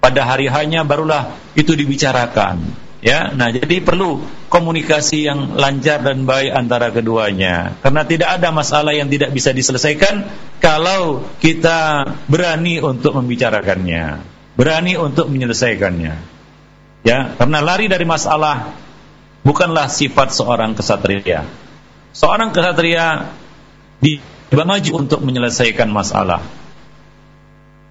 pada 0.02 0.26
hari 0.26 0.50
hanya 0.50 0.82
barulah 0.82 1.38
itu 1.54 1.78
dibicarakan 1.78 2.66
ya. 2.98 3.30
Nah 3.30 3.54
jadi 3.54 3.78
perlu 3.78 4.18
komunikasi 4.50 5.22
yang 5.22 5.54
lancar 5.54 6.02
dan 6.02 6.26
baik 6.26 6.50
antara 6.50 6.90
keduanya. 6.90 7.78
Karena 7.78 8.02
tidak 8.02 8.42
ada 8.42 8.50
masalah 8.50 8.90
yang 8.90 9.06
tidak 9.06 9.30
bisa 9.30 9.54
diselesaikan 9.54 10.26
kalau 10.58 11.22
kita 11.38 12.10
berani 12.26 12.82
untuk 12.82 13.14
membicarakannya 13.14 14.37
berani 14.58 14.98
untuk 14.98 15.30
menyelesaikannya 15.30 16.14
ya 17.06 17.18
karena 17.38 17.58
lari 17.62 17.86
dari 17.86 18.02
masalah 18.02 18.74
bukanlah 19.46 19.86
sifat 19.86 20.34
seorang 20.34 20.74
kesatria 20.74 21.46
seorang 22.10 22.50
kesatria 22.50 23.30
maju 24.68 24.92
untuk 25.04 25.20
menyelesaikan 25.26 25.90
masalah. 25.90 26.40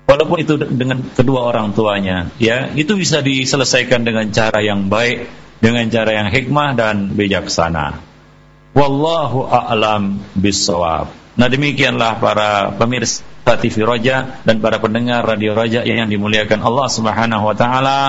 Walaupun 0.07 0.38
itu 0.39 0.55
dengan 0.55 1.03
kedua 1.03 1.51
orang 1.51 1.76
tuanya, 1.76 2.32
ya, 2.39 2.72
itu 2.72 2.95
bisa 2.95 3.20
diselesaikan 3.20 4.07
dengan 4.07 4.32
cara 4.32 4.63
yang 4.63 4.88
baik, 4.88 5.28
dengan 5.59 5.84
cara 5.91 6.15
yang 6.15 6.32
hikmah 6.32 6.80
dan 6.80 7.11
bijaksana. 7.11 7.99
Wallahu 8.72 9.51
a'lam 9.51 10.24
bissawab. 10.32 11.11
Nah 11.38 11.47
demikianlah 11.51 12.24
para 12.24 12.72
pemirsa 12.72 13.22
TV 13.56 13.88
Roja 13.88 14.43
dan 14.43 14.60
para 14.60 14.84
pendengar 14.84 15.24
Radio 15.24 15.56
Roja 15.56 15.88
yang 15.88 16.12
dimuliakan 16.12 16.60
Allah 16.60 16.88
Subhanahu 16.91 17.48
wa 17.48 17.56
taala. 17.56 18.00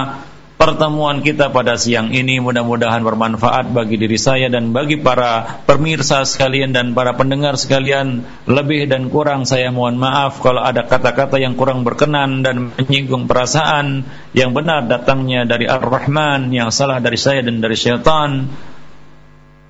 Pertemuan 0.58 1.22
kita 1.22 1.54
pada 1.54 1.78
siang 1.78 2.10
ini 2.10 2.42
mudah-mudahan 2.42 3.06
bermanfaat 3.06 3.70
bagi 3.70 3.94
diri 3.94 4.18
saya 4.18 4.50
dan 4.50 4.74
bagi 4.74 4.98
para 4.98 5.62
pemirsa 5.62 6.26
sekalian 6.26 6.74
dan 6.74 6.98
para 6.98 7.14
pendengar 7.14 7.54
sekalian. 7.54 8.26
Lebih 8.42 8.90
dan 8.90 9.06
kurang 9.06 9.46
saya 9.46 9.70
mohon 9.70 10.02
maaf 10.02 10.42
kalau 10.42 10.58
ada 10.58 10.82
kata-kata 10.82 11.38
yang 11.38 11.54
kurang 11.54 11.86
berkenan 11.86 12.42
dan 12.42 12.74
menyinggung 12.74 13.30
perasaan 13.30 14.02
yang 14.34 14.50
benar 14.50 14.90
datangnya 14.90 15.46
dari 15.46 15.70
Ar-Rahman 15.70 16.50
yang 16.50 16.74
salah 16.74 16.98
dari 16.98 17.22
saya 17.22 17.46
dan 17.46 17.62
dari 17.62 17.78
syaitan 17.78 18.50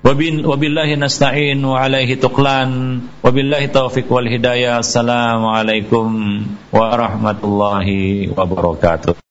wabillahi 0.01 0.95
nasta'in 0.95 1.59
wa 1.59 1.75
alaihi 1.83 2.15
tuqlan. 2.15 3.03
Wabillahi 3.19 3.67
taufiq 3.67 4.07
wal 4.07 4.31
hidayah. 4.31 4.79
Assalamualaikum 4.79 6.47
warahmatullahi 6.71 8.31
wabarakatuh 8.31 9.28